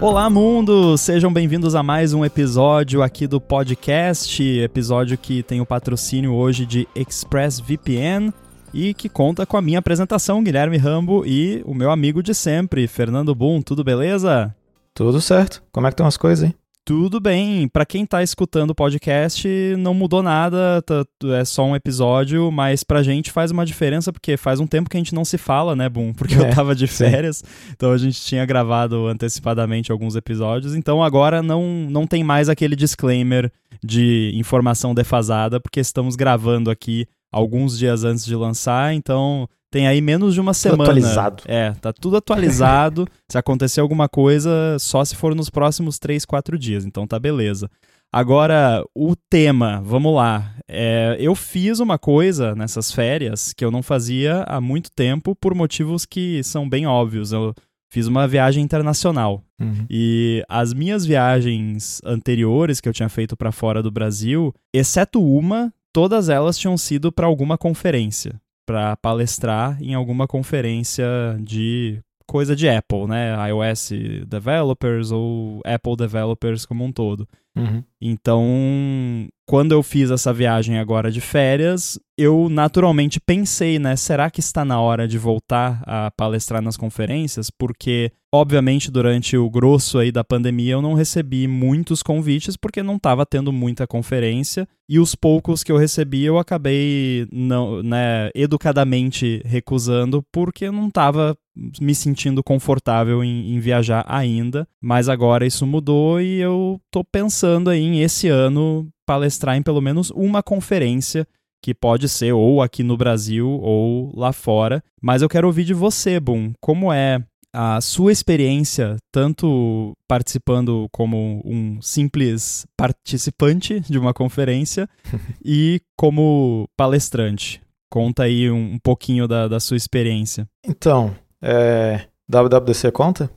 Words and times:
Olá, 0.00 0.30
mundo! 0.30 0.96
Sejam 0.96 1.30
bem-vindos 1.30 1.74
a 1.74 1.82
mais 1.82 2.14
um 2.14 2.24
episódio 2.24 3.02
aqui 3.02 3.26
do 3.26 3.38
podcast, 3.38 4.42
episódio 4.42 5.18
que 5.18 5.42
tem 5.42 5.60
o 5.60 5.66
patrocínio 5.66 6.32
hoje 6.32 6.64
de 6.64 6.88
ExpressVPN 6.96 8.32
e 8.72 8.94
que 8.94 9.10
conta 9.10 9.44
com 9.44 9.58
a 9.58 9.62
minha 9.62 9.78
apresentação, 9.78 10.42
Guilherme 10.42 10.78
Rambo, 10.78 11.22
e 11.26 11.62
o 11.66 11.74
meu 11.74 11.90
amigo 11.90 12.22
de 12.22 12.34
sempre, 12.34 12.88
Fernando 12.88 13.34
Boom. 13.34 13.60
Tudo 13.60 13.84
beleza? 13.84 14.56
Tudo 14.94 15.20
certo. 15.20 15.62
Como 15.70 15.86
é 15.86 15.90
que 15.90 15.94
estão 15.94 16.06
as 16.06 16.16
coisas 16.16 16.48
aí? 16.48 16.59
Tudo 16.90 17.20
bem. 17.20 17.68
Para 17.68 17.86
quem 17.86 18.04
tá 18.04 18.20
escutando 18.20 18.70
o 18.70 18.74
podcast, 18.74 19.46
não 19.78 19.94
mudou 19.94 20.24
nada, 20.24 20.82
tá, 20.82 21.06
é 21.38 21.44
só 21.44 21.64
um 21.64 21.76
episódio, 21.76 22.50
mas 22.50 22.82
pra 22.82 23.00
gente 23.00 23.30
faz 23.30 23.52
uma 23.52 23.64
diferença 23.64 24.12
porque 24.12 24.36
faz 24.36 24.58
um 24.58 24.66
tempo 24.66 24.90
que 24.90 24.96
a 24.96 25.00
gente 25.00 25.14
não 25.14 25.24
se 25.24 25.38
fala, 25.38 25.76
né, 25.76 25.88
Boom? 25.88 26.12
Porque 26.18 26.34
é, 26.34 26.38
eu 26.38 26.52
tava 26.52 26.74
de 26.74 26.88
férias, 26.88 27.36
sim. 27.36 27.44
então 27.70 27.92
a 27.92 27.96
gente 27.96 28.20
tinha 28.20 28.44
gravado 28.44 29.06
antecipadamente 29.06 29.92
alguns 29.92 30.16
episódios, 30.16 30.74
então 30.74 31.00
agora 31.00 31.44
não, 31.44 31.86
não 31.88 32.08
tem 32.08 32.24
mais 32.24 32.48
aquele 32.48 32.74
disclaimer 32.74 33.52
de 33.84 34.32
informação 34.34 34.92
defasada, 34.92 35.60
porque 35.60 35.78
estamos 35.78 36.16
gravando 36.16 36.72
aqui 36.72 37.06
alguns 37.30 37.78
dias 37.78 38.02
antes 38.02 38.24
de 38.24 38.34
lançar, 38.34 38.92
então 38.94 39.48
tem 39.70 39.86
aí 39.86 40.00
menos 40.00 40.34
de 40.34 40.40
uma 40.40 40.52
semana. 40.52 40.84
Tudo 40.84 40.90
atualizado. 40.90 41.42
É, 41.46 41.72
tá 41.80 41.92
tudo 41.92 42.16
atualizado. 42.16 43.06
se 43.30 43.38
acontecer 43.38 43.80
alguma 43.80 44.08
coisa, 44.08 44.76
só 44.80 45.04
se 45.04 45.14
for 45.14 45.34
nos 45.34 45.48
próximos 45.48 45.98
3, 45.98 46.24
4 46.24 46.58
dias. 46.58 46.84
Então 46.84 47.06
tá 47.06 47.18
beleza. 47.18 47.70
Agora, 48.12 48.84
o 48.92 49.14
tema, 49.14 49.80
vamos 49.84 50.12
lá. 50.16 50.56
É, 50.66 51.16
eu 51.20 51.36
fiz 51.36 51.78
uma 51.78 51.96
coisa 51.96 52.56
nessas 52.56 52.90
férias 52.90 53.52
que 53.52 53.64
eu 53.64 53.70
não 53.70 53.84
fazia 53.84 54.42
há 54.48 54.60
muito 54.60 54.90
tempo 54.90 55.36
por 55.36 55.54
motivos 55.54 56.04
que 56.04 56.42
são 56.42 56.68
bem 56.68 56.86
óbvios. 56.88 57.30
Eu 57.30 57.54
fiz 57.88 58.08
uma 58.08 58.26
viagem 58.26 58.64
internacional. 58.64 59.44
Uhum. 59.60 59.86
E 59.88 60.42
as 60.48 60.74
minhas 60.74 61.06
viagens 61.06 62.00
anteriores 62.04 62.80
que 62.80 62.88
eu 62.88 62.92
tinha 62.92 63.08
feito 63.08 63.36
para 63.36 63.52
fora 63.52 63.80
do 63.80 63.92
Brasil, 63.92 64.52
exceto 64.74 65.22
uma, 65.22 65.72
todas 65.92 66.28
elas 66.28 66.58
tinham 66.58 66.76
sido 66.76 67.12
para 67.12 67.28
alguma 67.28 67.56
conferência 67.56 68.40
para 68.70 68.96
palestrar 68.96 69.82
em 69.82 69.94
alguma 69.94 70.28
conferência 70.28 71.04
de 71.40 72.00
coisa 72.24 72.54
de 72.54 72.68
Apple, 72.68 73.08
né? 73.08 73.34
iOS 73.48 73.90
developers 74.28 75.10
ou 75.10 75.60
Apple 75.64 75.96
developers 75.96 76.64
como 76.64 76.84
um 76.84 76.92
todo. 76.92 77.26
Uhum. 77.56 77.82
Então, 78.00 79.28
quando 79.46 79.72
eu 79.72 79.82
fiz 79.82 80.10
essa 80.10 80.32
viagem 80.32 80.78
agora 80.78 81.10
de 81.10 81.20
férias, 81.20 81.98
eu 82.16 82.48
naturalmente 82.48 83.18
pensei, 83.18 83.78
né? 83.78 83.96
Será 83.96 84.30
que 84.30 84.40
está 84.40 84.64
na 84.64 84.80
hora 84.80 85.08
de 85.08 85.18
voltar 85.18 85.82
a 85.84 86.10
palestrar 86.12 86.62
nas 86.62 86.76
conferências? 86.76 87.50
Porque, 87.50 88.12
obviamente, 88.32 88.90
durante 88.90 89.36
o 89.36 89.50
grosso 89.50 89.98
aí 89.98 90.12
da 90.12 90.22
pandemia, 90.22 90.74
eu 90.74 90.82
não 90.82 90.94
recebi 90.94 91.48
muitos 91.48 92.02
convites 92.02 92.56
porque 92.56 92.82
não 92.82 92.96
estava 92.96 93.26
tendo 93.26 93.52
muita 93.52 93.86
conferência. 93.86 94.68
E 94.88 94.98
os 94.98 95.14
poucos 95.14 95.62
que 95.64 95.72
eu 95.72 95.76
recebi, 95.76 96.24
eu 96.24 96.38
acabei, 96.38 97.26
não, 97.32 97.82
né, 97.82 98.30
educadamente 98.34 99.42
recusando 99.44 100.24
porque 100.32 100.66
eu 100.66 100.72
não 100.72 100.88
estava 100.88 101.36
me 101.80 101.94
sentindo 101.94 102.42
confortável 102.42 103.22
em, 103.22 103.54
em, 103.54 103.60
viajar 103.60 104.04
ainda, 104.08 104.66
mas 104.80 105.08
agora 105.08 105.46
isso 105.46 105.66
mudou 105.66 106.20
e 106.20 106.40
eu 106.40 106.80
tô 106.90 107.04
pensando 107.04 107.39
aí 107.46 107.80
em 107.80 108.00
esse 108.00 108.28
ano 108.28 108.88
palestrar 109.06 109.56
em 109.56 109.62
pelo 109.62 109.80
menos 109.80 110.10
uma 110.10 110.42
conferência 110.42 111.26
que 111.62 111.74
pode 111.74 112.08
ser 112.08 112.32
ou 112.32 112.62
aqui 112.62 112.82
no 112.82 112.96
Brasil 112.96 113.48
ou 113.48 114.12
lá 114.16 114.32
fora, 114.32 114.82
mas 115.00 115.22
eu 115.22 115.28
quero 115.28 115.46
ouvir 115.46 115.64
de 115.64 115.74
você, 115.74 116.18
Boom, 116.18 116.52
como 116.60 116.92
é 116.92 117.22
a 117.52 117.80
sua 117.80 118.12
experiência, 118.12 118.96
tanto 119.12 119.92
participando 120.08 120.88
como 120.92 121.42
um 121.44 121.80
simples 121.82 122.66
participante 122.76 123.80
de 123.80 123.98
uma 123.98 124.14
conferência 124.14 124.88
e 125.44 125.80
como 125.96 126.68
palestrante. 126.76 127.60
Conta 127.90 128.22
aí 128.22 128.50
um, 128.50 128.74
um 128.74 128.78
pouquinho 128.78 129.26
da, 129.26 129.48
da 129.48 129.58
sua 129.58 129.76
experiência. 129.76 130.48
Então, 130.64 131.14
é, 131.42 132.06
WWDC 132.28 132.92
conta? 132.92 133.28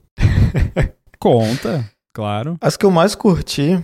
conta, 1.19 1.89
claro. 2.13 2.57
As 2.61 2.77
que 2.77 2.85
eu 2.85 2.91
mais 2.91 3.15
curti, 3.15 3.83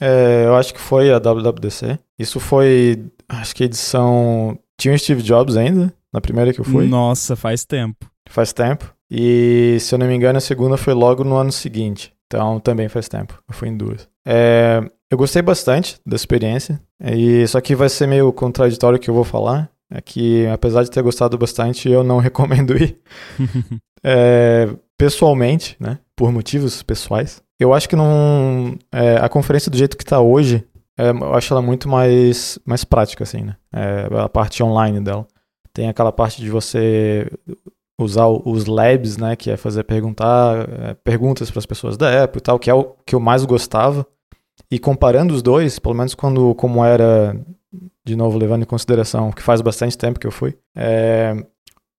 é, 0.00 0.44
eu 0.46 0.54
acho 0.56 0.72
que 0.74 0.80
foi 0.80 1.12
a 1.12 1.18
WWDC. 1.18 1.98
Isso 2.18 2.40
foi, 2.40 3.04
acho 3.28 3.54
que 3.54 3.64
edição. 3.64 4.58
Tinha 4.76 4.94
o 4.94 4.98
Steve 4.98 5.22
Jobs 5.22 5.56
ainda, 5.56 5.92
na 6.12 6.20
primeira 6.20 6.52
que 6.52 6.60
eu 6.60 6.64
fui. 6.64 6.86
Nossa, 6.86 7.34
faz 7.34 7.64
tempo. 7.64 8.10
Faz 8.28 8.52
tempo. 8.52 8.94
E 9.10 9.78
se 9.80 9.94
eu 9.94 9.98
não 9.98 10.06
me 10.06 10.14
engano, 10.14 10.38
a 10.38 10.40
segunda 10.40 10.76
foi 10.76 10.94
logo 10.94 11.24
no 11.24 11.36
ano 11.36 11.50
seguinte. 11.50 12.12
Então 12.26 12.60
também 12.60 12.88
faz 12.88 13.08
tempo. 13.08 13.42
Eu 13.48 13.54
fui 13.54 13.68
em 13.68 13.76
duas. 13.76 14.08
É, 14.26 14.80
eu 15.10 15.16
gostei 15.16 15.40
bastante 15.40 15.98
da 16.06 16.14
experiência. 16.14 16.80
E 17.00 17.46
só 17.48 17.60
que 17.60 17.74
vai 17.74 17.88
ser 17.88 18.06
meio 18.06 18.32
contraditório 18.32 18.98
o 18.98 19.00
que 19.00 19.08
eu 19.08 19.14
vou 19.14 19.24
falar 19.24 19.70
é 19.90 20.02
que, 20.02 20.46
apesar 20.48 20.82
de 20.82 20.90
ter 20.90 21.02
gostado 21.02 21.38
bastante, 21.38 21.88
eu 21.88 22.04
não 22.04 22.18
recomendo 22.20 22.76
ir. 22.76 23.00
é, 24.04 24.68
pessoalmente, 24.96 25.76
né? 25.80 25.98
Por 26.14 26.30
motivos 26.30 26.82
pessoais. 26.82 27.42
Eu 27.58 27.74
acho 27.74 27.88
que 27.88 27.96
não. 27.96 28.76
É, 28.92 29.16
a 29.16 29.28
conferência 29.28 29.70
do 29.70 29.76
jeito 29.76 29.96
que 29.96 30.04
está 30.04 30.20
hoje, 30.20 30.64
é, 30.96 31.10
eu 31.10 31.34
acho 31.34 31.52
ela 31.52 31.62
muito 31.62 31.88
mais, 31.88 32.58
mais 32.64 32.84
prática, 32.84 33.24
assim, 33.24 33.42
né? 33.42 33.56
É, 33.72 34.08
a 34.20 34.28
parte 34.28 34.62
online 34.62 35.00
dela. 35.00 35.26
Tem 35.72 35.88
aquela 35.88 36.12
parte 36.12 36.40
de 36.40 36.50
você 36.50 37.30
usar 38.00 38.26
os 38.28 38.66
labs, 38.66 39.16
né? 39.16 39.34
Que 39.34 39.50
é 39.50 39.56
fazer 39.56 39.84
perguntar, 39.84 40.68
é, 40.68 40.94
perguntas 40.94 41.50
para 41.50 41.58
as 41.58 41.66
pessoas 41.66 41.96
da 41.96 42.24
Apple 42.24 42.38
e 42.38 42.42
tal, 42.42 42.58
que 42.58 42.70
é 42.70 42.74
o 42.74 42.94
que 43.04 43.14
eu 43.14 43.20
mais 43.20 43.44
gostava. 43.44 44.06
E 44.70 44.78
comparando 44.78 45.34
os 45.34 45.42
dois, 45.42 45.78
pelo 45.78 45.94
menos 45.94 46.14
quando 46.14 46.54
como 46.54 46.84
era 46.84 47.34
de 48.04 48.16
novo, 48.16 48.38
levando 48.38 48.62
em 48.62 48.66
consideração 48.66 49.30
que 49.30 49.42
faz 49.42 49.60
bastante 49.60 49.96
tempo 49.96 50.18
que 50.18 50.26
eu 50.26 50.30
fui, 50.30 50.56
é, 50.74 51.34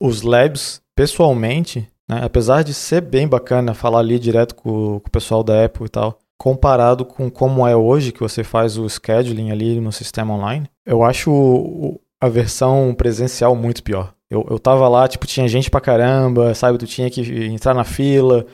os 0.01 0.23
labs, 0.23 0.81
pessoalmente, 0.95 1.87
né, 2.09 2.21
apesar 2.23 2.63
de 2.63 2.73
ser 2.73 3.01
bem 3.01 3.27
bacana 3.27 3.73
falar 3.73 3.99
ali 3.99 4.17
direto 4.17 4.55
com, 4.55 4.99
com, 4.99 5.07
o 5.07 5.11
pessoal 5.11 5.43
da 5.43 5.65
Apple 5.65 5.85
e 5.85 5.89
tal, 5.89 6.19
comparado 6.37 7.05
com 7.05 7.29
como 7.29 7.67
é 7.67 7.75
hoje 7.75 8.11
que 8.11 8.19
você 8.19 8.43
faz 8.43 8.77
o 8.77 8.89
scheduling 8.89 9.51
ali 9.51 9.79
no 9.79 9.91
sistema 9.91 10.33
online, 10.33 10.67
eu 10.85 11.03
acho 11.03 11.99
a 12.19 12.27
versão 12.27 12.93
presencial 12.97 13.55
muito 13.55 13.83
pior. 13.83 14.13
Eu, 14.29 14.45
eu 14.49 14.59
tava 14.59 14.87
lá, 14.87 15.07
tipo, 15.07 15.25
tinha 15.25 15.47
gente 15.47 15.71
pra 15.71 15.81
caramba, 15.81 16.53
sabe? 16.53 16.77
Tu 16.77 16.85
tinha 16.85 17.09
que 17.09 17.21
entrar 17.45 17.73
na 17.73 17.83
fila, 17.83 18.45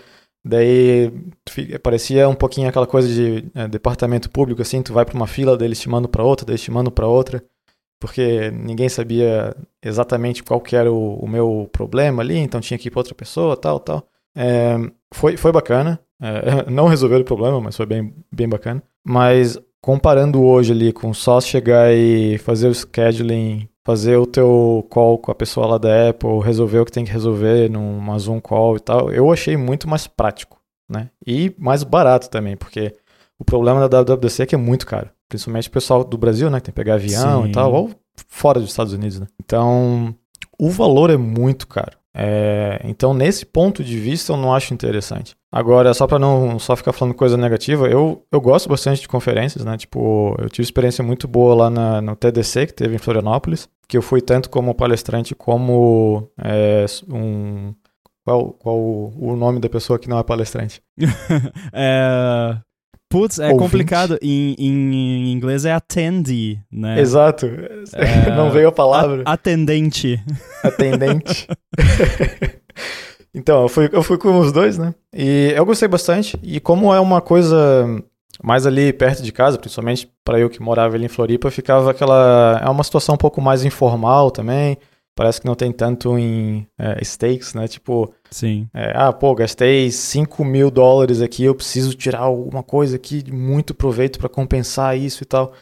Daí 0.48 1.12
parecia 1.82 2.30
um 2.30 2.36
pouquinho 2.36 2.70
aquela 2.70 2.86
coisa 2.86 3.08
de 3.08 3.50
é, 3.56 3.68
departamento 3.68 4.30
público, 4.30 4.62
assim, 4.62 4.84
tu 4.84 4.94
vai 4.94 5.04
para 5.04 5.16
uma 5.16 5.26
fila, 5.26 5.58
daí 5.58 5.68
eles 5.68 5.80
te 5.80 5.90
mandam 5.90 6.08
para 6.08 6.24
outra, 6.24 6.46
daí 6.46 6.54
eles 6.54 6.62
te 6.62 6.70
mandam 6.70 6.92
para 6.92 7.08
outra, 7.08 7.44
porque 8.00 8.52
ninguém 8.52 8.88
sabia 8.88 9.56
exatamente 9.86 10.44
qual 10.44 10.60
que 10.60 10.76
era 10.76 10.92
o, 10.92 11.16
o 11.16 11.28
meu 11.28 11.70
problema 11.72 12.22
ali, 12.22 12.38
então 12.38 12.60
tinha 12.60 12.78
que 12.78 12.88
ir 12.88 12.92
para 12.92 13.00
outra 13.00 13.16
pessoa, 13.16 13.56
tal, 13.56 13.80
tal. 13.80 14.08
É, 14.36 14.76
foi, 15.14 15.38
foi 15.38 15.52
bacana, 15.52 16.00
é, 16.22 16.70
não 16.72 16.88
resolveu 16.88 17.20
o 17.20 17.24
problema, 17.24 17.62
mas 17.62 17.78
foi 17.78 17.86
bem, 17.86 18.14
bem 18.32 18.50
bacana. 18.50 18.84
Mas 19.06 19.58
comparando 19.82 20.44
hoje 20.44 20.74
ali 20.74 20.92
com 20.92 21.14
só 21.14 21.40
chegar 21.40 21.94
e 21.94 22.38
fazer 22.40 22.68
o 22.68 22.74
scheduling 22.74 23.70
fazer 23.86 24.18
o 24.18 24.26
teu 24.26 24.86
call 24.90 25.20
com 25.20 25.32
a 25.32 25.36
pessoa 25.36 25.68
lá 25.68 25.78
da 25.78 26.10
Apple, 26.10 26.40
resolver 26.44 26.80
o 26.80 26.86
que 26.86 26.92
tem 26.92 27.06
que 27.06 27.12
resolver 27.12 27.70
numa 27.70 28.18
Zoom 28.18 28.42
call 28.42 28.78
e 28.78 28.80
tal, 28.80 29.12
eu 29.12 29.32
achei 29.32 29.56
muito 29.56 29.88
mais 29.88 30.08
prático, 30.08 30.60
né? 30.90 31.12
E 31.26 31.54
mais 31.58 31.84
barato 31.84 32.28
também, 32.28 32.58
porque 32.58 32.96
o 33.38 33.46
problema 33.46 33.88
da 33.88 34.02
WWDC 34.02 34.42
é 34.42 34.46
que 34.48 34.56
é 34.56 34.58
muito 34.58 34.88
caro. 34.88 35.10
Principalmente 35.30 35.68
o 35.68 35.72
pessoal 35.72 36.04
do 36.04 36.18
Brasil, 36.18 36.50
né? 36.50 36.60
Que 36.60 36.66
tem 36.66 36.74
que 36.74 36.76
pegar 36.76 36.96
avião 36.96 37.44
Sim. 37.44 37.50
e 37.50 37.52
tal, 37.52 37.72
ou 37.72 37.92
fora 38.28 38.60
dos 38.60 38.70
Estados 38.70 38.94
Unidos, 38.94 39.20
né? 39.20 39.28
Então, 39.44 40.16
o 40.60 40.70
valor 40.70 41.10
é 41.10 41.18
muito 41.18 41.68
caro. 41.68 41.98
É, 42.18 42.80
então, 42.86 43.14
nesse 43.14 43.46
ponto 43.46 43.84
de 43.84 44.00
vista, 44.00 44.32
eu 44.32 44.38
não 44.38 44.54
acho 44.54 44.74
interessante. 44.74 45.36
Agora, 45.52 45.94
só 45.94 46.08
para 46.08 46.18
não 46.18 46.58
só 46.58 46.74
ficar 46.76 46.94
falando 46.94 47.14
coisa 47.14 47.36
negativa, 47.36 47.90
eu, 47.90 48.26
eu 48.32 48.40
gosto 48.40 48.70
bastante 48.70 49.02
de 49.02 49.08
conferências, 49.08 49.66
né? 49.66 49.78
Tipo, 49.78 50.34
eu 50.40 50.50
tive 50.50 50.64
experiência 50.64 51.04
muito 51.04 51.28
boa 51.28 51.54
lá 51.56 51.70
na, 51.70 52.02
no 52.02 52.16
TDC, 52.16 52.68
que 52.68 52.74
teve 52.74 52.96
em 52.96 53.00
Florianópolis, 53.00 53.68
que 53.88 53.98
eu 53.98 54.02
fui 54.02 54.22
tanto 54.22 54.50
como 54.50 54.74
palestrante 54.74 55.36
como 55.36 56.32
é, 56.42 56.86
um. 57.10 57.74
Qual, 58.24 58.54
qual 58.54 58.78
o 58.78 59.36
nome 59.36 59.60
da 59.60 59.70
pessoa 59.70 60.00
que 60.00 60.10
não 60.10 60.18
é 60.18 60.24
palestrante? 60.24 60.82
é. 61.74 62.58
Putz, 63.16 63.40
é 63.40 63.46
Ouvinte. 63.46 63.60
complicado. 63.60 64.20
Em, 64.22 64.56
em, 64.60 65.32
inglês 65.32 65.64
é 65.64 65.72
attendee, 65.72 66.60
né? 66.70 67.00
Exato. 67.00 67.46
É... 67.94 68.30
Não 68.36 68.52
veio 68.52 68.68
a 68.68 68.72
palavra. 68.74 69.24
A 69.26 69.34
atendente. 69.34 70.22
Atendente. 70.62 71.48
então, 73.34 73.64
eu 73.64 73.70
fui, 73.70 73.90
eu 73.90 74.04
fui 74.04 74.18
com 74.18 74.38
os 74.38 74.52
dois, 74.52 74.78
né? 74.78 74.94
E 75.14 75.54
eu 75.56 75.66
gostei 75.66 75.88
bastante. 75.88 76.38
E 76.44 76.60
como 76.60 76.94
é 76.94 77.00
uma 77.00 77.22
coisa 77.22 77.88
mais 78.44 78.68
ali 78.68 78.92
perto 78.92 79.24
de 79.24 79.32
casa, 79.32 79.58
principalmente 79.58 80.12
para 80.26 80.38
eu 80.38 80.50
que 80.50 80.62
morava 80.62 80.96
ali 80.96 81.06
em 81.06 81.10
Floripa, 81.10 81.50
ficava 81.50 81.92
aquela. 81.92 82.62
É 82.62 82.70
uma 82.70 82.84
situação 82.84 83.16
um 83.16 83.18
pouco 83.18 83.40
mais 83.40 83.64
informal 83.64 84.30
também. 84.30 84.78
Parece 85.16 85.40
que 85.40 85.48
não 85.48 85.56
tem 85.56 85.72
tanto 85.72 86.20
em 86.20 86.68
é, 86.78 87.04
stakes, 87.04 87.54
né? 87.54 87.68
Tipo, 87.68 88.14
Sim. 88.30 88.68
É, 88.74 88.92
ah, 88.94 89.14
pô, 89.14 89.34
gastei 89.34 89.90
5 89.90 90.44
mil 90.44 90.70
dólares 90.70 91.22
aqui, 91.22 91.46
eu 91.46 91.56
preciso 91.56 91.96
tirar 91.96 92.20
alguma 92.20 92.62
coisa 92.62 92.98
aqui 92.98 93.24
de 93.24 93.32
muito 93.32 93.74
proveito 93.74 94.20
para 94.20 94.30
compensar 94.30 94.98
isso 94.98 95.24
e 95.24 95.26
tal. 95.26 95.54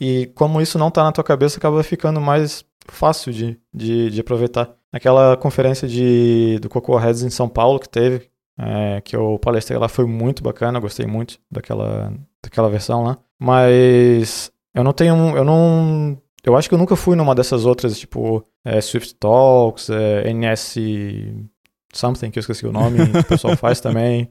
E 0.00 0.26
como 0.34 0.60
isso 0.60 0.78
não 0.78 0.90
tá 0.90 1.02
na 1.02 1.12
tua 1.12 1.24
cabeça, 1.24 1.58
acaba 1.58 1.82
ficando 1.82 2.20
mais 2.20 2.64
fácil 2.88 3.32
de, 3.32 3.58
de, 3.74 4.10
de 4.10 4.20
aproveitar. 4.20 4.74
Aquela 4.92 5.36
conferência 5.36 5.88
de, 5.88 6.58
do 6.60 6.68
Cocoa 6.68 7.00
Heads 7.00 7.22
em 7.22 7.30
São 7.30 7.48
Paulo 7.48 7.80
que 7.80 7.88
teve, 7.88 8.28
é, 8.58 9.00
que 9.00 9.16
eu 9.16 9.38
palestrei 9.38 9.78
lá, 9.78 9.88
foi 9.88 10.06
muito 10.06 10.42
bacana, 10.42 10.78
gostei 10.78 11.06
muito 11.06 11.38
daquela, 11.50 12.12
daquela 12.42 12.68
versão 12.68 13.02
lá. 13.02 13.18
Mas 13.38 14.52
eu 14.74 14.84
não 14.84 14.92
tenho, 14.92 15.36
eu 15.36 15.44
não 15.44 16.20
eu 16.44 16.56
acho 16.56 16.68
que 16.68 16.74
eu 16.74 16.78
nunca 16.78 16.96
fui 16.96 17.16
numa 17.16 17.34
dessas 17.34 17.64
outras, 17.64 17.98
tipo, 17.98 18.44
é, 18.64 18.80
Swift 18.80 19.14
Talks, 19.14 19.90
é, 19.90 20.32
NS 20.32 20.76
Something, 21.92 22.30
que 22.30 22.38
eu 22.38 22.40
esqueci 22.40 22.66
o 22.66 22.72
nome, 22.72 23.08
que 23.10 23.18
o 23.18 23.24
pessoal 23.24 23.56
faz 23.56 23.78
também. 23.80 24.28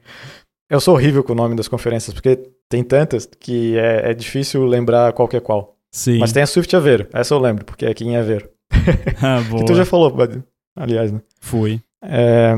Eu 0.70 0.80
sou 0.80 0.96
horrível 0.96 1.24
com 1.24 1.34
o 1.34 1.36
nome 1.36 1.56
das 1.56 1.68
conferências, 1.68 2.14
porque 2.14 2.38
tem 2.70 2.84
tantas 2.84 3.26
que 3.26 3.78
é, 3.78 4.12
é 4.12 4.14
difícil 4.14 4.66
lembrar 4.66 5.14
qual 5.14 5.28
que 5.28 5.38
é 5.38 5.40
qual. 5.40 5.78
Sim. 5.92 6.20
Mas 6.20 6.32
tem 6.32 6.44
a 6.44 6.48
Swift 6.48 6.74
Aveiro, 6.76 7.08
essa 7.14 7.34
eu 7.34 7.40
lembro, 7.40 7.66
porque 7.66 7.86
é 7.86 7.90
aqui 7.90 8.06
em 8.06 8.16
Aveiro. 8.16 8.50
ah, 9.22 9.42
boa. 9.50 9.62
que 9.62 9.66
tu 9.66 9.76
já 9.76 9.86
falou, 9.86 10.16
aliás, 10.76 11.12
né? 11.12 11.22
Fui. 11.40 11.82
É, 12.02 12.56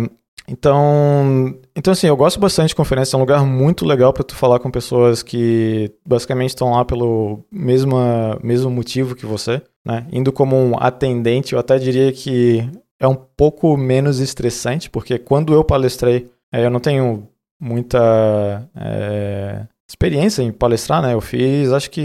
então, 0.47 1.57
então, 1.75 1.93
assim, 1.93 2.07
eu 2.07 2.17
gosto 2.17 2.39
bastante 2.39 2.69
de 2.69 2.75
conferência. 2.75 3.15
É 3.15 3.17
um 3.17 3.21
lugar 3.21 3.45
muito 3.45 3.85
legal 3.85 4.11
para 4.11 4.23
tu 4.23 4.35
falar 4.35 4.59
com 4.59 4.69
pessoas 4.69 5.23
que 5.23 5.91
basicamente 6.05 6.49
estão 6.49 6.71
lá 6.71 6.83
pelo 6.83 7.45
mesma, 7.51 8.37
mesmo 8.43 8.69
motivo 8.69 9.15
que 9.15 9.25
você, 9.25 9.61
né? 9.85 10.05
Indo 10.11 10.31
como 10.31 10.55
um 10.57 10.75
atendente, 10.77 11.53
eu 11.53 11.59
até 11.59 11.77
diria 11.77 12.11
que 12.11 12.69
é 12.99 13.07
um 13.07 13.15
pouco 13.15 13.75
menos 13.77 14.19
estressante, 14.19 14.89
porque 14.89 15.17
quando 15.17 15.53
eu 15.53 15.63
palestrei, 15.63 16.29
é, 16.51 16.65
eu 16.65 16.69
não 16.69 16.79
tenho 16.79 17.27
muita 17.59 18.69
é, 18.75 19.65
experiência 19.87 20.41
em 20.41 20.51
palestrar, 20.51 21.01
né? 21.01 21.13
Eu 21.13 21.21
fiz 21.21 21.71
acho 21.71 21.89
que 21.89 22.03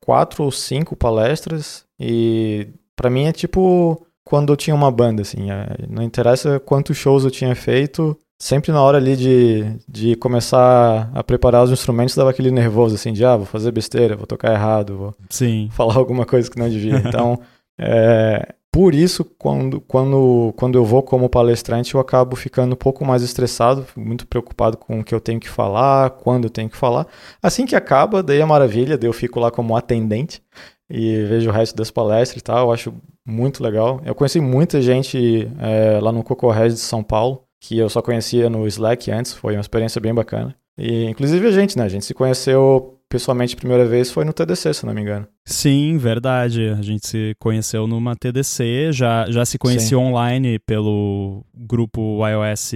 quatro 0.00 0.44
ou 0.44 0.50
cinco 0.50 0.96
palestras 0.96 1.84
e 1.98 2.68
para 2.96 3.10
mim 3.10 3.26
é 3.26 3.32
tipo 3.32 4.04
quando 4.30 4.52
eu 4.52 4.56
tinha 4.56 4.76
uma 4.76 4.92
banda, 4.92 5.22
assim. 5.22 5.50
É, 5.50 5.66
não 5.88 6.04
interessa 6.04 6.60
quantos 6.60 6.96
shows 6.96 7.24
eu 7.24 7.32
tinha 7.32 7.52
feito, 7.56 8.16
sempre 8.38 8.70
na 8.70 8.80
hora 8.80 8.96
ali 8.96 9.16
de, 9.16 9.76
de 9.88 10.14
começar 10.14 11.10
a 11.12 11.24
preparar 11.24 11.64
os 11.64 11.72
instrumentos, 11.72 12.14
dava 12.14 12.30
aquele 12.30 12.52
nervoso, 12.52 12.94
assim, 12.94 13.12
de, 13.12 13.24
ah, 13.24 13.36
vou 13.36 13.44
fazer 13.44 13.72
besteira, 13.72 14.14
vou 14.14 14.28
tocar 14.28 14.52
errado, 14.52 14.96
vou 14.96 15.14
Sim. 15.28 15.68
falar 15.72 15.96
alguma 15.96 16.24
coisa 16.24 16.48
que 16.48 16.56
não 16.56 16.70
devia. 16.70 17.02
Então, 17.10 17.40
é, 17.76 18.54
por 18.70 18.94
isso, 18.94 19.24
quando, 19.24 19.80
quando, 19.80 20.54
quando 20.56 20.78
eu 20.78 20.84
vou 20.84 21.02
como 21.02 21.28
palestrante, 21.28 21.96
eu 21.96 22.00
acabo 22.00 22.36
ficando 22.36 22.74
um 22.74 22.76
pouco 22.76 23.04
mais 23.04 23.24
estressado, 23.24 23.84
muito 23.96 24.28
preocupado 24.28 24.76
com 24.76 25.00
o 25.00 25.04
que 25.04 25.12
eu 25.12 25.20
tenho 25.20 25.40
que 25.40 25.48
falar, 25.48 26.10
quando 26.10 26.44
eu 26.44 26.50
tenho 26.50 26.70
que 26.70 26.76
falar. 26.76 27.04
Assim 27.42 27.66
que 27.66 27.74
acaba, 27.74 28.22
daí 28.22 28.38
é 28.38 28.44
maravilha, 28.44 28.96
daí 28.96 29.08
eu 29.08 29.12
fico 29.12 29.40
lá 29.40 29.50
como 29.50 29.76
atendente 29.76 30.40
e 30.88 31.24
vejo 31.24 31.50
o 31.50 31.52
resto 31.52 31.74
das 31.74 31.90
palestras 31.90 32.40
e 32.40 32.44
tal, 32.44 32.68
eu 32.68 32.72
acho 32.72 32.94
muito 33.26 33.62
legal. 33.62 34.00
Eu 34.04 34.14
conheci 34.14 34.40
muita 34.40 34.80
gente 34.80 35.50
é, 35.58 35.98
lá 36.00 36.12
no 36.12 36.22
Cocorred 36.22 36.74
de 36.74 36.80
São 36.80 37.02
Paulo, 37.02 37.44
que 37.60 37.78
eu 37.78 37.88
só 37.88 38.00
conhecia 38.00 38.48
no 38.48 38.66
Slack 38.66 39.10
antes, 39.10 39.32
foi 39.32 39.54
uma 39.54 39.60
experiência 39.60 40.00
bem 40.00 40.14
bacana. 40.14 40.56
E 40.80 41.04
inclusive 41.04 41.46
a 41.46 41.50
gente, 41.52 41.76
né? 41.76 41.84
A 41.84 41.88
gente 41.88 42.04
se 42.04 42.14
conheceu 42.14 42.96
pessoalmente 43.10 43.54
a 43.54 43.58
primeira 43.58 43.84
vez 43.84 44.08
foi 44.10 44.24
no 44.24 44.32
TDC, 44.32 44.72
se 44.72 44.86
não 44.86 44.94
me 44.94 45.00
engano. 45.00 45.26
Sim, 45.44 45.98
verdade. 45.98 46.68
A 46.68 46.80
gente 46.80 47.06
se 47.06 47.34
conheceu 47.40 47.86
numa 47.88 48.14
TDC, 48.14 48.92
já, 48.92 49.28
já 49.28 49.44
se 49.44 49.58
conhecia 49.58 49.88
Sim. 49.88 49.96
online 49.96 50.60
pelo 50.60 51.44
grupo 51.52 52.20
iOS 52.26 52.72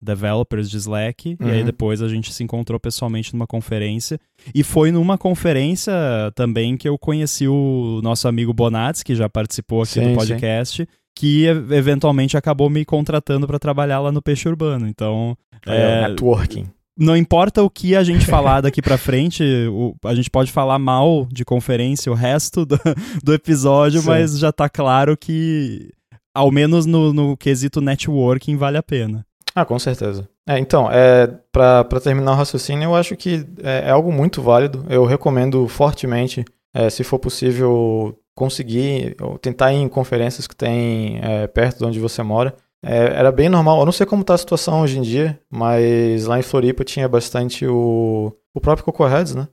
Developers 0.00 0.70
de 0.70 0.76
Slack, 0.76 1.36
uhum. 1.40 1.48
e 1.48 1.50
aí 1.50 1.60
uhum. 1.60 1.66
depois 1.66 2.00
a 2.00 2.08
gente 2.08 2.32
se 2.32 2.44
encontrou 2.44 2.78
pessoalmente 2.78 3.34
numa 3.34 3.48
conferência. 3.48 4.18
E 4.54 4.62
foi 4.62 4.92
numa 4.92 5.18
conferência 5.18 5.92
também 6.36 6.76
que 6.76 6.88
eu 6.88 6.96
conheci 6.96 7.48
o 7.48 8.00
nosso 8.02 8.28
amigo 8.28 8.54
Bonats, 8.54 9.02
que 9.02 9.16
já 9.16 9.28
participou 9.28 9.82
aqui 9.82 9.94
sim, 9.94 10.12
do 10.12 10.14
podcast. 10.14 10.84
Sim 10.84 10.88
que 11.16 11.46
eventualmente 11.46 12.36
acabou 12.36 12.68
me 12.68 12.84
contratando 12.84 13.46
para 13.46 13.56
trabalhar 13.56 14.00
lá 14.00 14.10
no 14.10 14.20
Peixe 14.20 14.48
Urbano. 14.48 14.88
Então, 14.88 15.38
é, 15.64 15.76
é 15.76 16.08
networking 16.08 16.66
não 16.96 17.16
importa 17.16 17.62
o 17.62 17.70
que 17.70 17.96
a 17.96 18.04
gente 18.04 18.26
falar 18.26 18.60
daqui 18.60 18.80
para 18.80 18.96
frente, 18.96 19.42
o, 19.70 19.94
a 20.04 20.14
gente 20.14 20.30
pode 20.30 20.52
falar 20.52 20.78
mal 20.78 21.26
de 21.30 21.44
conferência 21.44 22.10
o 22.10 22.14
resto 22.14 22.64
do, 22.64 22.78
do 23.22 23.34
episódio, 23.34 24.00
Sim. 24.00 24.08
mas 24.08 24.38
já 24.38 24.52
tá 24.52 24.68
claro 24.68 25.16
que, 25.16 25.90
ao 26.34 26.50
menos 26.50 26.86
no, 26.86 27.12
no 27.12 27.36
quesito 27.36 27.80
networking, 27.80 28.56
vale 28.56 28.78
a 28.78 28.82
pena. 28.82 29.26
Ah, 29.54 29.64
com 29.64 29.78
certeza. 29.78 30.28
É, 30.46 30.58
então, 30.58 30.90
é, 30.90 31.26
para 31.52 32.00
terminar 32.02 32.32
o 32.32 32.36
raciocínio, 32.36 32.84
eu 32.84 32.94
acho 32.94 33.16
que 33.16 33.46
é, 33.62 33.84
é, 33.86 33.90
algo 33.90 34.12
muito 34.12 34.42
válido. 34.42 34.84
Eu 34.88 35.04
recomendo 35.04 35.66
fortemente, 35.68 36.44
é, 36.74 36.90
se 36.90 37.04
for 37.04 37.18
possível, 37.18 38.18
conseguir 38.34 39.16
ou 39.20 39.38
tentar 39.38 39.72
ir 39.72 39.76
em 39.76 39.88
conferências 39.88 40.46
que 40.46 40.56
tem 40.56 41.20
é, 41.22 41.46
perto 41.46 41.78
de 41.78 41.84
onde 41.84 42.00
você 42.00 42.22
mora. 42.22 42.54
É, 42.84 43.18
era 43.18 43.32
bem 43.32 43.48
normal. 43.48 43.80
Eu 43.80 43.86
não 43.86 43.92
sei 43.92 44.06
como 44.06 44.20
está 44.20 44.34
a 44.34 44.38
situação 44.38 44.82
hoje 44.82 44.98
em 44.98 45.02
dia, 45.02 45.40
mas 45.50 46.26
lá 46.26 46.38
em 46.38 46.42
Floripa 46.42 46.84
tinha 46.84 47.08
bastante 47.08 47.66
o, 47.66 48.32
o 48.52 48.60
próprio 48.60 48.84
Cocorheads, 48.84 49.34
né? 49.34 49.48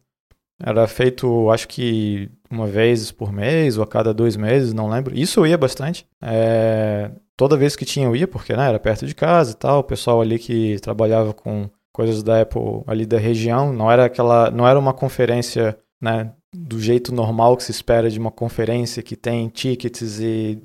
Era 0.64 0.88
feito, 0.88 1.50
acho 1.50 1.68
que 1.68 2.30
uma 2.50 2.68
vez 2.68 3.12
por 3.12 3.32
mês 3.32 3.78
ou 3.78 3.84
a 3.84 3.88
cada 3.88 4.14
dois 4.14 4.36
meses, 4.36 4.74
não 4.74 4.90
lembro. 4.90 5.18
Isso 5.18 5.40
eu 5.40 5.48
ia 5.48 5.58
bastante. 5.58 6.06
É, 6.22 7.10
toda 7.36 7.58
vez 7.58 7.76
que 7.76 7.86
tinha 7.86 8.06
eu 8.06 8.16
ia, 8.16 8.28
porque 8.28 8.56
né, 8.56 8.68
era 8.68 8.80
perto 8.80 9.08
de 9.08 9.16
casa 9.16 9.54
e 9.54 9.56
tal. 9.56 9.80
O 9.80 9.84
pessoal 9.84 10.22
ali 10.22 10.38
que 10.38 10.78
trabalhava 10.80 11.34
com 11.34 11.70
coisas 11.92 12.22
da 12.22 12.42
Apple 12.42 12.84
ali 12.86 13.06
da 13.06 13.18
região, 13.18 13.74
não 13.74 13.92
era 13.92 14.06
aquela, 14.06 14.52
não 14.52 14.68
era 14.68 14.78
uma 14.78 14.94
conferência, 14.94 15.78
né, 16.00 16.32
do 16.56 16.80
jeito 16.80 17.14
normal 17.14 17.58
que 17.58 17.64
se 17.64 17.72
espera 17.72 18.10
de 18.10 18.20
uma 18.20 18.32
conferência 18.32 19.02
que 19.02 19.16
tem 19.16 19.48
tickets 19.50 20.20
e 20.20 20.62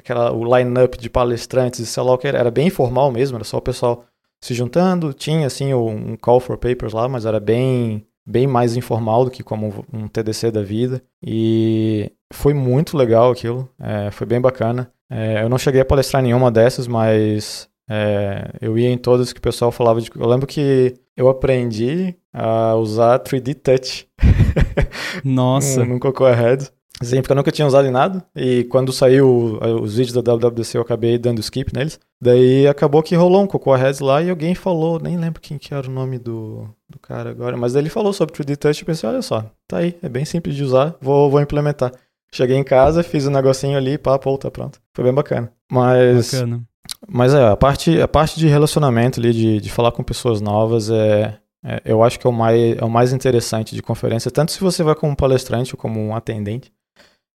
aquela, 0.00 0.32
o 0.32 0.44
line-up 0.56 0.98
de 0.98 1.08
palestrantes, 1.08 1.88
sei 1.88 2.02
lá 2.02 2.12
o 2.12 2.18
que 2.18 2.26
era, 2.26 2.38
era 2.38 2.50
bem 2.50 2.66
informal 2.66 3.10
mesmo, 3.12 3.36
era 3.36 3.44
só 3.44 3.58
o 3.58 3.62
pessoal 3.62 4.04
se 4.42 4.54
juntando, 4.54 5.12
tinha 5.12 5.46
assim 5.46 5.72
um 5.74 6.16
call 6.16 6.40
for 6.40 6.56
papers 6.56 6.92
lá, 6.92 7.08
mas 7.08 7.24
era 7.24 7.38
bem 7.38 8.06
bem 8.26 8.46
mais 8.46 8.76
informal 8.76 9.24
do 9.24 9.30
que 9.30 9.42
como 9.42 9.84
um 9.92 10.06
TDC 10.06 10.50
da 10.50 10.62
vida 10.62 11.02
e 11.24 12.12
foi 12.32 12.54
muito 12.54 12.96
legal 12.96 13.30
aquilo, 13.30 13.68
é, 13.80 14.10
foi 14.10 14.26
bem 14.26 14.40
bacana. 14.40 14.92
É, 15.10 15.42
eu 15.42 15.48
não 15.48 15.58
cheguei 15.58 15.80
a 15.80 15.84
palestrar 15.84 16.22
nenhuma 16.22 16.50
dessas, 16.50 16.86
mas 16.86 17.68
é, 17.88 18.52
eu 18.60 18.78
ia 18.78 18.88
em 18.88 18.96
todas 18.96 19.32
que 19.32 19.40
o 19.40 19.42
pessoal 19.42 19.72
falava 19.72 20.00
de. 20.00 20.10
Eu 20.14 20.28
lembro 20.28 20.46
que 20.46 20.94
eu 21.16 21.28
aprendi 21.28 22.14
a 22.32 22.76
usar 22.76 23.18
3D 23.18 23.54
Touch. 23.54 24.08
Nossa. 25.24 25.84
no, 25.84 25.94
no 25.94 26.00
Cocoa 26.00 26.32
Head. 26.32 26.70
Porque 27.00 27.32
eu 27.32 27.36
nunca 27.36 27.50
tinha 27.50 27.66
usado 27.66 27.88
em 27.88 27.90
nada. 27.90 28.24
E 28.36 28.64
quando 28.64 28.92
saiu 28.92 29.58
os 29.82 29.96
vídeos 29.96 30.12
da 30.12 30.34
WWDC, 30.34 30.76
eu 30.76 30.82
acabei 30.82 31.18
dando 31.18 31.40
skip 31.40 31.74
neles. 31.74 31.98
Daí 32.20 32.66
acabou 32.68 33.02
que 33.02 33.14
rolou 33.14 33.42
um 33.42 33.46
Cocoa 33.46 33.78
Heads 33.78 34.00
lá 34.00 34.22
e 34.22 34.28
alguém 34.28 34.54
falou, 34.54 35.00
nem 35.00 35.16
lembro 35.16 35.40
quem 35.40 35.56
que 35.56 35.72
era 35.72 35.88
o 35.88 35.90
nome 35.90 36.18
do, 36.18 36.68
do 36.88 36.98
cara 36.98 37.30
agora, 37.30 37.56
mas 37.56 37.74
ele 37.74 37.88
falou 37.88 38.12
sobre 38.12 38.34
3D 38.34 38.56
Touch 38.56 38.82
e 38.82 38.84
pensei, 38.84 39.08
olha 39.08 39.22
só, 39.22 39.50
tá 39.66 39.78
aí, 39.78 39.96
é 40.02 40.08
bem 40.08 40.26
simples 40.26 40.54
de 40.54 40.62
usar, 40.62 40.94
vou, 41.00 41.30
vou 41.30 41.40
implementar. 41.40 41.92
Cheguei 42.32 42.56
em 42.56 42.64
casa, 42.64 43.02
fiz 43.02 43.26
um 43.26 43.30
negocinho 43.30 43.76
ali, 43.76 43.96
pá, 43.96 44.18
pô, 44.18 44.36
tá 44.36 44.50
pronto. 44.50 44.78
Foi 44.94 45.02
bem 45.02 45.14
bacana. 45.14 45.50
Mas. 45.70 46.32
Bacana. 46.32 46.62
Mas 47.08 47.34
é, 47.34 47.48
a 47.48 47.56
parte, 47.56 48.00
a 48.00 48.06
parte 48.06 48.38
de 48.38 48.46
relacionamento 48.46 49.18
ali, 49.18 49.32
de, 49.32 49.60
de 49.60 49.70
falar 49.70 49.90
com 49.92 50.02
pessoas 50.02 50.40
novas, 50.40 50.90
é, 50.90 51.38
é, 51.64 51.82
eu 51.84 52.02
acho 52.02 52.18
que 52.18 52.26
é 52.26 52.30
o, 52.30 52.32
mais, 52.32 52.76
é 52.76 52.84
o 52.84 52.90
mais 52.90 53.12
interessante 53.12 53.74
de 53.74 53.82
conferência, 53.82 54.30
tanto 54.30 54.52
se 54.52 54.60
você 54.60 54.82
vai 54.82 54.94
como 54.94 55.16
palestrante 55.16 55.74
ou 55.74 55.78
como 55.78 56.00
um 56.00 56.14
atendente. 56.14 56.72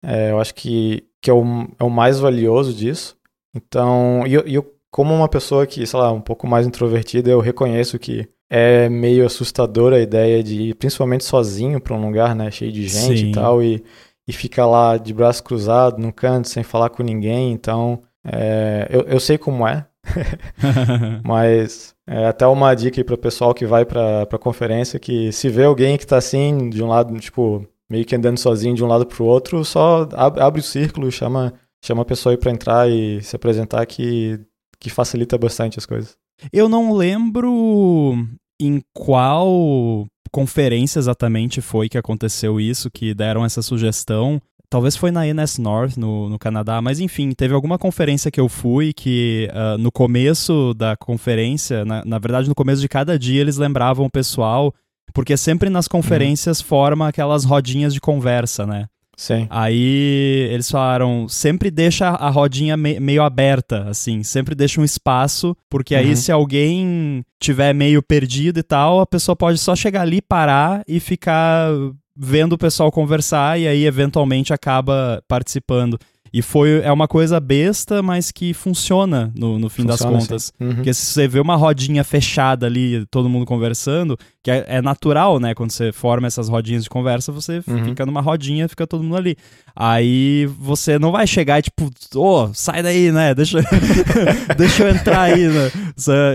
É, 0.03 0.31
eu 0.31 0.41
acho 0.41 0.55
que, 0.55 1.05
que 1.21 1.31
é, 1.31 1.33
o, 1.33 1.45
é 1.79 1.85
o 1.85 1.91
mais 1.91 2.19
valioso 2.19 2.73
disso. 2.73 3.17
Então, 3.55 4.25
e 4.27 4.35
eu, 4.35 4.43
eu, 4.43 4.75
como 4.91 5.15
uma 5.15 5.29
pessoa 5.29 5.67
que, 5.67 5.87
sei 5.87 5.99
lá, 5.99 6.13
um 6.13 6.21
pouco 6.21 6.47
mais 6.47 6.67
introvertida, 6.67 7.31
eu 7.31 7.41
reconheço 7.41 7.99
que 7.99 8.29
é 8.49 8.89
meio 8.89 9.25
assustadora 9.25 9.97
a 9.97 10.01
ideia 10.01 10.43
de 10.43 10.63
ir, 10.63 10.75
principalmente 10.75 11.25
sozinho 11.25 11.81
para 11.81 11.95
um 11.95 12.05
lugar, 12.05 12.35
né, 12.35 12.51
cheio 12.51 12.73
de 12.73 12.89
gente 12.89 13.21
Sim. 13.21 13.29
e 13.29 13.33
tal, 13.33 13.63
e, 13.63 13.85
e 14.27 14.33
ficar 14.33 14.67
lá 14.67 14.97
de 14.97 15.15
braço 15.15 15.43
cruzado, 15.45 15.99
no 15.99 16.13
canto, 16.13 16.49
sem 16.49 16.65
falar 16.65 16.91
com 16.91 17.03
ninguém. 17.03 17.53
Então, 17.53 18.03
é, 18.25 18.89
eu, 18.91 19.03
eu 19.03 19.21
sei 19.21 19.39
como 19.39 19.67
é, 19.67 19.87
mas 21.25 21.95
é 22.07 22.27
até 22.27 22.47
uma 22.47 22.75
dica 22.75 23.01
aí 23.01 23.05
para 23.05 23.15
o 23.15 23.19
pessoal 23.19 23.55
que 23.55 23.65
vai 23.65 23.85
para 23.85 24.23
a 24.23 24.39
conferência, 24.39 24.99
que 24.99 25.31
se 25.31 25.49
vê 25.49 25.65
alguém 25.65 25.97
que 25.97 26.05
está 26.05 26.17
assim, 26.17 26.69
de 26.71 26.83
um 26.83 26.89
lado, 26.89 27.17
tipo, 27.21 27.65
meio 27.91 28.05
que 28.05 28.15
andando 28.15 28.39
sozinho 28.39 28.75
de 28.75 28.85
um 28.85 28.87
lado 28.87 29.05
para 29.05 29.23
o 29.23 29.27
outro, 29.27 29.65
só 29.65 30.09
abre 30.15 30.61
o 30.61 30.65
círculo, 30.65 31.11
chama, 31.11 31.53
chama 31.85 32.03
a 32.03 32.05
pessoa 32.05 32.33
aí 32.33 32.39
para 32.39 32.53
entrar 32.53 32.89
e 32.89 33.21
se 33.21 33.35
apresentar 33.35 33.85
que, 33.85 34.39
que 34.79 34.89
facilita 34.89 35.37
bastante 35.37 35.79
as 35.79 35.85
coisas. 35.85 36.17
Eu 36.53 36.69
não 36.69 36.95
lembro 36.95 38.17
em 38.61 38.81
qual 38.95 40.07
conferência 40.31 41.01
exatamente 41.01 41.61
foi 41.61 41.89
que 41.89 41.99
aconteceu 41.99 42.61
isso, 42.61 42.91
que 42.91 43.13
deram 43.13 43.45
essa 43.45 43.61
sugestão. 43.61 44.41
talvez 44.71 44.97
foi 44.97 45.11
na 45.11 45.27
NS 45.27 45.59
North, 45.59 45.97
no, 45.97 46.29
no 46.29 46.39
Canadá, 46.39 46.81
mas 46.81 47.01
enfim, 47.01 47.33
teve 47.33 47.53
alguma 47.53 47.77
conferência 47.77 48.31
que 48.31 48.41
eu 48.41 48.49
fui 48.49 48.93
que 48.93 49.49
uh, 49.51 49.77
no 49.77 49.91
começo 49.91 50.73
da 50.75 50.97
conferência, 50.97 51.85
na, 51.85 52.05
na 52.05 52.19
verdade 52.21 52.49
no 52.49 52.55
começo 52.55 52.81
de 52.81 52.89
cada 52.89 53.19
dia, 53.19 53.41
eles 53.41 53.57
lembravam 53.57 54.07
o 54.07 54.11
pessoal, 54.11 54.73
porque 55.13 55.37
sempre 55.37 55.71
nas 55.71 55.89
conferências 55.89 56.61
uhum. 56.61 56.67
forma 56.67 57.09
aquelas 57.09 57.45
rodinhas 57.45 57.95
de 57.95 58.01
conversa, 58.01 58.67
né? 58.67 58.87
Sim. 59.21 59.47
Aí 59.51 60.49
eles 60.51 60.71
falaram, 60.71 61.29
sempre 61.29 61.71
deixa 61.71 62.09
a 62.09 62.31
rodinha 62.31 62.75
me 62.75 62.99
meio 62.99 63.23
aberta, 63.23 63.87
assim, 63.87 64.23
sempre 64.23 64.55
deixa 64.55 64.81
um 64.81 64.85
espaço, 64.85 65.55
porque 65.69 65.95
aí 65.95 66.09
uhum. 66.11 66.17
se 66.17 66.33
alguém 66.33 67.23
tiver 67.39 67.75
meio 67.75 68.03
perdido 68.03 68.59
e 68.61 68.63
tal, 68.63 68.99
a 68.99 69.07
pessoa 69.07 69.37
pode 69.37 69.59
só 69.59 69.77
chegar 69.77 70.01
ali, 70.01 70.23
parar 70.23 70.83
e 70.89 70.99
ficar 70.99 71.69
vendo 72.17 72.55
o 72.55 72.59
pessoal 72.59 72.91
conversar 72.91 73.61
e 73.61 73.69
aí 73.69 73.85
eventualmente 73.85 74.55
acaba 74.55 75.23
participando. 75.29 75.99
E 76.33 76.43
foi, 76.43 76.81
é 76.83 76.93
uma 76.93 77.09
coisa 77.09 77.41
besta, 77.41 78.03
mas 78.03 78.31
que 78.31 78.55
funciona 78.55 79.33
no, 79.35 79.59
no 79.59 79.69
fim 79.69 79.83
funciona, 79.83 80.13
das 80.13 80.27
contas. 80.27 80.53
Uhum. 80.61 80.77
Porque 80.77 80.95
se 80.95 81.07
você 81.07 81.27
vê 81.27 81.41
uma 81.41 81.57
rodinha 81.57 82.05
fechada 82.05 82.67
ali, 82.67 83.05
todo 83.11 83.29
mundo 83.29 83.45
conversando, 83.45 84.17
que 84.43 84.51
é, 84.51 84.65
é, 84.69 84.83
natural, 84.83 85.41
né? 85.41 85.55
Quando 85.55 85.73
você 85.73 85.91
forma 85.91 86.29
essas 86.29 86.49
rodinhas 86.49 86.85
de 86.85 86.91
conversa, 86.91 87.33
você 87.33 87.61
uhum. 87.67 87.85
fica 87.85 88.07
numa 88.07 88.21
rodinha, 88.21 88.69
fica 88.69 88.87
todo 88.87 89.03
mundo 89.03 89.17
ali. 89.17 89.37
Aí 89.75 90.47
você 90.59 90.99
não 90.99 91.11
vai 91.11 91.27
chegar 91.27 91.59
e 91.59 91.63
tipo, 91.63 91.91
ô, 92.15 92.45
oh, 92.45 92.51
sai 92.55 92.83
daí, 92.83 93.11
né? 93.11 93.35
Deixa, 93.35 93.59
deixa 94.57 94.85
eu 94.85 94.91
entrar 94.91 95.23
aí, 95.23 95.49
né? 95.49 95.71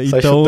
Então, 0.06 0.44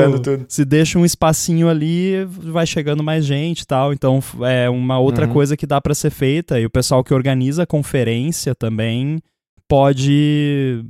se 0.48 0.66
deixa 0.66 1.00
um 1.00 1.06
espacinho 1.06 1.70
ali, 1.70 2.26
vai 2.26 2.68
chegando 2.68 3.02
mais 3.02 3.26
gente 3.26 3.62
e 3.62 3.66
tal. 3.66 3.94
Então, 3.94 4.22
é 4.42 4.70
uma 4.70 5.00
outra 5.00 5.26
uhum. 5.26 5.34
coisa 5.34 5.56
que 5.56 5.66
dá 5.66 5.80
para 5.80 5.96
ser 5.96 6.10
feita. 6.10 6.60
E 6.60 6.66
o 6.66 6.70
pessoal 6.70 7.02
que 7.02 7.14
organiza 7.14 7.64
a 7.64 7.68
conferência 7.68 8.54
também 8.54 9.20
pode 9.68 10.84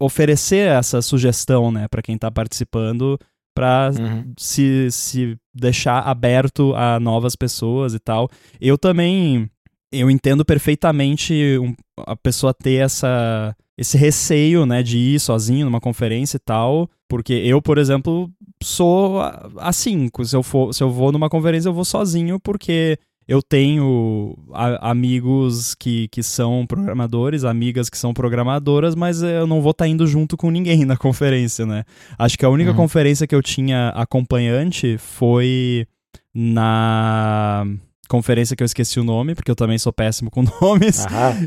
oferecer 0.00 0.68
essa 0.68 1.00
sugestão, 1.00 1.70
né, 1.70 1.86
para 1.88 2.02
quem 2.02 2.14
está 2.14 2.30
participando, 2.30 3.18
para 3.54 3.90
uhum. 3.98 4.32
se, 4.36 4.90
se 4.90 5.36
deixar 5.54 6.00
aberto 6.00 6.74
a 6.74 6.98
novas 6.98 7.36
pessoas 7.36 7.94
e 7.94 7.98
tal. 7.98 8.28
Eu 8.60 8.76
também 8.76 9.48
eu 9.92 10.10
entendo 10.10 10.44
perfeitamente 10.44 11.58
um, 11.60 11.74
a 11.98 12.16
pessoa 12.16 12.52
ter 12.52 12.84
essa 12.84 13.56
esse 13.76 13.96
receio, 13.98 14.64
né, 14.64 14.84
de 14.84 14.98
ir 14.98 15.18
sozinho 15.18 15.64
numa 15.64 15.80
conferência 15.80 16.36
e 16.36 16.40
tal, 16.40 16.88
porque 17.08 17.32
eu, 17.32 17.60
por 17.60 17.76
exemplo, 17.76 18.30
sou 18.62 19.20
assim, 19.58 20.08
se 20.22 20.36
eu 20.36 20.44
for, 20.44 20.72
se 20.72 20.80
eu 20.80 20.90
vou 20.90 21.10
numa 21.10 21.28
conferência 21.28 21.68
eu 21.68 21.74
vou 21.74 21.84
sozinho 21.84 22.38
porque 22.38 22.96
eu 23.26 23.42
tenho 23.42 24.36
a, 24.52 24.90
amigos 24.90 25.74
que, 25.74 26.08
que 26.08 26.22
são 26.22 26.66
programadores, 26.66 27.44
amigas 27.44 27.88
que 27.88 27.98
são 27.98 28.12
programadoras, 28.12 28.94
mas 28.94 29.22
eu 29.22 29.46
não 29.46 29.60
vou 29.62 29.70
estar 29.70 29.84
tá 29.84 29.88
indo 29.88 30.06
junto 30.06 30.36
com 30.36 30.50
ninguém 30.50 30.84
na 30.84 30.96
conferência, 30.96 31.64
né? 31.64 31.84
Acho 32.18 32.38
que 32.38 32.44
a 32.44 32.50
única 32.50 32.70
uhum. 32.70 32.76
conferência 32.76 33.26
que 33.26 33.34
eu 33.34 33.42
tinha 33.42 33.88
acompanhante 33.90 34.98
foi 34.98 35.86
na 36.34 37.66
conferência 38.08 38.56
que 38.56 38.62
eu 38.62 38.66
esqueci 38.66 38.98
o 39.00 39.04
nome, 39.04 39.34
porque 39.34 39.50
eu 39.50 39.56
também 39.56 39.78
sou 39.78 39.92
péssimo 39.92 40.30
com 40.30 40.42
nomes, 40.60 41.04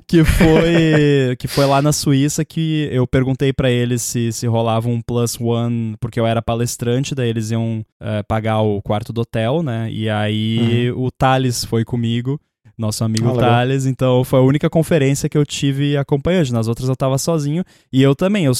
que 0.07 0.23
foi 0.23 1.35
que 1.37 1.47
foi 1.47 1.65
lá 1.65 1.81
na 1.81 1.91
Suíça 1.91 2.43
que 2.43 2.89
eu 2.91 3.05
perguntei 3.07 3.53
para 3.53 3.69
eles 3.69 4.01
se, 4.01 4.31
se 4.31 4.47
rolava 4.47 4.89
um 4.89 5.01
plus 5.01 5.39
one, 5.39 5.95
porque 5.99 6.19
eu 6.19 6.25
era 6.25 6.41
palestrante, 6.41 7.15
daí 7.15 7.29
eles 7.29 7.51
iam 7.51 7.85
é, 7.99 8.23
pagar 8.23 8.61
o 8.61 8.81
quarto 8.81 9.11
do 9.13 9.21
hotel, 9.21 9.61
né? 9.63 9.89
E 9.91 10.09
aí 10.09 10.91
uhum. 10.91 11.05
o 11.05 11.11
Thales 11.11 11.63
foi 11.65 11.83
comigo, 11.83 12.39
nosso 12.77 13.03
amigo 13.03 13.29
ah, 13.29 13.39
Thales, 13.39 13.85
então 13.85 14.23
foi 14.23 14.39
a 14.39 14.43
única 14.43 14.69
conferência 14.69 15.27
que 15.27 15.37
eu 15.37 15.45
tive 15.45 15.97
acompanhante, 15.97 16.53
nas 16.53 16.67
outras 16.67 16.87
eu 16.87 16.95
tava 16.95 17.17
sozinho, 17.17 17.63
e 17.91 18.01
eu 18.01 18.15
também, 18.15 18.45
eu 18.45 18.53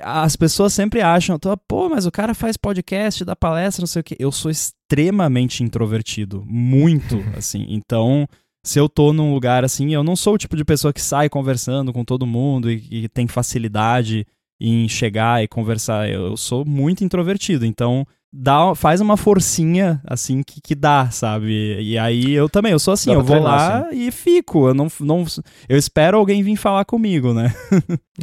as 0.00 0.36
pessoas 0.36 0.72
sempre 0.72 1.00
acham, 1.00 1.38
pô, 1.68 1.88
mas 1.88 2.06
o 2.06 2.10
cara 2.10 2.34
faz 2.34 2.56
podcast, 2.56 3.24
dá 3.24 3.36
palestra, 3.36 3.82
não 3.82 3.86
sei 3.86 4.00
o 4.00 4.04
quê. 4.04 4.16
Eu 4.18 4.32
sou 4.32 4.50
extremamente 4.50 5.62
introvertido, 5.62 6.44
muito, 6.46 7.22
assim. 7.36 7.66
Então, 7.68 8.26
se 8.64 8.78
eu 8.78 8.88
tô 8.88 9.12
num 9.12 9.32
lugar 9.32 9.64
assim, 9.64 9.94
eu 9.94 10.02
não 10.02 10.16
sou 10.16 10.34
o 10.34 10.38
tipo 10.38 10.56
de 10.56 10.64
pessoa 10.64 10.92
que 10.92 11.00
sai 11.00 11.28
conversando 11.28 11.92
com 11.92 12.04
todo 12.04 12.26
mundo 12.26 12.70
e, 12.70 12.86
e 12.90 13.08
tem 13.08 13.26
facilidade 13.26 14.26
em 14.60 14.88
chegar 14.88 15.42
e 15.42 15.48
conversar. 15.48 16.08
Eu, 16.08 16.36
sou 16.36 16.64
muito 16.64 17.04
introvertido, 17.04 17.64
então 17.64 18.06
dá, 18.32 18.74
faz 18.74 19.00
uma 19.00 19.16
forcinha 19.16 20.00
assim 20.04 20.42
que, 20.42 20.60
que 20.60 20.74
dá, 20.74 21.10
sabe? 21.10 21.80
E 21.80 21.98
aí 21.98 22.32
eu 22.32 22.48
também, 22.48 22.72
eu 22.72 22.78
sou 22.78 22.94
assim, 22.94 23.12
eu 23.12 23.22
vou 23.22 23.40
lá 23.40 23.86
assim. 23.86 24.08
e 24.08 24.10
fico. 24.10 24.68
Eu 24.68 24.74
não, 24.74 24.88
não 25.00 25.24
eu 25.68 25.76
espero 25.76 26.18
alguém 26.18 26.42
vir 26.42 26.56
falar 26.56 26.84
comigo, 26.84 27.32
né? 27.32 27.54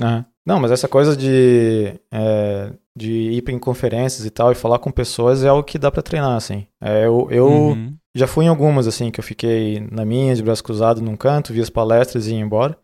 ah. 0.02 0.26
Não, 0.46 0.60
mas 0.60 0.72
essa 0.72 0.88
coisa 0.88 1.16
de, 1.16 2.00
é, 2.12 2.74
de 2.96 3.12
ir 3.12 3.50
em 3.50 3.60
conferências 3.60 4.26
e 4.26 4.30
tal 4.30 4.52
e 4.52 4.56
falar 4.56 4.80
com 4.80 4.92
pessoas 4.92 5.44
é 5.44 5.48
algo 5.48 5.64
que 5.64 5.80
dá 5.80 5.92
para 5.92 6.02
treinar, 6.02 6.36
assim. 6.36 6.68
É, 6.82 7.06
eu 7.06 7.28
eu 7.32 7.48
uhum. 7.48 7.96
já 8.14 8.28
fui 8.28 8.46
em 8.46 8.50
algumas, 8.50 8.88
assim, 8.88 9.10
que 9.10 9.20
eu 9.20 9.24
fiquei 9.24 9.80
na 9.92 10.04
minha, 10.04 10.36
de 10.36 10.44
braço 10.44 10.64
cruzado 10.64 11.02
num 11.02 11.16
canto, 11.16 11.54
vi 11.54 11.62
as 11.62 11.70
palestras 11.70 12.28
e 12.28 12.34
ia 12.34 12.40
embora. 12.40 12.78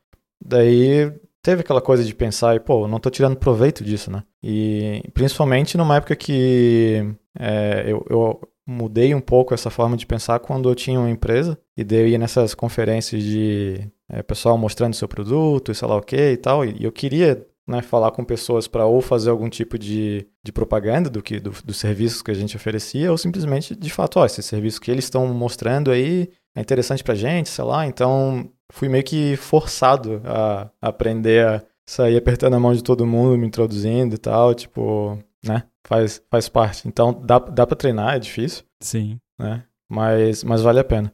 Daí 0.44 1.12
teve 1.42 1.62
aquela 1.62 1.82
coisa 1.82 2.04
de 2.04 2.16
pensar, 2.16 2.56
e, 2.56 2.60
pô, 2.60 2.88
não 2.88 3.00
tô 3.00 3.10
tirando 3.10 3.36
proveito 3.36 3.84
disso, 3.84 4.10
né? 4.12 4.24
E 4.42 5.04
principalmente 5.13 5.78
numa 5.78 5.98
época 5.98 6.16
que 6.16 7.13
é, 7.38 7.84
eu, 7.88 8.06
eu 8.10 8.42
mudei 8.66 9.13
um 9.16 9.22
pouco 9.22 9.54
essa 9.54 9.70
forma 9.70 9.98
de 9.98 10.06
pensar 10.06 10.39
quando 10.39 10.70
eu 10.70 10.75
tinha 10.75 11.00
uma 11.00 11.10
empresa 11.10 11.58
e 11.75 11.84
daí 11.84 12.00
eu 12.00 12.08
ia 12.08 12.18
nessas 12.18 12.54
conferências 12.54 13.22
de 13.24 13.89
é, 14.08 14.22
pessoal 14.22 14.58
mostrando 14.58 14.94
seu 14.94 15.08
produto 15.08 15.72
e 15.72 15.75
sei 15.75 15.88
lá 15.88 15.98
o 15.98 16.01
que 16.01 16.32
e 16.32 16.38
tal, 16.38 16.63
e 16.63 16.84
eu 16.84 16.92
queria 16.92 17.46
né, 17.70 17.84
falar 17.84 18.10
com 18.12 18.24
pessoas 18.24 18.68
para 18.68 18.86
ou 18.86 19.00
fazer 19.00 19.30
algum 19.30 19.48
tipo 19.48 19.78
de, 19.78 20.28
de 20.44 20.52
propaganda 20.52 21.10
do 21.10 21.22
que 21.22 21.40
do, 21.40 21.52
dos 21.64 21.78
serviços 21.78 22.24
que 22.24 22.32
a 22.32 22.34
gente 22.34 22.56
oferecia, 22.56 23.12
ou 23.12 23.18
simplesmente, 23.18 23.76
de 23.76 23.90
fato, 23.92 24.20
ó, 24.20 24.26
esse 24.26 24.42
serviço 24.42 24.82
que 24.82 24.90
eles 24.90 25.04
estão 25.06 25.28
mostrando 25.28 25.92
aí 25.92 26.30
é 26.56 26.62
interessante 26.62 27.04
pra 27.04 27.14
gente, 27.14 27.48
sei 27.48 27.64
lá. 27.64 27.86
Então, 27.86 28.50
fui 28.72 28.90
meio 28.90 29.04
que 29.04 29.36
forçado 29.36 30.20
a, 30.26 30.72
aprender 30.82 31.46
a 31.46 31.64
sair 31.88 32.18
apertando 32.18 32.56
a 32.56 32.60
mão 32.60 32.74
de 32.74 32.84
todo 32.84 33.06
mundo, 33.06 33.38
me 33.38 33.46
introduzindo 33.46 34.16
e 34.16 34.18
tal, 34.18 34.56
tipo, 34.56 35.20
né? 35.46 35.64
Faz, 35.88 36.22
faz 36.30 36.50
parte. 36.50 36.88
Então, 36.88 37.14
dá, 37.24 37.38
dá 37.38 37.68
pra 37.68 37.76
treinar, 37.76 38.16
é 38.16 38.20
difícil. 38.20 38.64
Sim. 38.82 39.20
Né? 39.40 39.64
Mas, 39.88 40.44
mas 40.44 40.62
vale 40.62 40.80
a 40.80 40.84
pena. 40.84 41.14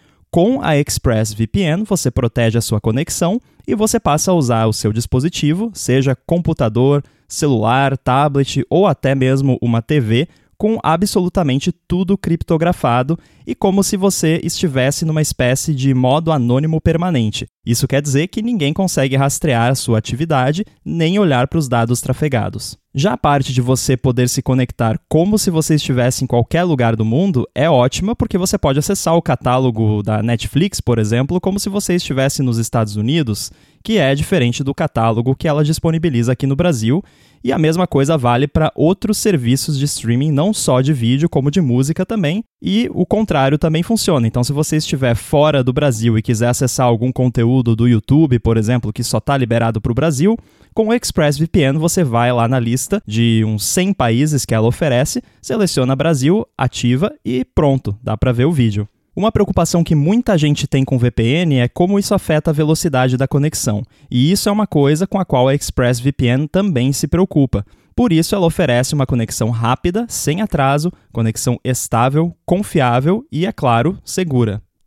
Com 0.33 0.61
a 0.61 0.77
ExpressVPN, 0.77 1.83
você 1.83 2.09
protege 2.09 2.57
a 2.57 2.61
sua 2.61 2.79
conexão 2.79 3.41
e 3.67 3.75
você 3.75 3.99
passa 3.99 4.31
a 4.31 4.33
usar 4.33 4.65
o 4.65 4.71
seu 4.71 4.93
dispositivo, 4.93 5.71
seja 5.73 6.15
computador, 6.25 7.03
celular, 7.27 7.97
tablet 7.97 8.65
ou 8.69 8.87
até 8.87 9.13
mesmo 9.13 9.57
uma 9.61 9.81
TV, 9.81 10.29
com 10.61 10.77
absolutamente 10.83 11.71
tudo 11.71 12.15
criptografado 12.15 13.17
e 13.47 13.55
como 13.55 13.83
se 13.83 13.97
você 13.97 14.39
estivesse 14.43 15.03
numa 15.03 15.19
espécie 15.19 15.73
de 15.73 15.91
modo 15.91 16.31
anônimo 16.31 16.79
permanente. 16.79 17.47
Isso 17.65 17.87
quer 17.87 17.99
dizer 17.99 18.27
que 18.27 18.43
ninguém 18.43 18.71
consegue 18.71 19.15
rastrear 19.15 19.71
a 19.71 19.75
sua 19.75 19.97
atividade 19.97 20.63
nem 20.85 21.17
olhar 21.17 21.47
para 21.47 21.57
os 21.57 21.67
dados 21.67 21.99
trafegados. 21.99 22.77
Já 22.93 23.13
a 23.13 23.17
parte 23.17 23.53
de 23.53 23.61
você 23.61 23.97
poder 23.97 24.29
se 24.29 24.43
conectar 24.43 24.99
como 25.09 25.39
se 25.39 25.49
você 25.49 25.75
estivesse 25.75 26.23
em 26.23 26.27
qualquer 26.27 26.63
lugar 26.63 26.95
do 26.95 27.05
mundo 27.05 27.47
é 27.55 27.67
ótima 27.67 28.15
porque 28.15 28.37
você 28.37 28.55
pode 28.55 28.77
acessar 28.77 29.15
o 29.15 29.21
catálogo 29.21 30.03
da 30.03 30.21
Netflix, 30.21 30.79
por 30.79 30.99
exemplo, 30.99 31.41
como 31.41 31.59
se 31.59 31.69
você 31.69 31.95
estivesse 31.95 32.43
nos 32.43 32.59
Estados 32.59 32.97
Unidos, 32.97 33.51
que 33.83 33.97
é 33.97 34.13
diferente 34.13 34.63
do 34.63 34.75
catálogo 34.75 35.35
que 35.35 35.47
ela 35.47 35.63
disponibiliza 35.63 36.33
aqui 36.33 36.45
no 36.45 36.55
Brasil. 36.55 37.03
E 37.43 37.51
a 37.51 37.57
mesma 37.57 37.87
coisa 37.87 38.17
vale 38.17 38.47
para 38.47 38.71
outros 38.75 39.17
serviços 39.17 39.77
de 39.77 39.85
streaming, 39.85 40.31
não 40.31 40.53
só 40.53 40.81
de 40.81 40.93
vídeo, 40.93 41.29
como 41.29 41.49
de 41.49 41.59
música 41.59 42.05
também. 42.05 42.43
E 42.61 42.89
o 42.93 43.05
contrário 43.05 43.57
também 43.57 43.81
funciona. 43.81 44.27
Então, 44.27 44.43
se 44.43 44.53
você 44.53 44.77
estiver 44.77 45.15
fora 45.15 45.63
do 45.63 45.73
Brasil 45.73 46.17
e 46.17 46.21
quiser 46.21 46.49
acessar 46.49 46.85
algum 46.85 47.11
conteúdo 47.11 47.75
do 47.75 47.87
YouTube, 47.87 48.37
por 48.39 48.57
exemplo, 48.57 48.93
que 48.93 49.03
só 49.03 49.17
está 49.17 49.35
liberado 49.35 49.81
para 49.81 49.91
o 49.91 49.95
Brasil, 49.95 50.37
com 50.73 50.87
o 50.87 50.93
ExpressVPN 50.93 51.77
você 51.77 52.03
vai 52.03 52.31
lá 52.31 52.47
na 52.47 52.59
lista 52.59 53.01
de 53.05 53.43
uns 53.45 53.65
100 53.65 53.93
países 53.93 54.45
que 54.45 54.53
ela 54.53 54.67
oferece, 54.67 55.21
seleciona 55.41 55.95
Brasil, 55.95 56.45
ativa 56.57 57.11
e 57.25 57.43
pronto, 57.43 57.97
dá 58.01 58.15
para 58.15 58.31
ver 58.31 58.45
o 58.45 58.51
vídeo. 58.51 58.87
Uma 59.13 59.29
preocupação 59.29 59.83
que 59.83 59.93
muita 59.93 60.37
gente 60.37 60.65
tem 60.65 60.85
com 60.85 60.97
VPN 60.97 61.59
é 61.59 61.67
como 61.67 61.99
isso 61.99 62.13
afeta 62.13 62.49
a 62.49 62.53
velocidade 62.53 63.17
da 63.17 63.27
conexão, 63.27 63.83
e 64.09 64.31
isso 64.31 64.47
é 64.47 64.51
uma 64.51 64.65
coisa 64.65 65.05
com 65.05 65.19
a 65.19 65.25
qual 65.25 65.49
a 65.49 65.53
ExpressVPN 65.53 66.47
também 66.47 66.93
se 66.93 67.09
preocupa. 67.09 67.65
Por 67.93 68.13
isso, 68.13 68.33
ela 68.33 68.45
oferece 68.45 68.93
uma 68.93 69.05
conexão 69.05 69.49
rápida, 69.49 70.05
sem 70.07 70.41
atraso, 70.41 70.93
conexão 71.11 71.59
estável, 71.61 72.33
confiável 72.45 73.25
e, 73.29 73.45
é 73.45 73.51
claro, 73.51 73.99
segura. 74.05 74.61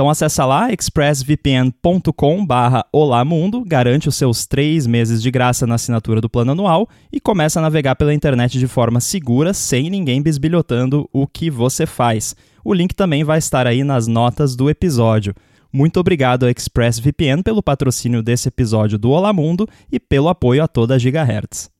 Então 0.00 0.08
acessa 0.08 0.46
lá 0.46 0.72
expressvpn.com 0.72 2.46
barra 2.46 2.86
Olamundo, 2.90 3.62
garante 3.62 4.08
os 4.08 4.16
seus 4.16 4.46
três 4.46 4.86
meses 4.86 5.22
de 5.22 5.30
graça 5.30 5.66
na 5.66 5.74
assinatura 5.74 6.22
do 6.22 6.30
plano 6.30 6.52
anual 6.52 6.88
e 7.12 7.20
começa 7.20 7.60
a 7.60 7.62
navegar 7.62 7.94
pela 7.96 8.14
internet 8.14 8.58
de 8.58 8.66
forma 8.66 8.98
segura, 8.98 9.52
sem 9.52 9.90
ninguém 9.90 10.22
bisbilhotando 10.22 11.06
o 11.12 11.26
que 11.26 11.50
você 11.50 11.84
faz. 11.84 12.34
O 12.64 12.72
link 12.72 12.94
também 12.94 13.24
vai 13.24 13.36
estar 13.36 13.66
aí 13.66 13.84
nas 13.84 14.06
notas 14.06 14.56
do 14.56 14.70
episódio. 14.70 15.34
Muito 15.70 16.00
obrigado 16.00 16.44
ao 16.44 16.48
ExpressVPN 16.48 17.42
pelo 17.42 17.62
patrocínio 17.62 18.22
desse 18.22 18.48
episódio 18.48 18.96
do 18.96 19.10
Olá 19.10 19.34
Mundo 19.34 19.68
e 19.92 20.00
pelo 20.00 20.30
apoio 20.30 20.64
a 20.64 20.66
toda 20.66 20.94
a 20.94 20.98
Gigahertz. 20.98 21.70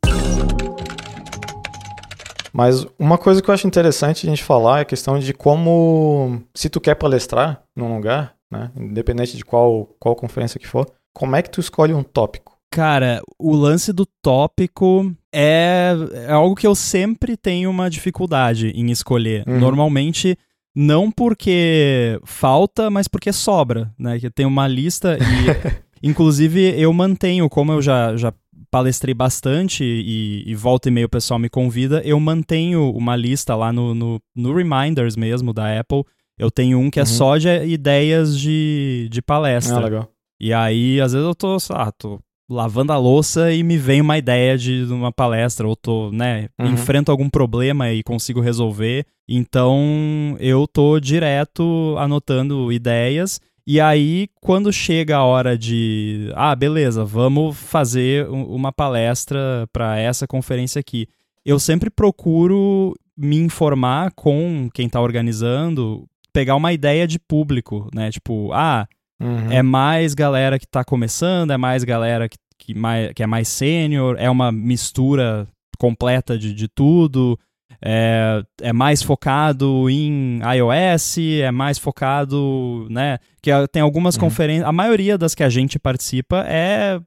Mas 2.52 2.86
uma 2.98 3.18
coisa 3.18 3.40
que 3.42 3.48
eu 3.48 3.54
acho 3.54 3.66
interessante 3.66 4.26
a 4.26 4.30
gente 4.30 4.42
falar 4.42 4.78
é 4.78 4.82
a 4.82 4.86
questão 4.86 5.18
de 5.18 5.32
como, 5.32 6.42
se 6.54 6.68
tu 6.68 6.80
quer 6.80 6.94
palestrar 6.94 7.62
num 7.76 7.94
lugar, 7.94 8.34
né, 8.50 8.70
independente 8.76 9.36
de 9.36 9.44
qual, 9.44 9.86
qual 9.98 10.16
conferência 10.16 10.58
que 10.58 10.66
for, 10.66 10.86
como 11.12 11.36
é 11.36 11.42
que 11.42 11.50
tu 11.50 11.60
escolhe 11.60 11.94
um 11.94 12.02
tópico? 12.02 12.58
Cara, 12.72 13.20
o 13.38 13.54
lance 13.54 13.92
do 13.92 14.06
tópico 14.22 15.12
é, 15.32 15.92
é 16.28 16.32
algo 16.32 16.54
que 16.54 16.66
eu 16.66 16.74
sempre 16.74 17.36
tenho 17.36 17.68
uma 17.68 17.90
dificuldade 17.90 18.68
em 18.68 18.92
escolher. 18.92 19.42
Uhum. 19.46 19.58
Normalmente, 19.58 20.38
não 20.74 21.10
porque 21.10 22.20
falta, 22.24 22.88
mas 22.88 23.08
porque 23.08 23.32
sobra, 23.32 23.92
né? 23.98 24.20
Que 24.20 24.30
tem 24.30 24.46
uma 24.46 24.68
lista 24.68 25.18
e, 25.18 25.78
inclusive, 26.08 26.80
eu 26.80 26.92
mantenho, 26.92 27.48
como 27.48 27.72
eu 27.72 27.82
já, 27.82 28.16
já 28.16 28.32
palestrei 28.70 29.14
bastante 29.14 29.84
e, 29.84 30.42
e 30.46 30.54
volta 30.54 30.88
e 30.88 30.92
meio 30.92 31.06
o 31.06 31.10
pessoal 31.10 31.38
me 31.38 31.48
convida, 31.48 32.00
eu 32.04 32.18
mantenho 32.18 32.90
uma 32.90 33.16
lista 33.16 33.54
lá 33.54 33.72
no, 33.72 33.94
no, 33.94 34.20
no 34.34 34.54
Reminders 34.54 35.16
mesmo 35.16 35.52
da 35.52 35.78
Apple. 35.78 36.04
Eu 36.38 36.50
tenho 36.50 36.78
um 36.78 36.90
que 36.90 36.98
é 36.98 37.02
uhum. 37.02 37.06
só 37.06 37.36
de 37.36 37.48
ideias 37.66 38.38
de, 38.38 39.08
de 39.10 39.20
palestra. 39.20 39.76
Ah, 39.76 39.80
legal. 39.80 40.08
E 40.40 40.54
aí, 40.54 41.00
às 41.00 41.12
vezes 41.12 41.26
eu 41.26 41.34
tô, 41.34 41.56
tô 41.98 42.18
lavando 42.48 42.92
a 42.92 42.96
louça 42.96 43.52
e 43.52 43.62
me 43.62 43.76
vem 43.76 44.00
uma 44.00 44.16
ideia 44.16 44.56
de 44.56 44.84
uma 44.84 45.12
palestra, 45.12 45.68
ou 45.68 45.76
tô, 45.76 46.10
né, 46.10 46.48
uhum. 46.58 46.72
enfrento 46.72 47.10
algum 47.10 47.28
problema 47.28 47.92
e 47.92 48.02
consigo 48.02 48.40
resolver. 48.40 49.04
Então, 49.28 50.36
eu 50.40 50.66
tô 50.66 50.98
direto 50.98 51.94
anotando 51.98 52.72
ideias 52.72 53.38
e 53.66 53.80
aí, 53.80 54.28
quando 54.40 54.72
chega 54.72 55.16
a 55.16 55.24
hora 55.24 55.56
de, 55.56 56.32
ah, 56.34 56.54
beleza, 56.54 57.04
vamos 57.04 57.56
fazer 57.56 58.28
uma 58.28 58.72
palestra 58.72 59.68
para 59.72 59.98
essa 59.98 60.26
conferência 60.26 60.80
aqui, 60.80 61.06
eu 61.44 61.58
sempre 61.58 61.90
procuro 61.90 62.94
me 63.16 63.36
informar 63.36 64.12
com 64.12 64.68
quem 64.72 64.86
está 64.86 65.00
organizando, 65.00 66.06
pegar 66.32 66.56
uma 66.56 66.72
ideia 66.72 67.06
de 67.06 67.18
público, 67.18 67.88
né? 67.94 68.10
Tipo, 68.10 68.52
ah, 68.52 68.86
uhum. 69.20 69.50
é 69.50 69.62
mais 69.62 70.14
galera 70.14 70.58
que 70.58 70.64
está 70.64 70.84
começando, 70.84 71.50
é 71.50 71.56
mais 71.56 71.84
galera 71.84 72.28
que, 72.28 72.38
que, 72.58 72.74
mais, 72.74 73.12
que 73.12 73.22
é 73.22 73.26
mais 73.26 73.48
sênior, 73.48 74.16
é 74.18 74.30
uma 74.30 74.50
mistura 74.50 75.46
completa 75.78 76.38
de, 76.38 76.54
de 76.54 76.68
tudo 76.68 77.38
é, 77.82 78.42
é 78.60 78.72
mais 78.72 79.02
focado 79.02 79.88
em 79.88 80.40
iOS, 80.56 81.18
é 81.42 81.50
mais 81.50 81.78
focado, 81.78 82.86
né? 82.90 83.18
Que 83.42 83.50
tem 83.68 83.80
algumas 83.80 84.14
uhum. 84.16 84.20
conferências, 84.20 84.68
a 84.68 84.72
maioria 84.72 85.16
das 85.16 85.34
que 85.34 85.42
a 85.42 85.48
gente 85.48 85.78
participa 85.78 86.44
é 86.46 87.00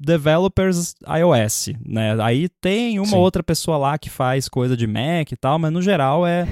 developers 0.00 0.94
iOS, 1.06 1.68
né? 1.84 2.16
Aí 2.22 2.48
tem 2.60 2.98
uma 2.98 3.06
Sim. 3.06 3.16
outra 3.16 3.42
pessoa 3.42 3.76
lá 3.76 3.98
que 3.98 4.08
faz 4.08 4.48
coisa 4.48 4.74
de 4.74 4.86
Mac 4.86 5.30
e 5.30 5.36
tal, 5.36 5.58
mas 5.58 5.70
no 5.70 5.82
geral 5.82 6.26
é 6.26 6.46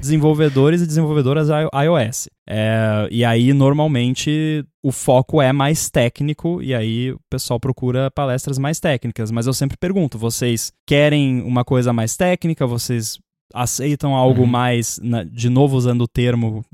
desenvolvedores 0.00 0.80
e 0.80 0.86
desenvolvedoras 0.86 1.48
iOS. 1.48 2.28
É, 2.48 3.06
e 3.10 3.24
aí 3.24 3.52
normalmente 3.52 4.64
o 4.82 4.90
foco 4.90 5.40
é 5.40 5.52
mais 5.52 5.90
técnico 5.90 6.62
e 6.62 6.74
aí 6.74 7.12
o 7.12 7.20
pessoal 7.28 7.60
procura 7.60 8.10
palestras 8.10 8.58
mais 8.58 8.80
técnicas. 8.80 9.30
Mas 9.30 9.46
eu 9.46 9.52
sempre 9.52 9.76
pergunto, 9.76 10.18
vocês 10.18 10.72
querem 10.86 11.42
uma 11.42 11.64
coisa 11.64 11.92
mais 11.92 12.16
técnica? 12.16 12.66
Vocês 12.66 13.18
aceitam 13.52 14.14
algo 14.14 14.42
uhum. 14.42 14.46
mais, 14.46 15.00
de 15.30 15.48
novo 15.48 15.76
usando 15.76 16.02
o 16.02 16.08
termo 16.08 16.64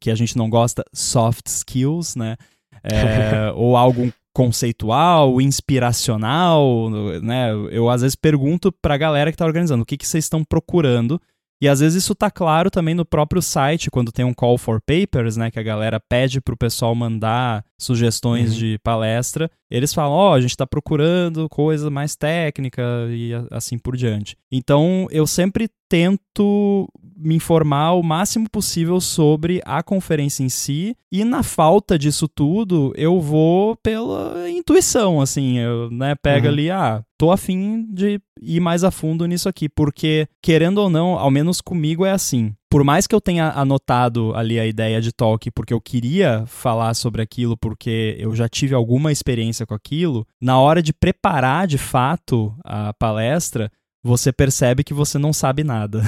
que 0.00 0.10
a 0.10 0.14
gente 0.14 0.36
não 0.36 0.50
gosta, 0.50 0.84
soft 0.92 1.46
skills, 1.46 2.16
né? 2.16 2.36
É, 2.82 3.50
ou 3.56 3.76
algo 3.76 4.12
conceitual, 4.32 5.40
inspiracional, 5.40 6.90
né? 7.22 7.50
Eu 7.70 7.88
às 7.90 8.02
vezes 8.02 8.14
pergunto 8.14 8.70
para 8.70 8.94
a 8.94 8.98
galera 8.98 9.30
que 9.30 9.34
está 9.34 9.44
organizando 9.44 9.82
o 9.82 9.86
que, 9.86 9.96
que 9.96 10.06
vocês 10.06 10.24
estão 10.24 10.44
procurando. 10.44 11.20
E 11.60 11.68
às 11.68 11.80
vezes 11.80 12.04
isso 12.04 12.14
tá 12.14 12.30
claro 12.30 12.70
também 12.70 12.94
no 12.94 13.04
próprio 13.04 13.42
site, 13.42 13.90
quando 13.90 14.12
tem 14.12 14.24
um 14.24 14.34
call 14.34 14.56
for 14.56 14.80
papers, 14.80 15.36
né, 15.36 15.50
que 15.50 15.58
a 15.58 15.62
galera 15.62 15.98
pede 15.98 16.40
pro 16.40 16.56
pessoal 16.56 16.94
mandar 16.94 17.64
sugestões 17.76 18.52
uhum. 18.52 18.58
de 18.58 18.78
palestra. 18.82 19.50
Eles 19.70 19.92
falam, 19.92 20.12
ó, 20.12 20.30
oh, 20.30 20.34
a 20.34 20.40
gente 20.40 20.56
tá 20.56 20.66
procurando 20.66 21.48
coisa 21.48 21.90
mais 21.90 22.14
técnica 22.14 22.82
e 23.10 23.32
assim 23.50 23.76
por 23.76 23.96
diante. 23.96 24.36
Então, 24.50 25.08
eu 25.10 25.26
sempre 25.26 25.68
tento 25.88 26.88
me 27.18 27.34
informar 27.34 27.92
o 27.92 28.02
máximo 28.02 28.48
possível 28.48 29.00
sobre 29.00 29.60
a 29.64 29.82
conferência 29.82 30.42
em 30.42 30.48
si. 30.48 30.96
E 31.10 31.24
na 31.24 31.42
falta 31.42 31.98
disso 31.98 32.28
tudo 32.28 32.92
eu 32.96 33.20
vou 33.20 33.76
pela 33.76 34.48
intuição 34.48 35.20
assim. 35.20 35.58
Eu 35.58 35.90
né 35.90 36.14
pega 36.14 36.46
uhum. 36.46 36.52
ali 36.52 36.70
ah 36.70 37.02
tô 37.18 37.32
afim 37.32 37.86
de 37.92 38.20
ir 38.40 38.60
mais 38.60 38.84
a 38.84 38.90
fundo 38.90 39.26
nisso 39.26 39.48
aqui. 39.48 39.68
Porque 39.68 40.28
querendo 40.42 40.78
ou 40.78 40.88
não 40.88 41.18
ao 41.18 41.30
menos 41.30 41.60
comigo 41.60 42.04
é 42.04 42.12
assim. 42.12 42.54
Por 42.70 42.84
mais 42.84 43.06
que 43.06 43.14
eu 43.14 43.20
tenha 43.20 43.50
anotado 43.52 44.34
ali 44.34 44.60
a 44.60 44.66
ideia 44.66 45.00
de 45.00 45.10
talk 45.10 45.50
porque 45.50 45.72
eu 45.72 45.80
queria 45.80 46.44
falar 46.46 46.92
sobre 46.94 47.22
aquilo 47.22 47.56
porque 47.56 48.14
eu 48.18 48.34
já 48.36 48.46
tive 48.46 48.74
alguma 48.74 49.10
experiência 49.10 49.66
com 49.66 49.72
aquilo, 49.72 50.26
na 50.40 50.58
hora 50.60 50.82
de 50.82 50.92
preparar 50.92 51.66
de 51.66 51.78
fato 51.78 52.54
a 52.62 52.92
palestra, 52.92 53.72
você 54.02 54.32
percebe 54.32 54.84
que 54.84 54.94
você 54.94 55.18
não 55.18 55.32
sabe 55.32 55.64
nada. 55.64 56.02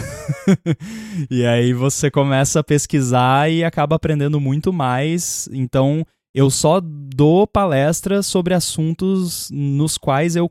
e 1.31 1.45
aí 1.45 1.73
você 1.73 2.11
começa 2.11 2.61
a 2.61 2.65
pesquisar 2.65 3.51
e 3.51 3.65
acaba 3.65 3.97
aprendendo 3.97 4.41
muito 4.41 4.73
mais. 4.73 5.49
Então, 5.53 6.05
eu 6.35 6.51
só 6.51 6.81
dou 6.81 7.47
palestra 7.47 8.23
sobre 8.23 8.55
assuntos 8.55 9.51
nos 9.53 9.99
quais 9.99 10.37
eu 10.37 10.51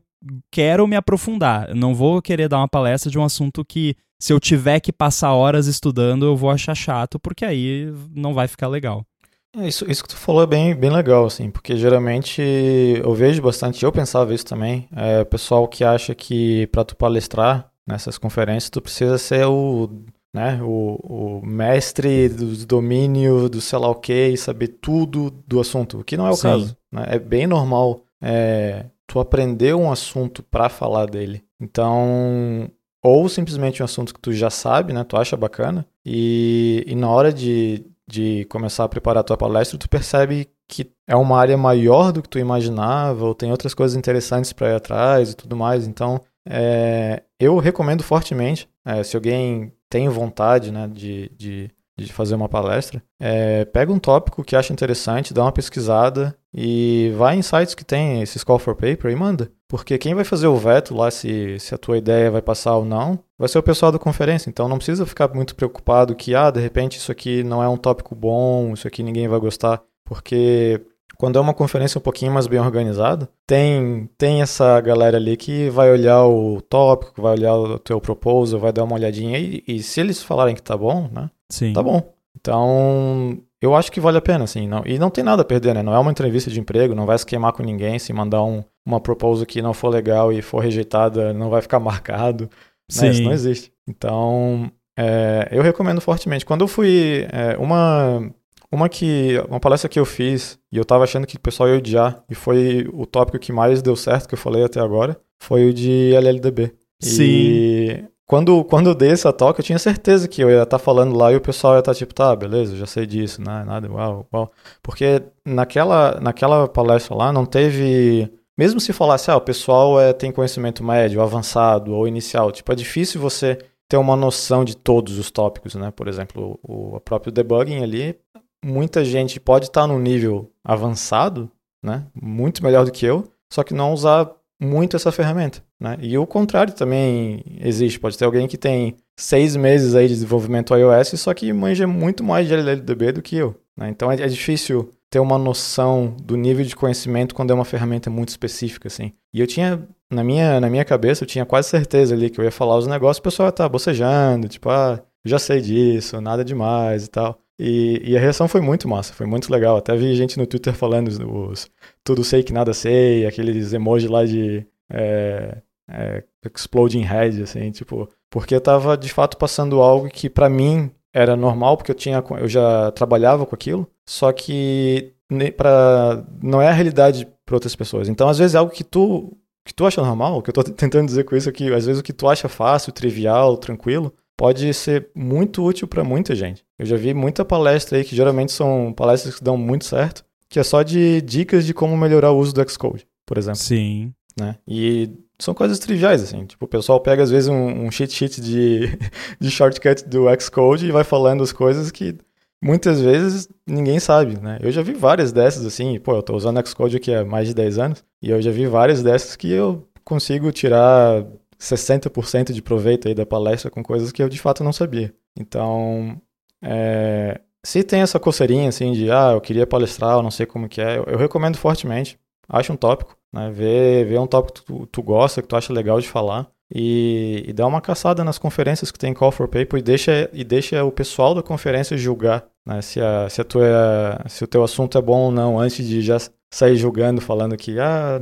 quero 0.52 0.88
me 0.88 0.96
aprofundar. 0.96 1.74
Não 1.74 1.96
vou 1.96 2.22
querer 2.22 2.50
dar 2.50 2.58
uma 2.58 2.68
palestra 2.68 3.10
de 3.10 3.18
um 3.18 3.24
assunto 3.24 3.64
que, 3.64 3.96
se 4.22 4.34
eu 4.34 4.40
tiver 4.40 4.80
que 4.80 4.92
passar 4.92 5.34
horas 5.34 5.68
estudando, 5.68 6.26
eu 6.26 6.36
vou 6.36 6.50
achar 6.50 6.76
chato, 6.76 7.18
porque 7.20 7.46
aí 7.46 7.94
não 8.14 8.34
vai 8.34 8.48
ficar 8.48 8.68
legal. 8.68 9.06
É, 9.56 9.68
isso, 9.68 9.90
isso 9.90 10.04
que 10.04 10.10
tu 10.10 10.16
falou 10.16 10.44
é 10.44 10.48
bem, 10.48 10.76
bem 10.76 10.92
legal, 10.92 11.26
assim, 11.26 11.50
porque 11.50 11.76
geralmente 11.76 12.42
eu 12.42 13.14
vejo 13.14 13.42
bastante, 13.42 13.84
eu 13.84 13.92
pensava 13.92 14.34
isso 14.34 14.46
também, 14.46 14.88
é, 14.96 15.24
pessoal 15.24 15.68
que 15.68 15.84
acha 15.84 16.14
que 16.14 16.68
para 16.68 16.84
tu 16.84 16.96
palestrar 16.96 17.72
nessas 17.88 18.18
conferências 18.18 18.70
tu 18.70 18.80
precisa 18.80 19.18
ser 19.18 19.46
o, 19.48 19.90
né, 20.32 20.60
o, 20.62 21.40
o 21.42 21.46
mestre 21.46 22.30
do 22.30 22.66
domínio 22.66 23.50
do 23.50 23.60
sei 23.60 23.80
lá 23.80 23.90
o 23.90 23.96
que 23.96 24.28
e 24.28 24.38
saber 24.38 24.68
tudo 24.68 25.32
do 25.48 25.60
assunto, 25.60 26.00
o 26.00 26.04
que 26.04 26.16
não 26.16 26.28
é 26.28 26.32
o 26.32 26.36
Sim. 26.36 26.44
caso. 26.44 26.78
Né? 26.92 27.06
É 27.08 27.20
bem 27.20 27.48
normal 27.48 28.02
é, 28.22 28.86
tu 29.08 29.20
aprender 29.20 29.74
um 29.74 29.92
assunto 29.92 30.44
para 30.44 30.70
falar 30.70 31.08
dele. 31.08 31.44
Então, 31.60 32.70
ou 33.04 33.28
simplesmente 33.28 33.82
um 33.82 33.86
assunto 33.86 34.14
que 34.14 34.20
tu 34.20 34.32
já 34.32 34.52
sabe, 34.52 34.94
né, 34.94 35.04
tu 35.04 35.18
acha 35.18 35.36
bacana, 35.36 35.86
e, 36.06 36.84
e 36.86 36.96
na 36.96 37.10
hora 37.10 37.34
de, 37.34 37.84
de 38.10 38.46
começar 38.46 38.84
a 38.84 38.90
preparar 38.90 39.22
a 39.22 39.24
tua 39.24 39.38
palestra, 39.38 39.78
tu 39.78 39.88
percebe 39.88 40.50
que 40.68 40.92
é 41.08 41.16
uma 41.16 41.38
área 41.38 41.58
maior 41.58 42.12
do 42.12 42.22
que 42.22 42.30
tu 42.30 42.40
imaginava, 42.40 43.24
ou 43.26 43.36
tem 43.36 43.52
outras 43.52 43.74
coisas 43.74 43.96
interessantes 43.96 44.52
para 44.52 44.70
ir 44.70 44.76
atrás 44.76 45.32
e 45.32 45.36
tudo 45.36 45.56
mais. 45.56 45.88
Então, 45.88 46.20
é, 46.48 47.24
eu 47.40 47.58
recomendo 47.58 48.04
fortemente, 48.04 48.68
é, 48.84 49.04
se 49.04 49.16
alguém 49.16 49.72
tem 49.90 50.10
vontade 50.10 50.72
né, 50.72 50.88
de, 50.88 51.32
de, 51.36 51.70
de 52.06 52.14
fazer 52.14 52.36
uma 52.36 52.50
palestra, 52.50 53.02
é, 53.20 53.66
pega 53.66 53.92
um 53.92 54.00
tópico 54.00 54.44
que 54.44 54.56
acha 54.56 54.74
interessante, 54.74 55.34
dá 55.34 55.44
uma 55.44 55.52
pesquisada 55.52 56.36
e 56.54 57.14
vai 57.18 57.38
em 57.38 57.42
sites 57.42 57.76
que 57.76 57.86
tem 57.86 58.22
esses 58.22 58.44
call 58.44 58.60
for 58.60 58.76
paper 58.76 59.12
e 59.12 59.16
manda. 59.16 59.52
Porque 59.68 59.98
quem 60.00 60.16
vai 60.16 60.24
fazer 60.24 60.48
o 60.48 60.56
veto 60.56 60.96
lá, 60.96 61.12
se, 61.12 61.60
se 61.60 61.76
a 61.76 61.78
tua 61.78 61.98
ideia 61.98 62.32
vai 62.32 62.42
passar 62.42 62.76
ou 62.76 62.84
não, 62.84 63.20
vai 63.38 63.48
ser 63.48 63.60
o 63.60 63.64
pessoal 63.64 63.92
da 63.92 64.00
conferência. 64.00 64.50
Então 64.50 64.68
não 64.68 64.78
precisa 64.78 65.06
ficar 65.06 65.28
muito 65.34 65.56
preocupado 65.56 66.16
que, 66.16 66.34
ah, 66.34 66.50
de 66.50 66.60
repente 66.60 66.98
isso 66.98 67.12
aqui 67.12 67.44
não 67.44 67.62
é 67.62 67.70
um 67.70 67.78
tópico 67.78 68.16
bom, 68.16 68.74
isso 68.74 68.88
aqui 68.88 69.04
ninguém 69.04 69.28
vai 69.28 69.40
gostar. 69.40 69.82
Porque 70.04 70.82
quando 71.20 71.38
é 71.38 71.42
uma 71.42 71.54
conferência 71.54 72.00
um 72.00 72.02
pouquinho 72.02 72.32
mais 72.32 72.48
bem 72.48 72.60
organizada, 72.60 73.30
tem, 73.46 74.10
tem 74.18 74.42
essa 74.42 74.80
galera 74.80 75.18
ali 75.18 75.36
que 75.36 75.70
vai 75.70 75.92
olhar 75.92 76.26
o 76.26 76.62
tópico, 76.62 77.22
vai 77.22 77.34
olhar 77.34 77.56
o 77.56 77.78
teu 77.78 78.00
proposal, 78.00 78.60
vai 78.60 78.72
dar 78.72 78.86
uma 78.86 78.96
olhadinha 78.96 79.38
e, 79.38 79.62
e 79.68 79.84
se 79.84 80.00
eles 80.00 80.24
falarem 80.24 80.56
que 80.56 80.64
tá 80.64 80.78
bom, 80.78 81.10
né? 81.12 81.30
Sim. 81.50 81.74
Tá 81.74 81.82
bom. 81.82 82.14
Então, 82.40 83.38
eu 83.62 83.76
acho 83.76 83.92
que 83.92 84.00
vale 84.00 84.18
a 84.18 84.22
pena, 84.22 84.46
assim. 84.46 84.68
Não, 84.68 84.84
e 84.86 84.98
não 84.98 85.10
tem 85.10 85.24
nada 85.24 85.42
a 85.42 85.46
perder, 85.46 85.74
né? 85.74 85.84
Não 85.84 85.94
é 85.94 86.00
uma 86.00 86.12
entrevista 86.12 86.50
de 86.50 86.60
emprego, 86.60 86.96
não 86.96 87.06
vai 87.06 87.18
se 87.18 87.26
queimar 87.26 87.52
com 87.54 87.64
ninguém. 87.64 88.00
Se 88.00 88.14
mandar 88.14 88.44
um, 88.44 88.64
uma 88.86 89.00
proposal 89.00 89.46
que 89.46 89.62
não 89.62 89.74
for 89.74 89.90
legal 89.90 90.32
e 90.32 90.42
for 90.42 90.60
rejeitada, 90.60 91.34
não 91.34 91.50
vai 91.50 91.62
ficar 91.62 91.80
marcado. 91.80 92.50
Sim. 92.90 93.06
Né? 93.06 93.12
Isso 93.12 93.24
não 93.24 93.34
existe. 93.34 93.74
Então, 93.88 94.72
é, 94.98 95.48
eu 95.52 95.62
recomendo 95.62 96.02
fortemente. 96.02 96.46
Quando 96.46 96.62
eu 96.62 96.68
fui. 96.68 97.28
É, 97.32 97.58
uma, 97.58 98.32
uma 98.72 98.88
que. 98.88 99.42
Uma 99.50 99.60
palestra 99.60 99.90
que 99.90 100.00
eu 100.00 100.06
fiz 100.06 100.58
e 100.72 100.78
eu 100.78 100.86
tava 100.86 101.04
achando 101.04 101.28
que 101.28 101.36
o 101.36 101.42
pessoal 101.42 101.70
ia 101.70 101.78
odiar, 101.78 102.24
e 102.30 102.36
foi 102.36 102.88
o 102.94 103.06
tópico 103.06 103.40
que 103.40 103.52
mais 103.52 103.82
deu 103.82 103.96
certo 103.96 104.28
que 104.28 104.36
eu 104.36 104.40
falei 104.40 104.64
até 104.64 104.80
agora, 104.80 105.20
foi 105.38 105.68
o 105.68 105.74
de 105.74 106.14
LLDB. 106.14 106.74
Sim. 107.02 107.24
E 107.24 108.04
quando, 108.30 108.64
quando 108.64 108.92
eu 108.92 108.94
dei 108.94 109.10
essa 109.10 109.34
talk, 109.34 109.60
eu 109.60 109.66
tinha 109.66 109.80
certeza 109.80 110.28
que 110.28 110.40
eu 110.40 110.52
ia 110.52 110.62
estar 110.62 110.78
tá 110.78 110.80
falando 110.80 111.18
lá 111.18 111.34
e 111.34 111.36
o 111.36 111.42
pessoal 111.42 111.74
ia 111.74 111.80
estar 111.80 111.94
tá 111.94 111.98
tipo, 111.98 112.14
tá, 112.14 112.36
beleza, 112.36 112.76
já 112.76 112.86
sei 112.86 113.08
disso, 113.08 113.42
né? 113.42 113.64
Nada, 113.66 113.92
uau, 113.92 114.28
uau. 114.32 114.52
Porque 114.84 115.24
naquela, 115.44 116.20
naquela 116.22 116.68
palestra 116.68 117.16
lá 117.16 117.34
não 117.34 117.44
teve. 117.44 118.32
Mesmo 118.56 118.80
se 118.80 118.94
falasse, 118.94 119.32
ah, 119.32 119.38
o 119.38 119.42
pessoal 119.42 120.00
é, 120.00 120.14
tem 120.14 120.32
conhecimento 120.32 120.84
médio, 120.84 121.24
avançado 121.24 121.92
ou 121.92 122.08
inicial, 122.08 122.52
tipo, 122.52 122.72
é 122.72 122.76
difícil 122.76 123.20
você 123.20 123.58
ter 123.90 123.98
uma 123.98 124.16
noção 124.16 124.64
de 124.64 124.78
todos 124.78 125.18
os 125.18 125.32
tópicos, 125.32 125.74
né? 125.74 125.90
Por 125.90 126.08
exemplo, 126.08 126.60
o, 126.62 126.98
o 126.98 127.00
próprio 127.00 127.32
debugging 127.34 127.82
ali, 127.82 128.16
muita 128.64 129.04
gente 129.04 129.40
pode 129.40 129.66
estar 129.66 129.82
tá 129.82 129.88
no 129.88 129.98
nível 129.98 130.52
avançado, 130.64 131.50
né? 131.84 132.06
Muito 132.14 132.64
melhor 132.64 132.86
do 132.86 132.92
que 132.92 133.08
eu, 133.08 133.24
só 133.52 133.64
que 133.64 133.74
não 133.74 133.92
usar 133.92 134.32
muito 134.60 134.96
essa 134.96 135.12
ferramenta. 135.12 135.64
Né? 135.80 135.98
E 136.02 136.18
o 136.18 136.28
contrário 136.28 136.74
também 136.74 137.44
existe. 137.62 138.00
Pode 138.00 138.18
ter 138.18 138.26
alguém 138.26 138.48
que 138.48 138.58
tem 138.58 138.96
seis 139.18 139.56
meses 139.56 139.96
aí 139.96 140.08
de 140.08 140.14
desenvolvimento 140.16 140.76
iOS, 140.76 141.20
só 141.20 141.34
que 141.34 141.52
manja 141.54 141.88
muito 141.88 142.24
mais 142.24 142.48
de 142.48 142.54
LLDB 142.54 143.14
do 143.14 143.22
que 143.22 143.38
eu. 143.38 143.56
Né? 143.78 143.90
Então 143.90 144.12
é, 144.12 144.16
é, 144.16 144.28
difícil 144.28 144.92
ter 145.10 145.20
uma 145.20 145.38
noção 145.38 146.16
do 146.22 146.36
nível 146.36 146.66
de 146.66 146.76
conhecimento 146.76 147.34
quando 147.34 147.52
é 147.52 147.54
uma 147.54 147.66
ferramenta 147.66 148.10
muito 148.10 148.30
específica, 148.30 148.88
assim. 148.88 149.14
E 149.34 149.40
eu 149.40 149.48
tinha, 149.48 149.88
na 150.12 150.24
minha, 150.24 150.60
na 150.60 150.70
minha 150.70 150.86
cabeça, 150.86 151.24
eu 151.24 151.28
tinha 151.28 151.46
quase 151.46 151.70
certeza 151.70 152.14
ali 152.14 152.30
que 152.30 152.40
eu 152.40 152.44
ia 152.44 152.52
falar 152.52 152.78
os 152.78 152.86
negócios, 152.86 153.20
o 153.20 153.24
pessoal 153.24 153.50
estar 153.50 153.68
bocejando, 153.70 154.48
tipo, 154.48 154.70
ah, 154.70 155.02
já 155.26 155.40
sei 155.40 155.62
disso, 155.62 156.20
nada 156.22 156.44
demais 156.44 157.06
e 157.06 157.10
tal. 157.10 157.40
E, 157.60 158.02
e, 158.06 158.18
a 158.18 158.20
reação 158.22 158.48
foi 158.48 158.62
muito 158.62 158.88
massa, 158.88 159.14
foi 159.14 159.26
muito 159.26 159.52
legal. 159.52 159.76
Até 159.76 159.94
vi 159.94 160.16
gente 160.16 160.38
no 160.38 160.48
Twitter 160.48 160.74
falando 160.74 161.10
os, 161.30 161.70
tudo 162.06 162.24
sei 162.24 162.42
que 162.42 162.54
nada 162.54 162.74
sei, 162.74 163.26
aqueles 163.26 163.74
emojis 163.74 164.10
lá 164.10 164.26
de 164.26 164.66
é, 164.90 165.58
é, 165.90 166.24
exploding 166.56 167.02
head, 167.02 167.44
assim, 167.44 167.70
tipo, 167.72 168.08
porque 168.30 168.56
eu 168.56 168.62
tava 168.62 168.98
de 168.98 169.10
fato 169.10 169.36
passando 169.36 169.82
algo 169.82 170.08
que 170.08 170.30
para 170.30 170.50
mim 170.50 170.90
era 171.14 171.36
normal, 171.36 171.76
porque 171.76 171.92
eu 171.92 171.96
tinha, 171.96 172.24
eu 172.40 172.48
já 172.48 172.92
trabalhava 172.92 173.46
com 173.46 173.56
aquilo, 173.56 173.86
só 174.08 174.32
que 174.32 175.14
para 175.58 176.26
não 176.42 176.62
é 176.62 176.70
a 176.70 176.74
realidade 176.74 177.28
para 177.46 177.56
outras 177.56 177.76
pessoas. 177.76 178.08
Então, 178.08 178.30
às 178.30 178.38
vezes 178.38 178.56
é 178.56 178.58
algo 178.58 178.72
que 178.72 178.84
tu 178.84 179.36
que 179.66 179.74
tu 179.74 179.86
acha 179.86 180.02
normal, 180.02 180.38
o 180.38 180.42
que 180.42 180.50
eu 180.50 180.54
tô 180.54 180.64
tentando 180.72 181.06
dizer 181.06 181.26
com 181.26 181.36
isso 181.36 181.50
aqui, 181.50 181.72
às 181.74 181.86
vezes 181.86 182.00
o 182.00 182.04
que 182.04 182.14
tu 182.14 182.28
acha 182.28 182.48
fácil, 182.48 182.94
trivial, 182.94 183.58
tranquilo, 183.58 184.14
pode 184.40 184.74
ser 184.74 185.10
muito 185.14 185.62
útil 185.62 185.86
para 185.86 186.02
muita 186.02 186.34
gente. 186.34 186.64
Eu 186.80 186.86
já 186.86 186.96
vi 186.96 187.14
muita 187.14 187.44
palestra 187.44 187.98
aí 187.98 188.06
que 188.06 188.16
geralmente 188.16 188.54
são 188.54 188.94
palestras 188.96 189.36
que 189.36 189.44
dão 189.44 189.58
muito 189.58 189.84
certo, 189.84 190.24
que 190.48 190.58
é 190.58 190.64
só 190.64 190.82
de 190.82 191.22
dicas 191.22 191.66
de 191.66 191.74
como 191.74 191.98
melhorar 191.98 192.32
o 192.32 192.38
uso 192.38 192.54
do 192.54 192.70
Xcode, 192.70 193.06
por 193.26 193.38
exemplo. 193.38 193.60
Sim. 193.60 194.14
Né? 194.40 194.56
E 194.66 195.10
são 195.38 195.54
coisas 195.54 195.78
triviais, 195.78 196.24
assim. 196.24 196.46
Tipo, 196.46 196.64
o 196.64 196.70
pessoal 196.70 197.02
pega, 197.02 197.22
às 197.22 197.30
vezes, 197.30 197.50
um, 197.50 197.86
um 197.86 197.92
cheat 197.92 198.14
sheet 198.14 198.40
de, 198.40 198.98
de 199.38 199.52
shortcut 199.52 200.08
do 200.08 200.28
Xcode 200.40 200.88
e 200.88 200.92
vai 200.92 201.04
falando 201.04 201.44
as 201.44 201.52
coisas 201.52 201.92
que 201.92 202.16
muitas 202.64 203.02
vezes 203.02 203.50
ninguém 203.68 204.00
sabe, 204.00 204.40
né? 204.40 204.58
Eu 204.62 204.72
já 204.72 204.82
vi 204.82 204.94
várias 204.94 205.34
dessas, 205.34 205.66
assim. 205.66 206.00
Pô, 206.00 206.16
eu 206.16 206.24
tô 206.24 206.34
usando 206.34 206.66
Xcode 206.66 206.96
aqui 206.96 207.14
há 207.14 207.26
mais 207.26 207.50
de 207.50 207.54
10 207.54 207.78
anos 207.78 208.06
e 208.22 208.30
eu 208.30 208.42
já 208.42 208.52
vi 208.52 208.66
várias 208.68 209.04
dessas 209.04 209.36
que 209.36 209.52
eu 209.52 209.86
consigo 210.06 210.50
tirar 210.54 211.26
60% 211.60 212.54
de 212.54 212.62
proveito 212.62 213.08
aí 213.08 213.14
da 213.14 213.26
palestra 213.26 213.70
com 213.70 213.84
coisas 213.84 214.12
que 214.12 214.24
eu 214.24 214.30
de 214.30 214.40
fato 214.40 214.64
não 214.64 214.72
sabia. 214.72 215.14
Então, 215.38 216.20
é, 216.62 217.42
se 217.64 217.84
tem 217.84 218.02
essa 218.02 218.20
coceirinha 218.20 218.70
assim 218.70 218.94
de, 218.94 219.12
ah, 219.12 219.32
eu 219.34 219.42
queria 219.42 219.68
palestrar, 219.68 220.16
eu 220.16 220.24
não 220.24 220.32
sei 220.32 220.46
como 220.46 220.70
que 220.70 220.82
é, 220.82 220.98
eu, 220.98 221.04
eu 221.06 221.18
recomendo 221.18 221.58
fortemente. 221.58 222.18
Acha 222.48 222.74
um 222.74 222.78
tópico, 222.78 223.16
né? 223.32 223.52
Vê, 223.52 224.04
vê 224.06 224.18
um 224.18 224.26
tópico 224.26 224.60
que 224.60 224.66
tu, 224.66 224.88
tu 224.88 225.04
gosta, 225.04 225.42
que 225.42 225.48
tu 225.48 225.56
acha 225.56 225.72
legal 225.74 226.00
de 226.00 226.08
falar. 226.08 226.50
E, 226.74 227.46
e, 227.48 227.54
dá 227.54 227.66
uma 227.66 227.82
caçada 227.82 228.24
nas 228.24 228.38
conferências 228.38 228.92
que 228.92 229.00
tem 229.00 229.14
call 229.14 229.32
for 229.32 229.48
paper 229.48 229.80
e 229.80 229.82
deixa, 229.82 230.30
e 230.32 230.44
deixa 230.44 230.84
o 230.84 230.92
pessoal 230.92 231.34
da 231.34 231.42
conferência 231.42 231.98
julgar 231.98 232.48
né, 232.64 232.80
se, 232.82 233.02
a, 233.02 233.28
se, 233.28 233.42
a 233.42 233.44
tua, 233.44 234.24
se 234.28 234.44
o 234.44 234.48
teu 234.48 234.64
assunto 234.64 234.96
é 234.96 235.02
bom 235.02 235.26
ou 235.26 235.32
não, 235.32 235.60
antes 235.60 235.88
de 235.88 236.02
já 236.02 236.18
sair 236.52 236.76
julgando, 236.76 237.22
falando 237.22 237.56
que 237.58 237.80
ah, 237.80 238.20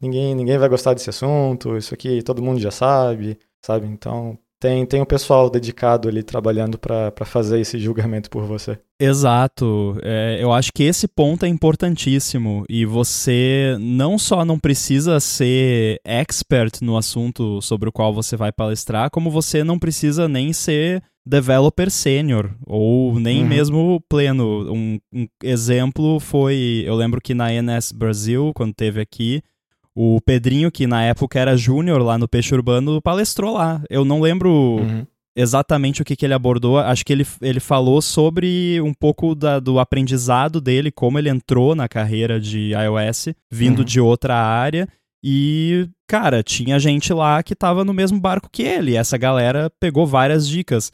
ninguém, 0.00 0.34
ninguém 0.34 0.58
vai 0.58 0.68
gostar 0.68 0.94
desse 0.94 1.10
assunto, 1.10 1.76
isso 1.76 1.94
aqui 1.94 2.22
todo 2.22 2.42
mundo 2.42 2.60
já 2.60 2.70
sabe, 2.70 3.38
sabe? 3.60 3.86
Então 3.86 4.38
tem, 4.60 4.86
tem 4.86 5.00
o 5.00 5.06
pessoal 5.06 5.50
dedicado 5.50 6.08
ali 6.08 6.22
trabalhando 6.22 6.78
para 6.78 7.12
fazer 7.24 7.60
esse 7.60 7.78
julgamento 7.78 8.30
por 8.30 8.44
você. 8.44 8.78
Exato. 8.98 9.98
É, 10.02 10.38
eu 10.40 10.52
acho 10.52 10.72
que 10.74 10.82
esse 10.82 11.06
ponto 11.06 11.44
é 11.44 11.48
importantíssimo 11.48 12.64
e 12.68 12.86
você 12.86 13.76
não 13.78 14.18
só 14.18 14.44
não 14.44 14.58
precisa 14.58 15.20
ser 15.20 16.00
expert 16.04 16.80
no 16.80 16.96
assunto 16.96 17.60
sobre 17.60 17.88
o 17.88 17.92
qual 17.92 18.14
você 18.14 18.36
vai 18.36 18.50
palestrar, 18.50 19.10
como 19.10 19.30
você 19.30 19.62
não 19.62 19.78
precisa 19.78 20.26
nem 20.26 20.52
ser 20.52 21.02
developer 21.26 21.90
sênior 21.90 22.54
ou 22.64 23.18
nem 23.18 23.42
uhum. 23.42 23.48
mesmo 23.48 24.00
pleno. 24.08 24.72
Um, 24.72 24.98
um, 25.12 25.26
exemplo 25.42 26.20
foi, 26.20 26.84
eu 26.86 26.94
lembro 26.94 27.20
que 27.20 27.34
na 27.34 27.52
ENS 27.52 27.92
Brasil, 27.92 28.52
quando 28.54 28.72
teve 28.72 29.00
aqui, 29.00 29.42
o 29.96 30.20
Pedrinho, 30.20 30.70
que 30.70 30.86
na 30.86 31.02
época 31.02 31.40
era 31.40 31.56
júnior 31.56 32.02
lá 32.02 32.18
no 32.18 32.28
Peixe 32.28 32.54
Urbano, 32.54 33.00
palestrou 33.00 33.54
lá. 33.54 33.82
Eu 33.88 34.04
não 34.04 34.20
lembro 34.20 34.50
uhum. 34.50 35.06
exatamente 35.34 36.02
o 36.02 36.04
que, 36.04 36.14
que 36.14 36.26
ele 36.26 36.34
abordou, 36.34 36.78
acho 36.78 37.02
que 37.02 37.14
ele, 37.14 37.26
ele 37.40 37.60
falou 37.60 38.02
sobre 38.02 38.78
um 38.82 38.92
pouco 38.92 39.34
da, 39.34 39.58
do 39.58 39.78
aprendizado 39.78 40.60
dele, 40.60 40.92
como 40.92 41.18
ele 41.18 41.30
entrou 41.30 41.74
na 41.74 41.88
carreira 41.88 42.38
de 42.38 42.72
iOS, 42.72 43.28
vindo 43.50 43.78
uhum. 43.78 43.84
de 43.86 43.98
outra 43.98 44.36
área. 44.36 44.86
E, 45.24 45.88
cara, 46.06 46.42
tinha 46.42 46.78
gente 46.78 47.10
lá 47.14 47.42
que 47.42 47.56
tava 47.56 47.82
no 47.82 47.94
mesmo 47.94 48.20
barco 48.20 48.50
que 48.52 48.62
ele. 48.62 48.96
Essa 48.96 49.16
galera 49.16 49.72
pegou 49.80 50.06
várias 50.06 50.46
dicas. 50.46 50.92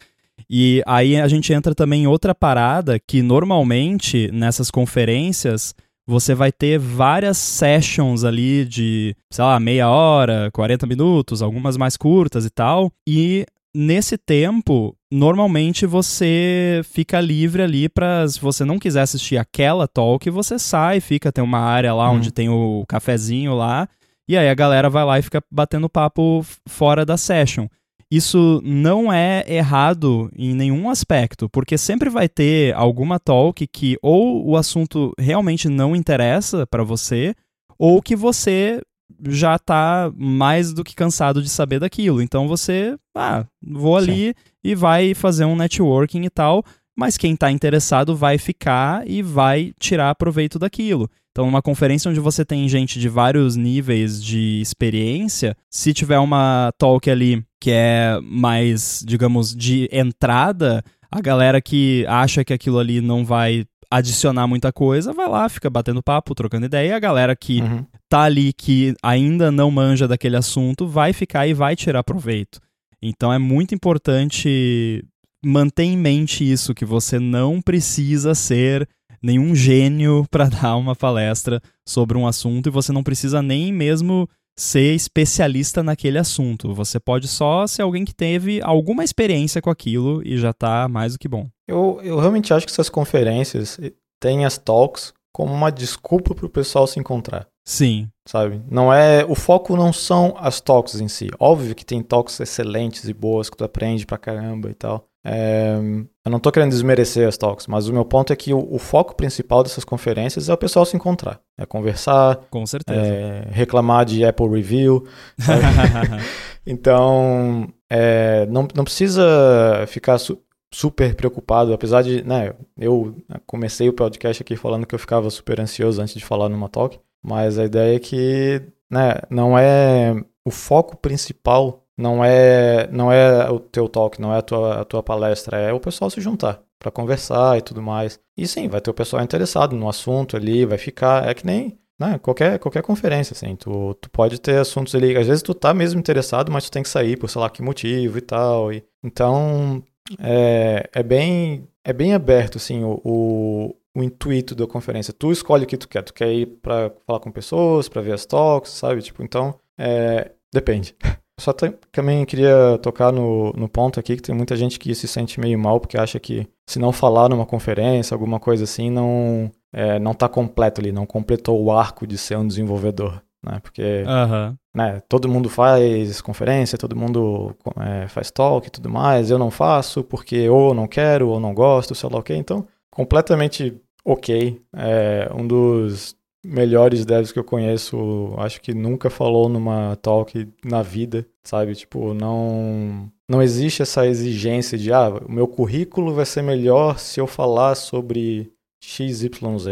E 0.49 0.81
aí 0.87 1.21
a 1.21 1.27
gente 1.27 1.53
entra 1.53 1.75
também 1.75 2.05
em 2.05 2.07
outra 2.07 2.35
parada 2.37 3.01
que 3.01 3.21
normalmente 3.21 4.31
nessas 4.33 4.71
conferências 4.71 5.75
você 6.07 6.35
vai 6.35 6.51
ter 6.51 6.79
várias 6.79 7.39
sessions 7.39 8.25
ali 8.25 8.65
de, 8.65 9.17
sei 9.31 9.45
lá, 9.45 9.59
meia 9.61 9.89
hora, 9.89 10.51
40 10.53 10.87
minutos, 10.87 11.43
algumas 11.43 11.77
mais 11.77 11.97
curtas 11.97 12.45
e 12.45 12.51
tal. 12.51 12.91
E 13.07 13.47
nesse 13.75 14.19
tempo, 14.19 14.97
normalmente 15.11 15.87
você 15.87 16.83
fica 16.85 17.21
livre 17.21 17.63
ali 17.63 17.89
para 17.89 18.27
se 18.29 18.41
você 18.41 18.65
não 18.65 18.79
quiser 18.79 19.03
assistir 19.03 19.37
aquela 19.37 19.89
talk, 19.89 20.29
você 20.31 20.59
sai, 20.59 21.01
fica, 21.01 21.33
tem 21.33 21.43
uma 21.43 21.61
área 21.61 21.95
lá 21.95 22.11
uhum. 22.11 22.17
onde 22.17 22.33
tem 22.33 22.49
o 22.49 22.85
cafezinho 22.89 23.55
lá, 23.55 23.89
e 24.29 24.37
aí 24.37 24.49
a 24.49 24.55
galera 24.55 24.91
vai 24.91 25.05
lá 25.05 25.19
e 25.19 25.23
fica 25.23 25.43
batendo 25.51 25.89
papo 25.89 26.45
fora 26.69 27.05
da 27.05 27.17
session 27.17 27.67
isso 28.15 28.61
não 28.63 29.11
é 29.11 29.43
errado 29.49 30.31
em 30.37 30.55
nenhum 30.55 30.91
aspecto, 30.91 31.49
porque 31.49 31.79
sempre 31.79 32.11
vai 32.11 32.29
ter 32.29 32.75
alguma 32.75 33.19
talk 33.19 33.67
que 33.67 33.97
ou 34.03 34.47
o 34.47 34.55
assunto 34.55 35.15
realmente 35.19 35.67
não 35.67 35.97
interessa 35.97 36.67
para 36.67 36.85
você, 36.85 37.35
ou 37.79 38.03
que 38.03 38.15
você 38.15 38.83
já 39.29 39.59
tá 39.59 40.13
mais 40.15 40.75
do 40.75 40.85
que 40.85 40.95
cansado 40.95 41.43
de 41.43 41.49
saber 41.49 41.81
daquilo. 41.81 42.21
Então 42.21 42.47
você, 42.47 42.99
ah, 43.17 43.47
vou 43.67 43.97
ali 43.97 44.27
Sim. 44.27 44.35
e 44.63 44.75
vai 44.75 45.15
fazer 45.15 45.47
um 45.47 45.57
networking 45.57 46.23
e 46.23 46.31
tal, 46.31 46.63
mas 46.97 47.17
quem 47.17 47.35
tá 47.37 47.51
interessado 47.51 48.15
vai 48.15 48.39
ficar 48.39 49.09
e 49.09 49.23
vai 49.23 49.73
tirar 49.79 50.15
proveito 50.15 50.59
daquilo. 50.59 51.09
Então, 51.31 51.47
numa 51.47 51.63
conferência 51.63 52.11
onde 52.11 52.21
você 52.21 52.45
tem 52.45 52.69
gente 52.69 53.01
de 53.01 53.09
vários 53.09 53.57
níveis 53.57 54.23
de 54.23 54.61
experiência, 54.61 55.57
se 55.71 55.95
tiver 55.95 56.19
uma 56.19 56.73
talk 56.77 57.11
ali 57.11 57.43
que 57.59 57.71
é 57.71 58.19
mais, 58.23 59.03
digamos, 59.07 59.55
de 59.55 59.89
entrada, 59.91 60.85
A 61.15 61.21
galera 61.21 61.61
que 61.61 62.07
acha 62.09 62.43
que 62.43 62.55
aquilo 62.55 62.79
ali 62.79 63.03
não 63.03 63.23
vai 63.23 63.67
adicionar 63.91 64.47
muita 64.47 64.73
coisa, 64.73 65.13
vai 65.13 65.29
lá, 65.29 65.47
fica 65.47 65.69
batendo 65.69 66.03
papo, 66.03 66.35
trocando 66.35 66.65
ideia. 66.65 66.89
E 66.89 66.93
a 66.93 66.99
galera 66.99 67.37
que 67.37 67.61
uhum. 67.61 67.85
tá 68.09 68.23
ali, 68.23 68.55
que 68.55 68.95
ainda 69.03 69.53
não 69.53 69.71
manja 69.71 70.09
daquele 70.09 70.37
assunto, 70.37 70.87
vai 70.87 71.13
ficar 71.13 71.47
e 71.47 71.53
vai 71.53 71.77
tirar 71.77 72.03
proveito. 72.03 72.59
Então 73.03 73.31
é 73.31 73.39
muito 73.39 73.75
importante 73.75 75.05
manter 75.45 75.85
em 75.85 75.97
mente 75.97 76.51
isso, 76.51 76.75
que 76.75 76.85
você 76.85 77.19
não 77.19 77.61
precisa 77.61 78.35
ser 78.35 78.89
nenhum 79.23 79.55
gênio 79.55 80.25
para 80.31 80.49
dar 80.49 80.77
uma 80.77 80.97
palestra 80.97 81.61
sobre 81.87 82.17
um 82.17 82.27
assunto 82.27 82.69
e 82.69 82.73
você 82.73 82.93
não 82.93 83.03
precisa 83.03 83.43
nem 83.43 83.73
mesmo 83.73 84.29
ser 84.59 84.95
especialista 84.95 85.83
naquele 85.83 86.19
assunto. 86.19 86.75
Você 86.75 87.01
pode 87.01 87.27
só 87.27 87.67
ser 87.67 87.83
alguém 87.83 88.05
que 88.05 88.15
teve 88.15 88.61
alguma 88.63 89.03
experiência 89.03 89.63
com 89.63 89.71
aquilo 89.71 90.23
e 90.25 90.37
já 90.37 90.53
tá 90.53 90.89
mais 90.89 91.15
do 91.15 91.19
que 91.19 91.29
bom. 91.29 91.49
Eu, 91.69 92.01
eu 92.03 92.19
realmente 92.19 92.53
acho 92.53 92.67
que 92.67 92.73
essas 92.73 92.91
conferências 92.91 93.79
têm 94.21 94.45
as 94.45 94.59
talks 94.59 95.13
como 95.33 95.53
uma 95.53 95.73
desculpa 95.73 96.35
para 96.35 96.47
o 96.47 96.51
pessoal 96.51 96.87
se 96.87 97.01
encontrar. 97.01 97.49
Sim. 97.65 98.09
Sabe? 98.27 98.63
Não 98.71 98.93
é, 98.93 99.25
o 99.25 99.35
foco 99.35 99.77
não 99.77 99.93
são 99.93 100.35
as 100.39 100.61
talks 100.61 101.01
em 101.01 101.09
si. 101.09 101.29
Óbvio 101.39 101.75
que 101.75 101.85
tem 101.85 102.03
talks 102.03 102.39
excelentes 102.41 103.09
e 103.09 103.13
boas 103.13 103.51
que 103.51 103.57
tu 103.57 103.65
aprende 103.65 104.07
pra 104.07 104.19
caramba 104.19 104.71
e 104.71 104.75
tal. 104.75 105.09
É, 105.25 105.77
eu 106.25 106.31
não 106.31 106.41
tô 106.41 106.51
querendo 106.51 106.71
desmerecer 106.71 107.29
as 107.29 107.37
talks, 107.37 107.69
mas 107.69 107.87
o 107.87 107.93
meu 107.93 108.05
ponto 108.05 108.33
é 108.33 108.37
que 108.37 108.53
o, 108.53 108.75
o, 108.75 108.79
foco 108.79 109.15
principal 109.15 109.63
dessas 109.63 109.85
conferências 109.85 110.49
é 110.49 110.53
o 110.53 110.57
pessoal 110.57 110.85
se 110.85 110.97
encontrar, 110.97 111.41
é 111.57 111.65
conversar, 111.65 112.41
com 112.51 112.67
certeza, 112.67 113.01
é, 113.01 113.47
reclamar 113.53 114.05
de 114.05 114.25
Apple 114.25 114.49
Review. 114.49 115.07
então, 116.67 117.69
é, 117.89 118.47
não, 118.47 118.67
não 118.75 118.83
precisa 118.83 119.85
ficar 119.87 120.19
su 120.19 120.39
super 120.75 121.15
preocupado, 121.15 121.75
apesar 121.75 122.01
de, 122.01 122.25
né, 122.25 122.55
eu 122.79 123.15
comecei 123.47 123.91
o 123.91 123.93
podcast 123.93 124.43
aqui 124.43 124.57
falando 124.57 124.87
que 124.87 124.95
eu 124.95 124.99
ficava 124.99 125.29
super 125.29 125.61
ansioso 125.61 126.01
antes 126.01 126.15
de 126.15 126.25
falar 126.25 126.49
numa 126.49 126.67
talk, 126.67 126.99
mas 127.23 127.59
a 127.59 127.65
ideia 127.65 127.97
é 127.97 127.99
que, 128.01 128.63
né, 128.91 129.15
não 129.31 129.59
é 129.59 130.15
o 130.45 130.51
foco 130.51 130.97
principal 130.97 131.83
não 131.97 132.25
é 132.25 132.89
não 132.91 133.13
é 133.13 133.51
o 133.51 133.61
teu 133.61 133.89
talk, 133.89 134.21
não 134.21 134.35
é 134.35 134.39
a 134.39 134.43
tua, 134.43 134.81
a 134.81 134.85
tua 134.85 135.03
palestra, 135.03 135.59
é 135.59 135.73
o 135.73 135.81
pessoal 135.81 136.11
se 136.11 136.21
juntar 136.21 136.63
para 136.79 136.91
conversar 136.91 137.59
e 137.59 137.63
tudo 137.63 137.81
mais. 137.81 138.19
E 138.37 138.47
sim, 138.47 138.69
vai 138.69 138.81
ter 138.81 138.91
o 138.91 138.95
pessoal 138.95 139.23
interessado 139.23 139.77
no 139.77 139.89
assunto 139.89 140.37
ali, 140.37 140.67
vai 140.67 140.79
ficar, 140.79 141.29
é 141.29 141.35
que 141.35 141.47
nem 141.47 141.79
né, 141.99 142.19
qualquer, 142.19 142.59
qualquer 142.59 142.83
conferência, 142.83 143.35
assim, 143.35 143.55
tu, 143.55 143.95
tu 143.95 144.11
pode 144.11 144.41
ter 144.41 144.59
assuntos 144.59 144.95
ali, 144.95 145.17
às 145.17 145.29
vezes 145.29 145.43
tu 145.43 145.55
tá 145.55 145.73
mesmo 145.73 146.01
interessado, 146.01 146.51
mas 146.51 146.65
tu 146.65 146.73
tem 146.73 146.83
que 146.83 146.89
sair 146.89 147.17
por 147.17 147.31
sei 147.31 147.41
lá 147.41 147.49
que 147.49 147.63
motivo 147.63 148.19
e 148.19 148.21
tal, 148.21 148.73
e, 148.73 148.85
então 149.05 149.83
é, 150.19 150.89
é 150.93 151.03
bem 151.03 151.69
é 151.85 151.93
bem 151.93 152.15
aberto, 152.15 152.59
assim, 152.59 152.83
o, 152.83 153.01
o, 153.05 153.77
o 153.95 154.03
intuito 154.03 154.55
da 154.55 154.67
conferência, 154.67 155.13
tu 155.13 155.31
escolhe 155.31 155.65
o 155.65 155.67
que 155.67 155.77
tu 155.77 155.89
quer, 155.89 156.03
tu 156.03 156.15
quer 156.15 156.33
ir 156.33 156.47
para 156.47 156.91
falar 157.07 157.21
com 157.21 157.31
pessoas, 157.31 157.89
para 157.89 158.01
ver 158.01 158.13
as 158.13 158.25
talks, 158.25 158.73
sabe, 158.73 159.03
tipo, 159.03 159.23
então, 159.23 159.55
é, 159.79 160.33
depende. 160.53 160.95
Só 161.41 161.53
também 161.91 162.25
queria 162.25 162.79
tocar 162.83 163.11
no, 163.11 163.53
no 163.55 163.69
ponto 163.69 163.99
aqui 163.99 164.17
que 164.17 164.23
tem 164.23 164.35
muita 164.35 164.55
gente 164.55 164.79
que 164.79 164.95
se 164.95 165.09
sente 165.09 165.41
meio 165.41 165.59
mal 165.59 165.81
porque 165.81 165.99
acha 165.99 166.21
que 166.21 166.47
se 166.69 166.79
não 166.79 166.93
falar 166.93 167.29
numa 167.29 167.47
conferência, 167.47 168.15
alguma 168.15 168.39
coisa 168.39 168.65
assim, 168.65 168.91
não 168.91 169.51
é, 169.73 169.99
não 169.99 170.13
está 170.13 170.29
completo 170.29 170.81
ali, 170.81 170.93
não 170.93 171.07
completou 171.07 171.61
o 171.61 171.73
arco 171.73 172.07
de 172.07 172.17
ser 172.19 172.37
um 172.37 172.47
desenvolvedor, 172.47 173.21
né? 173.45 173.59
Porque 173.61 174.05
uhum. 174.07 174.55
né, 174.75 175.03
todo 175.09 175.29
mundo 175.29 175.49
faz 175.49 176.21
conferência, 176.21 176.79
todo 176.79 176.95
mundo 176.95 177.57
é, 177.81 178.07
faz 178.07 178.31
talk 178.31 178.67
e 178.67 178.71
tudo 178.71 178.91
mais, 178.91 179.31
eu 179.31 179.39
não 179.39 179.51
faço 179.51 180.05
porque 180.05 180.49
ou 180.49 180.75
não 180.75 180.87
quero 180.87 181.29
ou 181.29 181.41
não 181.41 181.55
gosto, 181.55 181.95
sei 181.95 182.09
lá 182.11 182.19
o 182.19 182.23
que, 182.23 182.35
então 182.35 182.69
completamente 182.93 183.75
ok. 184.05 184.61
É 184.75 185.31
um 185.35 185.47
dos 185.47 186.17
melhores 186.45 187.05
devs 187.05 187.33
que 187.33 187.39
eu 187.39 187.45
conheço, 187.45 188.35
acho 188.39 188.61
que 188.61 188.75
nunca 188.75 189.09
falou 189.09 189.49
numa 189.49 189.97
talk 189.97 190.49
na 190.65 190.83
vida, 190.83 191.27
sabe? 191.45 191.75
Tipo, 191.75 192.13
não 192.15 193.11
não 193.29 193.41
existe 193.41 193.81
essa 193.81 194.07
exigência 194.07 194.77
de 194.77 194.93
ah, 194.93 195.09
o 195.27 195.33
meu 195.33 195.49
currículo 195.49 196.13
vai 196.13 196.27
ser 196.27 196.43
melhor 196.43 196.99
se 196.99 197.19
eu 197.21 197.27
falar 197.27 197.75
sobre 197.75 198.53
XYZ. 198.85 199.31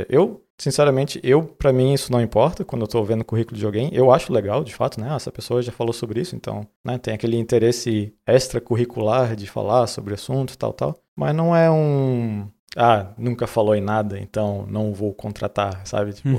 Eu, 0.09 0.43
sinceramente, 0.57 1.21
eu 1.23 1.43
para 1.43 1.73
mim 1.73 1.93
isso 1.93 2.13
não 2.13 2.23
importa 2.23 2.65
quando 2.65 2.83
eu 2.83 2.89
tô 2.89 3.03
vendo 3.03 3.23
o 3.23 3.25
currículo 3.25 3.59
de 3.59 3.67
alguém. 3.67 3.91
Eu 3.93 4.13
acho 4.13 4.33
legal, 4.33 4.63
de 4.65 4.75
fato, 4.75 5.01
né? 5.01 5.09
Ah, 5.11 5.17
essa 5.17 5.33
pessoa 5.33 5.61
já 5.61 5.73
falou 5.73 5.93
sobre 5.93 6.21
isso, 6.21 6.37
então, 6.37 6.67
né, 6.85 6.97
tem 6.99 7.13
aquele 7.13 7.37
interesse 7.37 8.15
extracurricular 8.27 9.35
de 9.35 9.47
falar 9.47 9.87
sobre 9.89 10.15
assunto, 10.15 10.57
tal, 10.57 10.73
tal. 10.73 10.97
Mas 11.17 11.35
não 11.35 11.55
é 11.55 11.71
um 11.71 12.49
ah, 12.77 13.13
nunca 13.19 13.47
falou 13.47 13.75
em 13.75 13.81
nada, 13.81 14.19
então 14.19 14.67
não 14.69 14.93
vou 14.93 15.13
contratar, 15.13 15.87
sabe? 15.87 16.13
Tipo, 16.13 16.39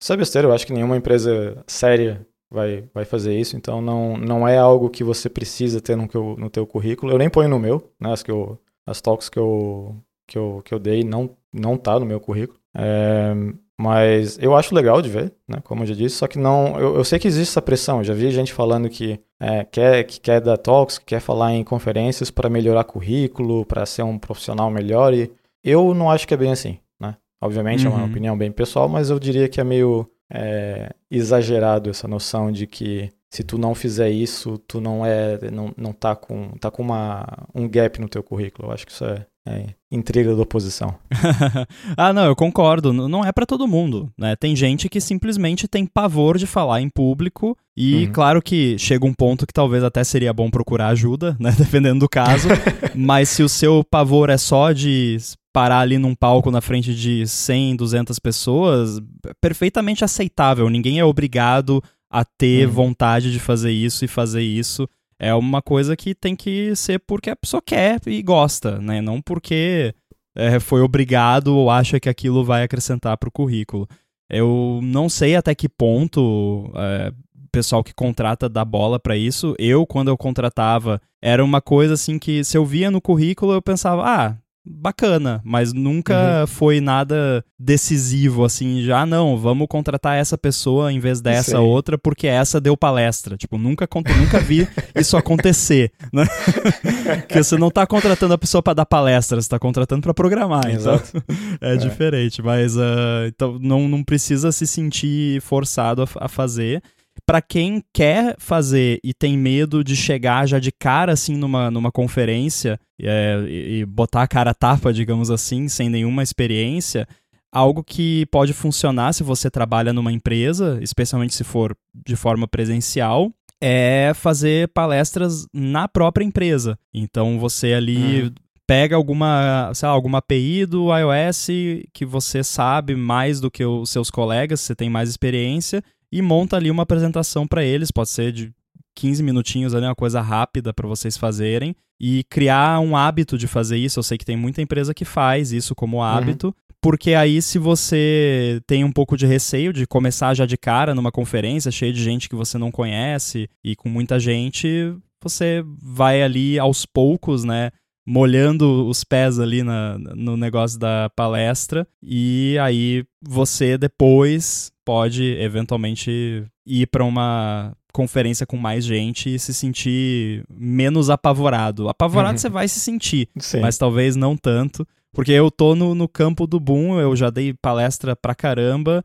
isso 0.00 0.12
é 0.12 0.16
besteira, 0.16 0.48
eu 0.48 0.52
acho 0.52 0.66
que 0.66 0.72
nenhuma 0.72 0.96
empresa 0.96 1.62
séria 1.66 2.26
vai, 2.50 2.84
vai 2.94 3.04
fazer 3.04 3.36
isso, 3.38 3.56
então 3.56 3.82
não, 3.82 4.16
não 4.16 4.46
é 4.46 4.56
algo 4.56 4.88
que 4.88 5.02
você 5.02 5.28
precisa 5.28 5.80
ter 5.80 5.96
no, 5.96 6.06
teu, 6.06 6.36
no 6.38 6.48
teu 6.48 6.66
currículo. 6.66 7.12
Eu 7.12 7.18
nem 7.18 7.28
ponho 7.28 7.48
no 7.48 7.58
meu, 7.58 7.90
né? 8.00 8.12
As, 8.12 8.22
que 8.22 8.30
eu, 8.30 8.58
as 8.86 9.00
talks 9.00 9.28
que 9.28 9.38
eu, 9.38 9.96
que 10.26 10.38
eu, 10.38 10.62
que 10.64 10.72
eu 10.72 10.78
dei 10.78 11.02
não, 11.02 11.30
não 11.52 11.76
tá 11.76 11.98
no 11.98 12.06
meu 12.06 12.20
currículo. 12.20 12.58
É, 12.76 13.34
mas 13.78 14.38
eu 14.40 14.54
acho 14.54 14.74
legal 14.74 15.02
de 15.02 15.08
ver, 15.08 15.32
né? 15.48 15.58
Como 15.64 15.82
eu 15.82 15.86
já 15.88 15.94
disse, 15.94 16.16
só 16.16 16.28
que 16.28 16.38
não. 16.38 16.78
Eu, 16.78 16.96
eu 16.96 17.04
sei 17.04 17.18
que 17.18 17.26
existe 17.26 17.50
essa 17.50 17.62
pressão. 17.62 17.98
Eu 17.98 18.04
já 18.04 18.14
vi 18.14 18.30
gente 18.30 18.52
falando 18.52 18.88
que 18.88 19.18
é, 19.40 19.64
quer, 19.64 20.04
que 20.04 20.20
quer 20.20 20.40
dar 20.40 20.56
talks, 20.56 20.98
que 20.98 21.06
quer 21.06 21.20
falar 21.20 21.52
em 21.52 21.64
conferências 21.64 22.30
para 22.30 22.48
melhorar 22.48 22.84
currículo, 22.84 23.66
para 23.66 23.84
ser 23.84 24.02
um 24.04 24.16
profissional 24.16 24.70
melhor. 24.70 25.12
E 25.12 25.30
eu 25.64 25.94
não 25.94 26.10
acho 26.10 26.28
que 26.28 26.34
é 26.34 26.36
bem 26.36 26.52
assim, 26.52 26.78
né? 27.00 27.16
Obviamente 27.40 27.86
uhum. 27.86 27.92
é 27.92 27.96
uma 27.96 28.04
uhum. 28.04 28.10
opinião 28.10 28.38
bem 28.38 28.52
pessoal, 28.52 28.88
mas 28.88 29.10
eu 29.10 29.18
diria 29.18 29.48
que 29.48 29.60
é 29.60 29.64
meio 29.64 30.08
é, 30.32 30.94
exagerado 31.10 31.90
essa 31.90 32.06
noção 32.08 32.52
de 32.52 32.66
que 32.66 33.10
se 33.34 33.42
tu 33.42 33.58
não 33.58 33.74
fizer 33.74 34.10
isso, 34.10 34.58
tu 34.58 34.80
não 34.80 35.04
é, 35.04 35.38
não, 35.50 35.72
não 35.76 35.92
tá 35.92 36.14
com, 36.14 36.50
tá 36.60 36.70
com 36.70 36.82
uma, 36.82 37.26
um 37.52 37.68
gap 37.68 38.00
no 38.00 38.08
teu 38.08 38.22
currículo. 38.22 38.68
Eu 38.68 38.72
acho 38.72 38.86
que 38.86 38.92
isso 38.92 39.04
é, 39.04 39.26
é 39.48 39.66
intriga 39.90 40.36
da 40.36 40.42
oposição. 40.42 40.94
ah, 41.96 42.12
não, 42.12 42.26
eu 42.26 42.36
concordo. 42.36 42.92
Não 42.92 43.24
é 43.24 43.32
para 43.32 43.44
todo 43.44 43.66
mundo, 43.66 44.08
né? 44.16 44.36
Tem 44.36 44.54
gente 44.54 44.88
que 44.88 45.00
simplesmente 45.00 45.66
tem 45.66 45.84
pavor 45.84 46.38
de 46.38 46.46
falar 46.46 46.80
em 46.80 46.88
público 46.88 47.58
e 47.76 48.06
uhum. 48.06 48.12
claro 48.12 48.40
que 48.40 48.78
chega 48.78 49.04
um 49.04 49.12
ponto 49.12 49.48
que 49.48 49.52
talvez 49.52 49.82
até 49.82 50.04
seria 50.04 50.32
bom 50.32 50.48
procurar 50.48 50.88
ajuda, 50.90 51.36
né? 51.40 51.52
Dependendo 51.58 52.00
do 52.00 52.08
caso. 52.08 52.46
mas 52.94 53.30
se 53.30 53.42
o 53.42 53.48
seu 53.48 53.82
pavor 53.82 54.30
é 54.30 54.38
só 54.38 54.70
de 54.70 55.16
parar 55.54 55.78
ali 55.78 55.98
num 55.98 56.16
palco 56.16 56.50
na 56.50 56.60
frente 56.60 56.92
de 56.92 57.24
100, 57.24 57.76
200 57.76 58.18
pessoas, 58.18 59.00
perfeitamente 59.40 60.04
aceitável. 60.04 60.68
Ninguém 60.68 60.98
é 60.98 61.04
obrigado 61.04 61.80
a 62.10 62.24
ter 62.24 62.66
uhum. 62.66 62.72
vontade 62.72 63.30
de 63.30 63.38
fazer 63.38 63.70
isso 63.70 64.04
e 64.04 64.08
fazer 64.08 64.42
isso. 64.42 64.88
É 65.16 65.32
uma 65.32 65.62
coisa 65.62 65.96
que 65.96 66.12
tem 66.12 66.34
que 66.34 66.74
ser 66.74 66.98
porque 66.98 67.30
a 67.30 67.36
pessoa 67.36 67.62
quer 67.64 68.00
e 68.04 68.20
gosta, 68.20 68.80
né? 68.80 69.00
Não 69.00 69.22
porque 69.22 69.94
é, 70.36 70.58
foi 70.58 70.80
obrigado 70.80 71.56
ou 71.56 71.70
acha 71.70 72.00
que 72.00 72.08
aquilo 72.08 72.44
vai 72.44 72.64
acrescentar 72.64 73.16
para 73.16 73.28
o 73.28 73.32
currículo. 73.32 73.88
Eu 74.28 74.80
não 74.82 75.08
sei 75.08 75.36
até 75.36 75.54
que 75.54 75.68
ponto 75.68 76.68
é, 76.74 77.12
pessoal 77.52 77.84
que 77.84 77.94
contrata 77.94 78.48
dá 78.48 78.64
bola 78.64 78.98
para 78.98 79.16
isso. 79.16 79.54
Eu, 79.56 79.86
quando 79.86 80.08
eu 80.08 80.16
contratava, 80.16 81.00
era 81.22 81.44
uma 81.44 81.60
coisa 81.60 81.94
assim 81.94 82.18
que 82.18 82.42
se 82.42 82.58
eu 82.58 82.66
via 82.66 82.90
no 82.90 83.00
currículo, 83.00 83.52
eu 83.52 83.62
pensava, 83.62 84.02
ah, 84.04 84.36
bacana, 84.66 85.42
mas 85.44 85.72
nunca 85.72 86.40
uhum. 86.40 86.46
foi 86.46 86.80
nada 86.80 87.44
decisivo 87.58 88.44
assim, 88.44 88.82
já 88.82 89.04
não, 89.04 89.36
vamos 89.36 89.66
contratar 89.68 90.16
essa 90.16 90.38
pessoa 90.38 90.92
em 90.92 90.98
vez 90.98 91.20
dessa 91.20 91.60
outra 91.60 91.98
porque 91.98 92.26
essa 92.26 92.60
deu 92.60 92.76
palestra. 92.76 93.36
Tipo, 93.36 93.58
nunca 93.58 93.86
nunca 94.18 94.40
vi 94.40 94.66
isso 94.96 95.16
acontecer, 95.16 95.92
né? 96.12 96.26
Porque 97.26 97.42
você 97.42 97.56
não 97.56 97.68
está 97.68 97.86
contratando 97.86 98.34
a 98.34 98.38
pessoa 98.38 98.62
para 98.62 98.74
dar 98.74 98.86
palestra, 98.86 99.40
você 99.40 99.48
tá 99.48 99.58
contratando 99.58 100.02
para 100.02 100.14
programar, 100.14 100.70
então 100.70 101.00
é, 101.60 101.74
é, 101.74 101.76
diferente, 101.76 102.42
mas 102.42 102.76
uh, 102.76 103.26
então 103.26 103.58
não, 103.60 103.88
não 103.88 104.02
precisa 104.02 104.50
se 104.50 104.66
sentir 104.66 105.40
forçado 105.42 106.02
a, 106.02 106.24
a 106.24 106.28
fazer 106.28 106.82
para 107.26 107.40
quem 107.40 107.82
quer 107.92 108.36
fazer 108.38 109.00
e 109.02 109.14
tem 109.14 109.36
medo 109.36 109.82
de 109.82 109.96
chegar 109.96 110.46
já 110.46 110.58
de 110.58 110.70
cara 110.70 111.12
assim 111.12 111.36
numa, 111.36 111.70
numa 111.70 111.90
conferência 111.90 112.78
é, 113.00 113.44
e, 113.48 113.84
botar 113.86 114.22
a 114.22 114.28
cara 114.28 114.50
a 114.50 114.54
tapa, 114.54 114.92
digamos 114.92 115.30
assim, 115.30 115.68
sem 115.68 115.88
nenhuma 115.88 116.22
experiência, 116.22 117.08
algo 117.52 117.82
que 117.82 118.26
pode 118.26 118.52
funcionar 118.52 119.12
se 119.12 119.22
você 119.22 119.50
trabalha 119.50 119.92
numa 119.92 120.12
empresa, 120.12 120.78
especialmente 120.82 121.34
se 121.34 121.44
for 121.44 121.76
de 122.06 122.16
forma 122.16 122.46
presencial, 122.46 123.32
é 123.60 124.12
fazer 124.14 124.68
palestras 124.68 125.46
na 125.52 125.88
própria 125.88 126.24
empresa. 126.24 126.78
Então 126.92 127.38
você 127.38 127.72
ali 127.72 128.24
hum. 128.24 128.30
pega 128.66 128.96
alguma, 128.96 129.72
sei 129.74 129.88
lá, 129.88 129.94
alguma 129.94 130.18
API 130.18 130.66
do 130.66 130.88
iOS 130.94 131.46
que 131.92 132.04
você 132.04 132.44
sabe 132.44 132.94
mais 132.94 133.40
do 133.40 133.50
que 133.50 133.64
os 133.64 133.88
seus 133.88 134.10
colegas, 134.10 134.60
você 134.60 134.74
tem 134.74 134.90
mais 134.90 135.08
experiência 135.08 135.82
e 136.14 136.22
monta 136.22 136.56
ali 136.56 136.70
uma 136.70 136.84
apresentação 136.84 137.44
para 137.44 137.64
eles, 137.64 137.90
pode 137.90 138.08
ser 138.08 138.30
de 138.30 138.52
15 138.94 139.20
minutinhos 139.20 139.74
ali, 139.74 139.84
uma 139.84 139.96
coisa 139.96 140.20
rápida 140.20 140.72
para 140.72 140.86
vocês 140.86 141.16
fazerem 141.16 141.74
e 142.00 142.22
criar 142.30 142.78
um 142.78 142.96
hábito 142.96 143.36
de 143.36 143.48
fazer 143.48 143.78
isso. 143.78 143.98
Eu 143.98 144.04
sei 144.04 144.16
que 144.16 144.24
tem 144.24 144.36
muita 144.36 144.62
empresa 144.62 144.94
que 144.94 145.04
faz 145.04 145.50
isso 145.50 145.74
como 145.74 145.96
uhum. 145.96 146.04
hábito, 146.04 146.46
uhum. 146.46 146.52
porque 146.80 147.14
aí 147.14 147.42
se 147.42 147.58
você 147.58 148.62
tem 148.64 148.84
um 148.84 148.92
pouco 148.92 149.16
de 149.16 149.26
receio 149.26 149.72
de 149.72 149.88
começar 149.88 150.34
já 150.34 150.46
de 150.46 150.56
cara 150.56 150.94
numa 150.94 151.10
conferência 151.10 151.72
cheia 151.72 151.92
de 151.92 152.00
gente 152.00 152.28
que 152.28 152.36
você 152.36 152.56
não 152.58 152.70
conhece 152.70 153.50
e 153.64 153.74
com 153.74 153.88
muita 153.88 154.20
gente, 154.20 154.94
você 155.20 155.64
vai 155.82 156.22
ali 156.22 156.60
aos 156.60 156.86
poucos, 156.86 157.42
né? 157.42 157.72
molhando 158.06 158.86
os 158.86 159.02
pés 159.02 159.40
ali 159.40 159.62
na, 159.62 159.98
no 159.98 160.36
negócio 160.36 160.78
da 160.78 161.10
palestra 161.16 161.88
e 162.02 162.56
aí 162.60 163.02
você 163.22 163.78
depois 163.78 164.70
pode 164.84 165.22
eventualmente 165.38 166.44
ir 166.66 166.86
para 166.88 167.04
uma 167.04 167.72
conferência 167.92 168.44
com 168.44 168.56
mais 168.56 168.84
gente 168.84 169.34
e 169.34 169.38
se 169.38 169.54
sentir 169.54 170.44
menos 170.50 171.10
apavorado. 171.10 171.88
Apavorado 171.88 172.38
você 172.38 172.48
vai 172.48 172.66
se 172.66 172.80
sentir, 172.80 173.28
Sim. 173.38 173.60
mas 173.60 173.78
talvez 173.78 174.16
não 174.16 174.36
tanto. 174.36 174.86
Porque 175.12 175.30
eu 175.30 175.48
tô 175.48 175.76
no, 175.76 175.94
no 175.94 176.08
campo 176.08 176.44
do 176.44 176.58
boom, 176.58 176.98
eu 176.98 177.14
já 177.14 177.30
dei 177.30 177.54
palestra 177.54 178.16
pra 178.16 178.34
caramba 178.34 179.04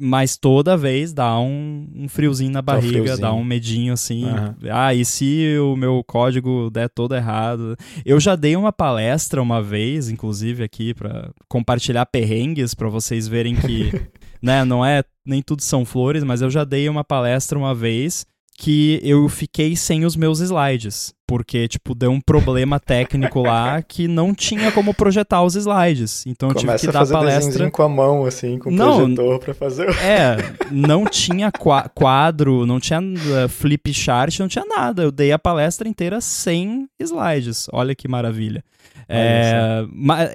mas 0.00 0.36
toda 0.36 0.76
vez 0.76 1.12
dá 1.12 1.38
um, 1.38 1.88
um 1.94 2.08
friozinho 2.08 2.50
na 2.50 2.60
barriga, 2.60 2.90
dá, 2.92 2.98
um 2.98 3.02
friozinho. 3.02 3.20
dá 3.20 3.34
um 3.34 3.44
medinho 3.44 3.92
assim. 3.92 4.24
Uhum. 4.24 4.54
Ah, 4.70 4.92
e 4.92 5.04
se 5.04 5.56
o 5.58 5.76
meu 5.76 6.02
código 6.04 6.68
der 6.70 6.88
todo 6.88 7.14
errado? 7.14 7.76
Eu 8.04 8.18
já 8.18 8.34
dei 8.34 8.56
uma 8.56 8.72
palestra 8.72 9.40
uma 9.40 9.62
vez, 9.62 10.08
inclusive 10.08 10.64
aqui, 10.64 10.92
para 10.92 11.30
compartilhar 11.48 12.04
perrengues, 12.06 12.74
para 12.74 12.88
vocês 12.88 13.28
verem 13.28 13.54
que, 13.54 13.92
né, 14.46 14.64
não 14.64 14.86
é 14.86 15.02
nem 15.26 15.42
tudo 15.42 15.60
são 15.60 15.84
flores, 15.84 16.22
mas 16.22 16.40
eu 16.40 16.48
já 16.48 16.62
dei 16.62 16.88
uma 16.88 17.02
palestra 17.02 17.58
uma 17.58 17.74
vez 17.74 18.24
que 18.56 19.00
eu 19.02 19.28
fiquei 19.28 19.74
sem 19.76 20.04
os 20.04 20.14
meus 20.14 20.38
slides. 20.38 21.12
Porque, 21.26 21.66
tipo, 21.66 21.92
deu 21.92 22.12
um 22.12 22.20
problema 22.20 22.78
técnico 22.78 23.42
lá 23.42 23.82
que 23.86 24.06
não 24.06 24.32
tinha 24.32 24.70
como 24.70 24.94
projetar 24.94 25.42
os 25.42 25.56
slides. 25.56 26.24
Então 26.24 26.50
Começa 26.50 26.60
eu 26.60 26.78
tive 26.78 26.92
que 26.92 26.92
dar 26.92 27.06
palestra. 27.06 27.70
com 27.70 27.82
a 27.82 27.88
mão, 27.88 28.24
assim, 28.24 28.56
com 28.56 28.70
o 28.70 28.72
não, 28.72 28.98
projetor 28.98 29.38
pra 29.40 29.52
fazer. 29.52 29.88
É, 30.00 30.36
não 30.70 31.04
tinha 31.04 31.50
quadro, 31.92 32.64
não 32.64 32.78
tinha 32.78 33.00
uh, 33.00 33.48
flip 33.48 33.92
chart, 33.92 34.38
não 34.38 34.46
tinha 34.46 34.64
nada. 34.64 35.02
Eu 35.02 35.10
dei 35.10 35.32
a 35.32 35.38
palestra 35.38 35.88
inteira 35.88 36.20
sem 36.20 36.88
slides. 37.00 37.66
Olha 37.72 37.94
que 37.96 38.06
maravilha. 38.06 38.62
É, 39.08 39.86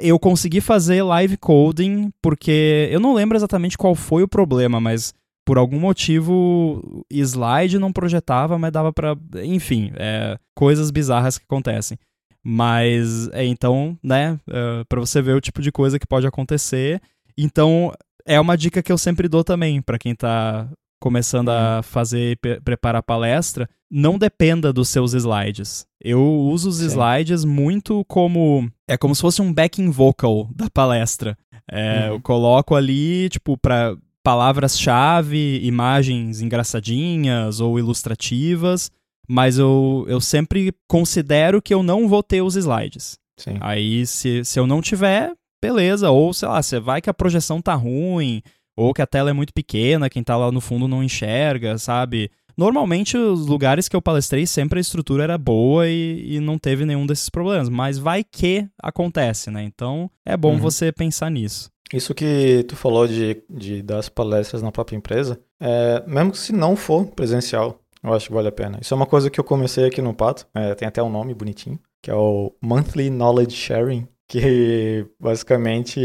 eu 0.01 0.17
consegui 0.17 0.62
fazer 0.62 1.03
live 1.03 1.38
coding 1.38 2.10
porque 2.21 2.88
eu 2.91 2.99
não 2.99 3.13
lembro 3.13 3.38
exatamente 3.38 3.77
qual 3.77 3.95
foi 3.95 4.23
o 4.23 4.27
problema, 4.27 4.79
mas 4.79 5.13
por 5.45 5.57
algum 5.57 5.79
motivo, 5.79 7.03
slide 7.10 7.79
não 7.79 7.91
projetava, 7.91 8.57
mas 8.57 8.71
dava 8.71 8.93
para, 8.93 9.17
enfim, 9.43 9.91
é, 9.95 10.38
coisas 10.55 10.91
bizarras 10.91 11.38
que 11.38 11.45
acontecem. 11.45 11.97
Mas 12.43 13.27
é, 13.34 13.45
então, 13.45 13.97
né, 14.03 14.39
é, 14.49 14.84
para 14.88 14.99
você 14.99 15.21
ver 15.21 15.36
o 15.36 15.41
tipo 15.41 15.62
de 15.62 15.71
coisa 15.71 15.99
que 15.99 16.07
pode 16.07 16.25
acontecer. 16.25 17.01
Então, 17.38 17.91
é 18.25 18.39
uma 18.39 18.57
dica 18.57 18.81
que 18.81 18.91
eu 18.91 18.97
sempre 18.97 19.27
dou 19.27 19.43
também 19.43 19.81
para 19.81 19.99
quem 19.99 20.15
tá 20.15 20.67
começando 21.02 21.50
a 21.50 21.78
uhum. 21.78 21.84
fazer 21.84 22.40
preparar 22.64 23.02
palestra, 23.02 23.68
não 23.90 24.18
dependa 24.18 24.72
dos 24.72 24.88
seus 24.88 25.14
slides. 25.14 25.86
Eu 26.00 26.22
uso 26.22 26.70
os 26.70 26.78
Sim. 26.78 26.86
slides 26.86 27.44
muito 27.44 28.06
como 28.06 28.72
é 28.88 28.96
como 28.96 29.14
se 29.14 29.22
fosse 29.22 29.42
um 29.42 29.52
backing 29.52 29.90
vocal 29.90 30.48
da 30.56 30.70
palestra. 30.70 31.36
É, 31.70 32.08
uhum. 32.08 32.16
Eu 32.16 32.22
coloco 32.22 32.76
ali, 32.76 33.28
tipo, 33.30 33.58
para 33.58 33.98
palavras-chave, 34.24 35.60
imagens 35.64 36.40
engraçadinhas 36.42 37.60
ou 37.60 37.80
ilustrativas, 37.80 38.92
mas 39.28 39.58
eu, 39.58 40.06
eu 40.08 40.22
sempre 40.22 40.72
considero 40.88 41.62
que 41.62 41.74
eu 41.74 41.82
não 41.82 42.08
vou 42.08 42.22
ter 42.22 42.44
os 42.44 42.56
slides. 42.56 43.18
Sim. 43.40 43.58
Aí, 43.60 44.06
se, 44.06 44.46
se 44.46 44.60
eu 44.60 44.68
não 44.68 44.82
tiver, 44.82 45.34
beleza. 45.62 46.12
Ou, 46.12 46.32
sei 46.34 46.48
lá, 46.48 46.62
você 46.62 46.80
vai 46.80 47.02
que 47.02 47.10
a 47.10 47.14
projeção 47.14 47.60
tá 47.60 47.74
ruim, 47.74 48.44
ou 48.75 48.93
que 48.93 49.01
a 49.01 49.07
tela 49.07 49.29
é 49.29 49.34
muito 49.34 49.53
pequena, 49.53 50.10
quem 50.10 50.23
tá 50.23 50.36
lá 50.38 50.51
no 50.51 50.62
fundo 50.62 50.88
não 50.88 51.03
enxerga, 51.03 51.77
sabe? 51.77 52.31
Normalmente, 52.57 53.17
os 53.17 53.47
lugares 53.47 53.88
que 53.88 53.95
eu 53.95 54.01
palestrei, 54.01 54.45
sempre 54.45 54.79
a 54.79 54.81
estrutura 54.81 55.23
era 55.23 55.38
boa 55.38 55.88
e, 55.88 56.36
e 56.36 56.39
não 56.39 56.57
teve 56.57 56.86
nenhum 56.86 57.05
desses 57.05 57.29
problemas. 57.29 57.69
Mas 57.69 57.97
vai 57.97 58.23
que 58.23 58.67
acontece, 58.81 59.49
né? 59.49 59.63
Então, 59.63 60.10
é 60.25 60.36
bom 60.36 60.53
uhum. 60.53 60.60
você 60.60 60.91
pensar 60.91 61.29
nisso. 61.31 61.69
Isso 61.93 62.13
que 62.13 62.63
tu 62.67 62.75
falou 62.75 63.07
de, 63.07 63.41
de 63.49 63.81
dar 63.81 63.97
as 63.99 64.10
palestras 64.10 64.62
na 64.62 64.71
própria 64.71 64.95
empresa, 64.95 65.39
é, 65.60 66.03
mesmo 66.07 66.34
se 66.34 66.53
não 66.53 66.75
for 66.75 67.05
presencial, 67.07 67.81
eu 68.03 68.13
acho 68.13 68.27
que 68.27 68.34
vale 68.34 68.47
a 68.47 68.51
pena. 68.51 68.79
Isso 68.81 68.93
é 68.93 68.97
uma 68.97 69.05
coisa 69.05 69.29
que 69.29 69.39
eu 69.39 69.43
comecei 69.43 69.86
aqui 69.86 70.01
no 70.01 70.13
Pato, 70.13 70.47
é, 70.55 70.73
tem 70.73 70.88
até 70.88 71.03
um 71.03 71.10
nome 71.10 71.34
bonitinho, 71.34 71.79
que 72.01 72.10
é 72.10 72.15
o 72.15 72.53
Monthly 72.62 73.10
Knowledge 73.10 73.55
Sharing, 73.55 74.07
que 74.27 75.05
basicamente 75.19 75.99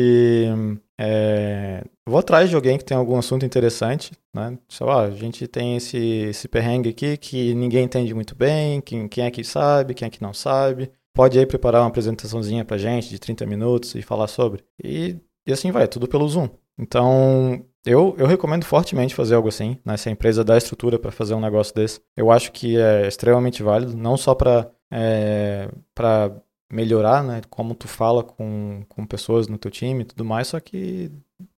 é, 0.99 1.85
vou 2.07 2.19
atrás 2.19 2.49
de 2.49 2.57
alguém 2.57 2.79
que 2.79 2.85
tem 2.85 2.97
algum 2.97 3.19
assunto 3.19 3.45
interessante, 3.45 4.13
né? 4.35 4.59
Sei 4.69 4.87
a 4.89 5.11
gente 5.11 5.47
tem 5.47 5.77
esse, 5.77 5.99
esse 5.99 6.49
perrengue 6.49 6.91
aqui 6.91 7.17
que 7.17 7.55
ninguém 7.55 7.85
entende 7.85 8.15
muito 8.15 8.35
bem, 8.35 8.81
quem, 8.81 9.09
quem 9.09 9.25
é 9.25 9.31
que 9.31 9.45
sabe, 9.45 9.95
quem 9.95 10.07
é 10.07 10.11
que 10.11 10.23
não 10.23 10.33
sabe. 10.33 10.91
Pode 11.15 11.39
aí 11.39 11.47
preparar 11.47 11.83
uma 11.83 11.89
apresentaçãozinha 11.89 12.65
pra 12.65 12.79
gente 12.79 13.09
de 13.09 13.19
30 13.19 13.47
minutos 13.47 13.95
e 13.95 14.03
falar 14.03 14.27
sobre. 14.29 14.63
E 14.83 15.17
e 15.47 15.53
assim 15.53 15.71
vai, 15.71 15.87
tudo 15.87 16.09
pelo 16.09 16.29
Zoom. 16.29 16.49
Então, 16.77 17.65
eu, 17.85 18.15
eu 18.19 18.27
recomendo 18.27 18.65
fortemente 18.65 19.15
fazer 19.15 19.37
algo 19.37 19.49
assim, 19.49 19.79
né? 19.85 19.97
Se 19.97 20.09
a 20.09 20.13
empresa 20.13 20.43
dá 20.43 20.59
estrutura 20.59 20.99
para 20.99 21.13
fazer 21.13 21.35
um 21.35 21.41
negócio 21.41 21.75
desse, 21.75 22.01
eu 22.17 22.31
acho 22.33 22.51
que 22.53 22.77
é 22.77 23.07
extremamente 23.07 23.63
válido, 23.63 23.97
não 23.97 24.17
só 24.17 24.35
para 24.35 24.69
é, 24.91 25.69
para 25.95 26.33
melhorar, 26.71 27.23
né? 27.23 27.41
Como 27.49 27.75
tu 27.75 27.89
fala 27.89 28.23
com, 28.23 28.85
com 28.89 29.07
pessoas 29.07 29.49
no 29.49 29.59
teu 29.59 29.71
time 29.71 30.03
e 30.03 30.07
tudo 30.07 30.25
mais, 30.25 30.49
só 30.49 30.61
que... 30.61 31.11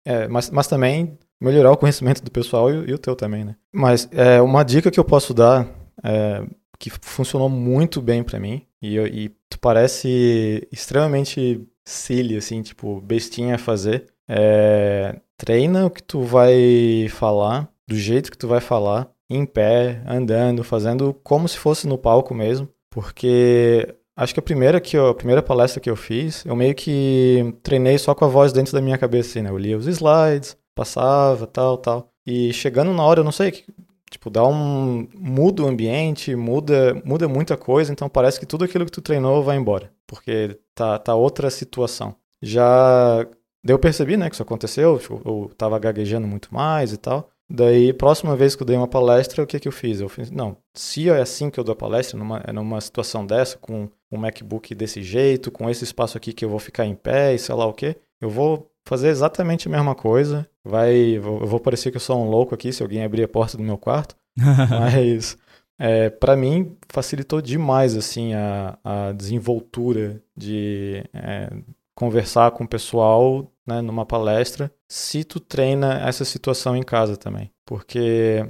É, 0.05 0.27
mas, 0.27 0.49
mas 0.49 0.67
também 0.67 1.17
melhorar 1.39 1.71
o 1.71 1.77
conhecimento 1.77 2.23
do 2.23 2.31
pessoal 2.31 2.71
e, 2.71 2.89
e 2.89 2.93
o 2.93 2.97
teu 2.97 3.15
também, 3.15 3.45
né? 3.45 3.55
Mas 3.71 4.07
é, 4.11 4.41
uma 4.41 4.63
dica 4.63 4.91
que 4.91 4.99
eu 4.99 5.05
posso 5.05 5.33
dar, 5.33 5.67
é, 6.03 6.43
que 6.79 6.89
funcionou 6.89 7.49
muito 7.49 8.01
bem 8.01 8.23
para 8.23 8.39
mim, 8.39 8.65
e, 8.81 8.97
e 8.97 9.29
tu 9.49 9.59
parece 9.59 10.67
extremamente 10.71 11.67
silly, 11.85 12.37
assim, 12.37 12.61
tipo, 12.61 13.01
bestinha 13.01 13.55
a 13.55 13.59
fazer. 13.59 14.05
É, 14.27 15.19
treina 15.37 15.85
o 15.85 15.89
que 15.89 16.03
tu 16.03 16.21
vai 16.21 17.07
falar, 17.09 17.69
do 17.87 17.95
jeito 17.95 18.31
que 18.31 18.37
tu 18.37 18.47
vai 18.47 18.59
falar, 18.59 19.09
em 19.29 19.45
pé, 19.45 20.01
andando, 20.05 20.63
fazendo 20.63 21.13
como 21.23 21.47
se 21.47 21.57
fosse 21.57 21.87
no 21.87 21.97
palco 21.97 22.33
mesmo. 22.33 22.67
Porque 22.89 23.95
acho 24.17 24.33
que 24.33 24.39
a 24.39 24.43
primeira, 24.43 24.81
que 24.81 24.97
eu, 24.97 25.09
a 25.09 25.15
primeira 25.15 25.43
palestra 25.43 25.79
que 25.79 25.89
eu 25.89 25.95
fiz, 25.95 26.43
eu 26.45 26.55
meio 26.55 26.73
que 26.73 27.55
treinei 27.61 27.97
só 27.99 28.15
com 28.15 28.25
a 28.25 28.27
voz 28.27 28.51
dentro 28.51 28.73
da 28.73 28.81
minha 28.81 28.97
cabeça, 28.97 29.29
assim, 29.29 29.41
né? 29.43 29.51
Eu 29.51 29.57
lia 29.57 29.77
os 29.77 29.85
slides, 29.85 30.57
passava, 30.75 31.45
tal, 31.45 31.77
tal. 31.77 32.09
E 32.25 32.51
chegando 32.51 32.91
na 32.93 33.03
hora, 33.03 33.19
eu 33.19 33.23
não 33.23 33.31
sei, 33.31 33.63
tipo, 34.09 34.29
dá 34.29 34.45
um 34.45 35.07
muda 35.13 35.63
o 35.63 35.67
ambiente, 35.67 36.35
muda, 36.35 36.99
muda 37.05 37.27
muita 37.27 37.55
coisa, 37.55 37.91
então 37.91 38.09
parece 38.09 38.39
que 38.39 38.45
tudo 38.45 38.65
aquilo 38.65 38.85
que 38.85 38.91
tu 38.91 39.01
treinou 39.01 39.43
vai 39.43 39.55
embora, 39.55 39.91
porque 40.07 40.59
tá, 40.73 40.97
tá 40.97 41.15
outra 41.15 41.49
situação. 41.49 42.15
Já 42.41 43.25
eu 43.65 43.79
percebi, 43.79 44.17
né, 44.17 44.29
que 44.29 44.35
isso 44.35 44.43
aconteceu, 44.43 44.97
tipo, 44.99 45.21
eu 45.25 45.51
tava 45.57 45.77
gaguejando 45.79 46.27
muito 46.27 46.53
mais 46.53 46.91
e 46.91 46.97
tal. 46.97 47.29
Daí, 47.49 47.93
próxima 47.93 48.35
vez 48.35 48.55
que 48.55 48.63
eu 48.63 48.67
dei 48.67 48.75
uma 48.75 48.87
palestra, 48.87 49.43
o 49.43 49.47
que 49.47 49.59
que 49.59 49.67
eu 49.67 49.71
fiz? 49.71 50.01
Eu 50.01 50.09
fiz, 50.09 50.29
não, 50.29 50.57
se 50.73 51.09
é 51.09 51.21
assim 51.21 51.49
que 51.49 51.59
eu 51.59 51.63
dou 51.63 51.73
a 51.73 51.75
palestra, 51.75 52.17
numa, 52.19 52.41
é 52.45 52.51
numa 52.51 52.81
situação 52.81 53.25
dessa, 53.25 53.57
com 53.57 53.89
um 54.11 54.17
MacBook 54.17 54.73
desse 54.73 55.01
jeito, 55.03 55.51
com 55.51 55.69
esse 55.69 55.83
espaço 55.83 56.17
aqui 56.17 56.33
que 56.33 56.45
eu 56.45 56.49
vou 56.49 56.59
ficar 56.59 56.85
em 56.85 56.95
pé 56.95 57.33
e 57.33 57.39
sei 57.39 57.55
lá 57.55 57.65
o 57.65 57.73
que, 57.73 57.95
eu 58.21 58.29
vou 58.29 58.71
fazer 58.85 59.09
exatamente 59.09 59.67
a 59.67 59.71
mesma 59.71 59.93
coisa. 59.93 60.47
Vai, 60.63 60.95
eu 61.17 61.45
vou 61.45 61.59
parecer 61.59 61.91
que 61.91 61.97
eu 61.97 62.01
sou 62.01 62.19
um 62.19 62.29
louco 62.29 62.55
aqui 62.55 62.71
se 62.71 62.81
alguém 62.81 63.03
abrir 63.03 63.23
a 63.23 63.27
porta 63.27 63.57
do 63.57 63.63
meu 63.63 63.77
quarto, 63.77 64.15
mas 64.37 65.37
é, 65.79 66.09
para 66.09 66.35
mim 66.35 66.75
facilitou 66.89 67.41
demais 67.41 67.95
assim 67.95 68.33
a, 68.33 68.77
a 68.83 69.11
desenvoltura 69.11 70.21
de 70.35 71.03
é, 71.13 71.49
conversar 71.95 72.51
com 72.51 72.63
o 72.63 72.67
pessoal 72.67 73.51
né, 73.65 73.81
numa 73.81 74.05
palestra, 74.05 74.71
se 74.87 75.23
tu 75.23 75.39
treina 75.39 75.99
essa 76.07 76.23
situação 76.23 76.75
em 76.75 76.83
casa 76.83 77.17
também, 77.17 77.51
porque 77.65 78.47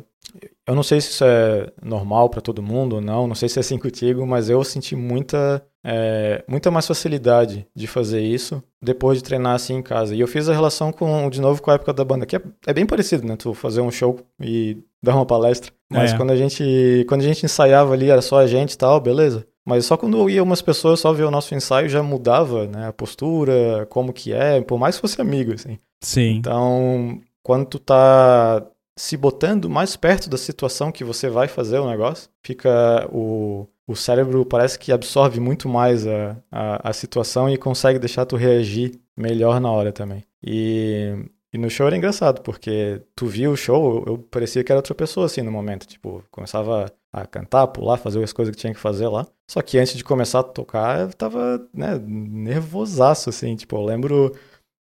eu 0.68 0.76
não 0.76 0.84
sei 0.84 1.00
se 1.00 1.12
isso 1.12 1.24
é 1.24 1.72
normal 1.82 2.30
para 2.30 2.42
todo 2.42 2.62
mundo 2.62 2.98
ou 2.98 3.02
não, 3.02 3.28
não 3.28 3.36
sei 3.36 3.48
se 3.48 3.58
é 3.58 3.62
assim 3.62 3.78
contigo, 3.80 4.26
mas 4.26 4.50
eu 4.50 4.64
senti 4.64 4.96
muita 4.96 5.64
é, 5.84 6.44
muita 6.48 6.70
mais 6.70 6.86
facilidade 6.86 7.66
de 7.74 7.88
fazer 7.88 8.22
isso 8.22 8.62
depois 8.82 9.20
de 9.20 9.24
treinar 9.24 9.56
assim 9.56 9.76
em 9.76 9.82
casa. 9.82 10.14
E 10.14 10.20
eu 10.20 10.28
fiz 10.28 10.50
a 10.50 10.54
relação 10.54 10.92
com, 10.92 11.30
de 11.30 11.40
novo 11.40 11.62
com 11.62 11.72
a 11.72 11.76
época 11.76 11.94
da 11.94 12.04
banda, 12.04 12.26
que 12.26 12.36
é, 12.36 12.42
é 12.66 12.74
bem 12.74 12.86
parecido, 12.86 13.26
né? 13.26 13.38
Tu 13.38 13.54
fazer 13.54 13.80
um 13.80 13.90
show 13.90 14.20
e 14.42 14.78
dar 15.02 15.16
uma 15.16 15.26
palestra. 15.26 15.72
Mas 15.90 16.12
é. 16.12 16.18
quando, 16.18 16.32
a 16.32 16.36
gente, 16.36 17.06
quando 17.08 17.22
a 17.22 17.24
gente 17.24 17.46
ensaiava 17.46 17.94
ali, 17.94 18.10
era 18.10 18.22
só 18.22 18.40
a 18.40 18.48
gente 18.48 18.74
e 18.74 18.78
tal, 18.78 19.00
beleza. 19.00 19.48
Mas 19.66 19.86
só 19.86 19.96
quando 19.96 20.30
ia 20.30 20.44
umas 20.44 20.62
pessoas 20.62 21.00
só 21.00 21.14
ver 21.14 21.24
o 21.24 21.32
nosso 21.32 21.56
ensaio 21.56 21.88
já 21.88 22.04
mudava, 22.04 22.68
né? 22.68 22.88
A 22.88 22.94
postura, 22.94 23.86
como 23.90 24.12
que 24.12 24.34
é, 24.34 24.60
por 24.62 24.78
mais 24.78 24.96
que 24.96 25.02
fosse 25.02 25.22
amigo, 25.22 25.54
assim. 25.54 25.78
Sim. 26.02 26.36
Então, 26.36 27.22
quando 27.42 27.66
tu 27.66 27.80
tá 27.80 28.66
se 28.98 29.16
botando 29.16 29.70
mais 29.70 29.96
perto 29.96 30.30
da 30.30 30.38
situação 30.38 30.92
que 30.92 31.04
você 31.04 31.30
vai 31.30 31.48
fazer 31.48 31.78
o 31.80 31.90
negócio, 31.90 32.30
fica 32.44 33.08
o, 33.12 33.68
o 33.88 33.96
cérebro 33.96 34.44
parece 34.44 34.78
que 34.78 34.92
absorve 34.92 35.40
muito 35.40 35.70
mais 35.70 36.06
a, 36.08 36.36
a, 36.52 36.90
a 36.90 36.94
situação 36.94 37.50
e 37.50 37.58
consegue 37.58 38.00
deixar 38.00 38.26
tu 38.26 38.36
reagir 38.36 39.00
melhor 39.16 39.62
na 39.62 39.72
hora 39.72 39.94
também. 39.94 40.24
E, 40.44 41.14
e 41.54 41.58
no 41.58 41.70
show 41.70 41.86
era 41.88 41.96
engraçado, 41.96 42.42
porque 42.42 43.02
tu 43.16 43.28
via 43.28 43.50
o 43.50 43.56
show, 43.56 44.04
eu, 44.06 44.14
eu 44.14 44.18
parecia 44.18 44.64
que 44.64 44.72
era 44.72 44.80
outra 44.80 44.96
pessoa 44.96 45.28
assim 45.28 45.44
no 45.44 45.52
momento. 45.52 45.88
Tipo, 45.88 46.24
começava 46.32 46.92
a 47.14 47.26
cantar, 47.26 47.68
pular, 47.68 47.98
fazer 47.98 48.24
as 48.24 48.34
coisas 48.34 48.54
que 48.56 48.60
tinha 48.60 48.74
que 48.74 48.80
fazer 48.80 49.08
lá. 49.08 49.28
Só 49.48 49.62
que 49.62 49.78
antes 49.78 49.96
de 49.96 50.04
começar 50.04 50.40
a 50.40 50.44
tocar, 50.44 51.02
eu 51.02 51.14
tava, 51.14 51.68
né, 51.74 52.00
nervosaço, 52.04 53.30
assim. 53.30 53.56
Tipo, 53.56 53.78
eu 53.78 53.86
lembro 53.86 54.36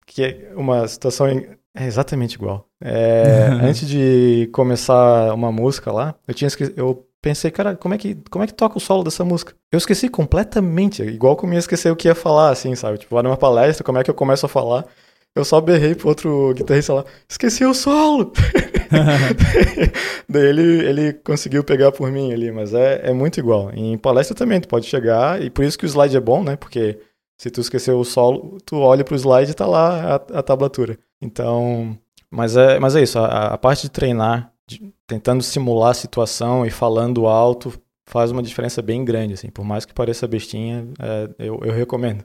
que 0.06 0.48
uma 0.56 0.86
situação 0.88 1.28
é 1.76 1.86
exatamente 1.86 2.34
igual. 2.34 2.66
É, 2.82 3.48
antes 3.62 3.86
de 3.86 4.48
começar 4.52 5.32
uma 5.34 5.52
música 5.52 5.92
lá, 5.92 6.14
eu 6.26 6.34
tinha 6.34 6.48
eu 6.76 7.06
pensei, 7.20 7.50
cara, 7.50 7.76
como 7.76 7.94
é 7.94 7.98
que 7.98 8.16
como 8.30 8.44
é 8.44 8.46
que 8.46 8.54
toca 8.54 8.78
o 8.78 8.80
solo 8.80 9.04
dessa 9.04 9.24
música? 9.24 9.54
Eu 9.70 9.78
esqueci 9.78 10.08
completamente, 10.08 11.02
igual 11.02 11.36
como 11.36 11.52
ia 11.52 11.58
esquecer 11.58 11.90
o 11.90 11.96
que 11.96 12.08
ia 12.08 12.14
falar, 12.14 12.50
assim, 12.50 12.74
sabe? 12.74 12.98
Tipo, 12.98 13.14
lá 13.14 13.22
numa 13.22 13.36
palestra, 13.36 13.84
como 13.84 13.98
é 13.98 14.04
que 14.04 14.10
eu 14.10 14.14
começo 14.14 14.46
a 14.46 14.48
falar? 14.48 14.86
Eu 15.34 15.44
só 15.44 15.60
berrei 15.60 15.94
pro 15.94 16.08
outro 16.08 16.54
guitarrista 16.54 16.94
lá, 16.94 17.04
esqueci 17.28 17.64
o 17.64 17.74
solo! 17.74 18.32
Daí 20.26 20.46
ele, 20.46 20.86
ele 20.86 21.12
conseguiu 21.12 21.62
pegar 21.62 21.92
por 21.92 22.10
mim 22.10 22.32
ali, 22.32 22.50
mas 22.50 22.72
é, 22.72 23.10
é 23.10 23.12
muito 23.12 23.38
igual. 23.38 23.70
Em 23.74 23.98
palestra 23.98 24.34
também, 24.34 24.60
tu 24.60 24.68
pode 24.68 24.86
chegar, 24.86 25.42
e 25.42 25.50
por 25.50 25.62
isso 25.62 25.78
que 25.78 25.84
o 25.84 25.88
slide 25.88 26.16
é 26.16 26.20
bom, 26.20 26.42
né? 26.42 26.56
Porque 26.56 26.98
se 27.38 27.50
tu 27.50 27.60
esqueceu 27.60 27.98
o 27.98 28.04
solo, 28.04 28.56
tu 28.64 28.76
olha 28.78 29.04
pro 29.04 29.14
slide 29.14 29.50
e 29.50 29.54
tá 29.54 29.66
lá 29.66 30.14
a, 30.14 30.38
a 30.38 30.42
tablatura. 30.42 30.98
Então, 31.20 31.98
mas 32.30 32.56
é, 32.56 32.78
mas 32.78 32.94
é 32.96 33.02
isso, 33.02 33.18
a, 33.18 33.54
a 33.54 33.58
parte 33.58 33.82
de 33.82 33.90
treinar, 33.90 34.52
de, 34.66 34.92
tentando 35.06 35.42
simular 35.42 35.90
a 35.90 35.94
situação 35.94 36.66
e 36.66 36.70
falando 36.70 37.26
alto, 37.26 37.72
faz 38.06 38.30
uma 38.30 38.42
diferença 38.42 38.80
bem 38.82 39.04
grande, 39.04 39.34
assim. 39.34 39.48
Por 39.48 39.64
mais 39.64 39.84
que 39.84 39.94
pareça 39.94 40.26
bestinha, 40.26 40.86
é, 40.98 41.30
eu, 41.38 41.60
eu 41.62 41.72
recomendo. 41.72 42.24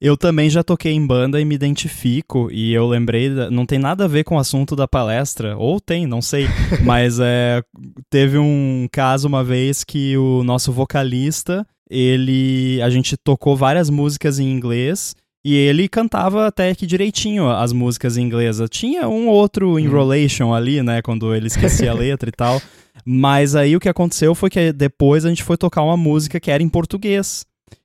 Eu 0.00 0.16
também 0.16 0.50
já 0.50 0.62
toquei 0.62 0.92
em 0.92 1.06
banda 1.06 1.40
e 1.40 1.44
me 1.44 1.54
identifico, 1.54 2.48
e 2.50 2.72
eu 2.72 2.86
lembrei, 2.86 3.28
não 3.50 3.64
tem 3.64 3.78
nada 3.78 4.04
a 4.04 4.08
ver 4.08 4.24
com 4.24 4.36
o 4.36 4.38
assunto 4.38 4.74
da 4.74 4.88
palestra, 4.88 5.56
ou 5.56 5.80
tem, 5.80 6.06
não 6.06 6.20
sei, 6.20 6.46
mas 6.84 7.18
é, 7.20 7.62
teve 8.10 8.38
um 8.38 8.88
caso 8.90 9.28
uma 9.28 9.44
vez 9.44 9.84
que 9.84 10.16
o 10.16 10.42
nosso 10.42 10.72
vocalista, 10.72 11.66
ele, 11.88 12.80
a 12.82 12.90
gente 12.90 13.16
tocou 13.16 13.56
várias 13.56 13.88
músicas 13.88 14.38
em 14.38 14.50
inglês, 14.50 15.14
e 15.44 15.54
ele 15.54 15.88
cantava 15.88 16.46
até 16.46 16.74
que 16.74 16.86
direitinho 16.86 17.50
as 17.50 17.72
músicas 17.72 18.16
em 18.16 18.22
inglês. 18.22 18.58
Tinha 18.70 19.08
um 19.08 19.28
outro 19.28 19.78
enrolation 19.78 20.48
hum. 20.48 20.54
ali, 20.54 20.82
né, 20.82 21.02
quando 21.02 21.34
ele 21.34 21.48
esquecia 21.48 21.90
a 21.90 21.94
letra 21.94 22.30
e 22.30 22.32
tal, 22.32 22.62
mas 23.04 23.54
aí 23.54 23.76
o 23.76 23.80
que 23.80 23.88
aconteceu 23.88 24.34
foi 24.34 24.48
que 24.48 24.72
depois 24.72 25.24
a 25.24 25.28
gente 25.28 25.42
foi 25.42 25.56
tocar 25.56 25.82
uma 25.82 25.96
música 25.96 26.40
que 26.40 26.50
era 26.50 26.62
em 26.62 26.68
português 26.68 27.44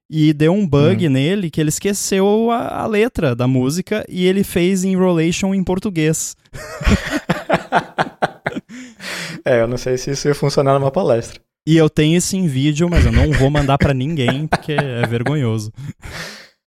e 0.10 0.34
deu 0.34 0.54
um 0.54 0.68
bug 0.68 1.06
uhum. 1.06 1.14
nele 1.14 1.52
que 1.52 1.62
ele 1.62 1.70
esqueceu 1.70 2.50
a, 2.50 2.82
a, 2.82 2.88
letra 2.88 3.36
da 3.36 3.48
música 3.48 4.04
e 4.10 4.26
ele 4.26 4.44
fez 4.44 4.84
Enrolation 4.84 5.54
em 5.54 5.64
português. 5.64 6.36
é, 9.46 9.62
eu 9.62 9.68
não 9.68 9.78
sei 9.78 9.98
se 9.98 10.10
isso 10.12 10.28
ia 10.28 10.34
funcionar 10.34 10.80
numa 10.80 10.90
palestra. 10.90 11.40
E 11.68 11.78
eu 11.78 11.90
tenho 11.90 12.18
isso 12.18 12.36
em 12.36 12.48
vídeo, 12.48 12.90
mas 12.90 13.06
eu 13.06 13.12
não 13.12 13.32
vou 13.34 13.52
mandar 13.52 13.78
para 13.78 13.94
ninguém 13.94 14.48
porque 14.48 14.72
é 14.72 15.06
vergonhoso. 15.06 15.72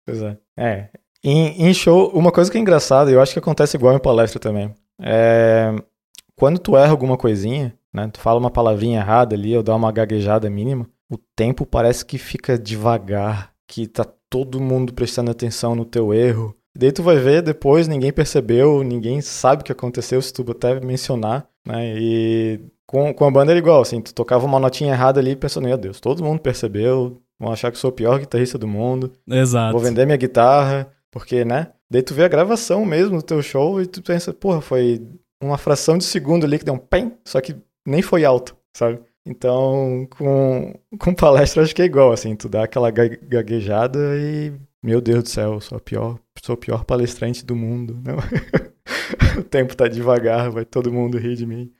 Pois 0.04 0.22
é. 0.22 0.38
É. 0.56 0.88
Em, 1.24 1.68
em, 1.68 1.74
show, 1.74 2.10
uma 2.10 2.32
coisa 2.32 2.50
que 2.50 2.58
é 2.58 2.60
engraçada, 2.60 3.10
eu 3.10 3.20
acho 3.20 3.32
que 3.32 3.38
acontece 3.38 3.76
igual 3.76 3.94
em 3.94 4.00
palestra 4.00 4.40
também. 4.40 4.74
É, 5.00 5.72
quando 6.34 6.58
tu 6.58 6.76
erra 6.76 6.90
alguma 6.90 7.16
coisinha, 7.16 7.72
né? 7.92 8.08
Tu 8.12 8.20
fala 8.20 8.40
uma 8.40 8.50
palavrinha 8.50 9.00
errada 9.00 9.36
ali, 9.36 9.56
ou 9.56 9.62
dá 9.62 9.74
uma 9.76 9.92
gaguejada 9.92 10.48
mínima, 10.48 10.88
o 11.10 11.18
tempo 11.36 11.66
parece 11.66 12.04
que 12.04 12.18
fica 12.18 12.58
devagar, 12.58 13.52
que 13.66 13.86
tá 13.86 14.04
todo 14.30 14.60
mundo 14.60 14.94
prestando 14.94 15.30
atenção 15.30 15.74
no 15.74 15.84
teu 15.84 16.14
erro. 16.14 16.56
E 16.74 16.78
daí 16.78 16.90
tu 16.90 17.02
vai 17.02 17.16
ver 17.16 17.42
depois, 17.42 17.86
ninguém 17.86 18.12
percebeu, 18.12 18.82
ninguém 18.82 19.20
sabe 19.20 19.60
o 19.60 19.64
que 19.64 19.72
aconteceu, 19.72 20.22
se 20.22 20.32
tu 20.32 20.44
até 20.50 20.80
mencionar, 20.80 21.46
né? 21.66 21.94
E 21.98 22.60
com, 22.86 23.12
com 23.12 23.24
a 23.26 23.30
banda 23.30 23.52
era 23.52 23.58
igual, 23.58 23.82
assim, 23.82 24.00
tu 24.00 24.14
tocava 24.14 24.46
uma 24.46 24.58
notinha 24.58 24.92
errada 24.92 25.20
ali 25.20 25.36
pensando, 25.36 25.68
meu 25.68 25.76
Deus, 25.76 26.00
todo 26.00 26.24
mundo 26.24 26.40
percebeu, 26.40 27.20
vão 27.42 27.52
achar 27.52 27.72
que 27.72 27.78
sou 27.78 27.90
o 27.90 27.92
pior 27.92 28.20
guitarrista 28.20 28.56
do 28.56 28.68
mundo. 28.68 29.12
Exato. 29.28 29.72
Vou 29.72 29.80
vender 29.80 30.06
minha 30.06 30.16
guitarra, 30.16 30.88
porque, 31.10 31.44
né? 31.44 31.72
Daí 31.90 32.00
tu 32.00 32.14
vê 32.14 32.24
a 32.24 32.28
gravação 32.28 32.84
mesmo 32.84 33.16
do 33.16 33.22
teu 33.22 33.42
show 33.42 33.82
e 33.82 33.86
tu 33.86 34.00
pensa, 34.00 34.32
porra, 34.32 34.60
foi 34.60 35.04
uma 35.42 35.58
fração 35.58 35.98
de 35.98 36.04
segundo 36.04 36.46
ali 36.46 36.58
que 36.58 36.64
deu 36.64 36.74
um 36.74 36.78
pem, 36.78 37.12
só 37.24 37.40
que 37.40 37.56
nem 37.84 38.00
foi 38.00 38.24
alto, 38.24 38.56
sabe? 38.72 39.00
Então, 39.26 40.06
com, 40.10 40.72
com 40.98 41.14
palestra 41.14 41.62
acho 41.62 41.74
que 41.74 41.82
é 41.82 41.84
igual, 41.84 42.12
assim, 42.12 42.36
tu 42.36 42.48
dá 42.48 42.64
aquela 42.64 42.90
gaguejada 42.90 43.98
e, 44.16 44.52
meu 44.82 45.00
Deus 45.00 45.24
do 45.24 45.28
céu, 45.28 45.60
sou, 45.60 45.78
a 45.78 45.80
pior, 45.80 46.18
sou 46.42 46.54
o 46.54 46.58
pior 46.58 46.84
palestrante 46.84 47.44
do 47.44 47.56
mundo. 47.56 48.00
Não? 48.04 48.18
o 49.40 49.44
tempo 49.44 49.76
tá 49.76 49.88
devagar, 49.88 50.50
vai 50.50 50.64
todo 50.64 50.92
mundo 50.92 51.18
rir 51.18 51.34
de 51.34 51.44
mim. 51.44 51.72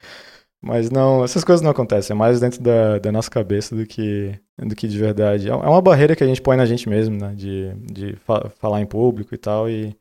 Mas 0.63 0.91
não, 0.91 1.25
essas 1.25 1.43
coisas 1.43 1.61
não 1.61 1.73
acontecem, 1.73 2.15
é 2.15 2.17
mais 2.17 2.39
dentro 2.39 2.63
da, 2.63 2.99
da 2.99 3.11
nossa 3.11 3.29
cabeça 3.29 3.75
do 3.75 3.85
que, 3.85 4.39
do 4.57 4.77
que 4.77 4.87
de 4.87 4.97
verdade. 4.97 5.49
É, 5.49 5.53
é 5.53 5.57
uma 5.57 5.83
barreira 5.83 6.15
que 6.15 6.23
a 6.23 6.27
gente 6.27 6.41
põe 6.41 6.57
na 6.57 6.65
gente 6.65 6.89
mesmo, 6.89 7.19
né? 7.19 7.35
De, 7.35 7.75
de 7.93 8.17
fa 8.25 8.49
falar 8.61 8.81
em 8.81 8.87
público 8.87 9.35
e 9.35 9.39
tal. 9.39 9.69
E, 9.69 9.97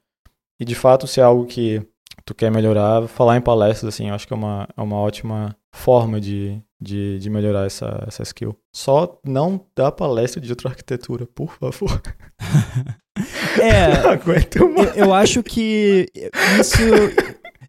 e 0.59 0.63
de 0.63 0.75
fato, 0.75 1.07
se 1.07 1.19
é 1.19 1.23
algo 1.23 1.47
que 1.47 1.81
tu 2.23 2.35
quer 2.35 2.51
melhorar, 2.51 3.07
falar 3.07 3.37
em 3.37 3.41
palestras, 3.41 3.95
assim, 3.95 4.09
eu 4.09 4.13
acho 4.13 4.27
que 4.27 4.33
é 4.33 4.35
uma, 4.35 4.67
é 4.77 4.81
uma 4.81 4.97
ótima 4.97 5.55
forma 5.73 6.21
de, 6.21 6.61
de, 6.79 7.17
de 7.17 7.29
melhorar 7.29 7.65
essa, 7.65 8.03
essa 8.07 8.21
skill. 8.21 8.55
Só 8.71 9.19
não 9.25 9.65
dá 9.75 9.91
palestra 9.91 10.39
de 10.39 10.51
outra 10.51 10.69
arquitetura, 10.69 11.25
por 11.25 11.55
favor. 11.57 12.01
é, 13.59 14.13
eu, 14.59 15.05
eu 15.05 15.13
acho 15.13 15.41
que 15.41 16.05
isso, 16.59 16.83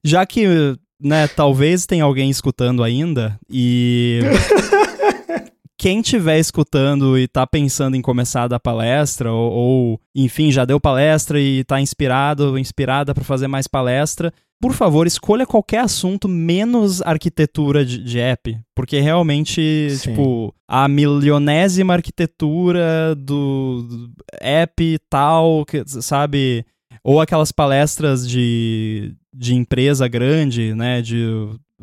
já 0.04 0.26
que, 0.26 0.76
né, 1.02 1.26
talvez 1.26 1.84
tenha 1.86 2.04
alguém 2.04 2.30
escutando 2.30 2.82
ainda 2.82 3.38
e 3.50 4.20
quem 5.76 6.00
estiver 6.00 6.38
escutando 6.38 7.18
e 7.18 7.26
tá 7.26 7.44
pensando 7.44 7.96
em 7.96 8.00
começar 8.00 8.44
a 8.44 8.48
dar 8.48 8.60
palestra, 8.60 9.32
ou, 9.32 9.52
ou 9.52 10.00
enfim, 10.14 10.52
já 10.52 10.64
deu 10.64 10.78
palestra 10.78 11.40
e 11.40 11.64
tá 11.64 11.80
inspirado, 11.80 12.56
inspirada 12.56 13.12
para 13.12 13.24
fazer 13.24 13.48
mais 13.48 13.66
palestra, 13.66 14.32
por 14.62 14.72
favor, 14.72 15.08
escolha 15.08 15.44
qualquer 15.44 15.80
assunto 15.80 16.28
menos 16.28 17.02
arquitetura 17.02 17.84
de, 17.84 17.98
de 17.98 18.20
app, 18.20 18.56
porque 18.76 19.00
realmente, 19.00 19.90
Sim. 19.90 20.10
tipo, 20.10 20.54
a 20.68 20.86
milionésima 20.86 21.94
arquitetura 21.94 23.12
do, 23.16 23.82
do 23.82 24.12
app 24.40 24.98
tal, 25.10 25.66
que, 25.66 25.82
sabe? 25.84 26.64
Ou 27.02 27.20
aquelas 27.20 27.52
palestras 27.52 28.28
de, 28.28 29.14
de 29.34 29.54
empresa 29.54 30.06
grande, 30.08 30.74
né? 30.74 31.02
De, 31.02 31.24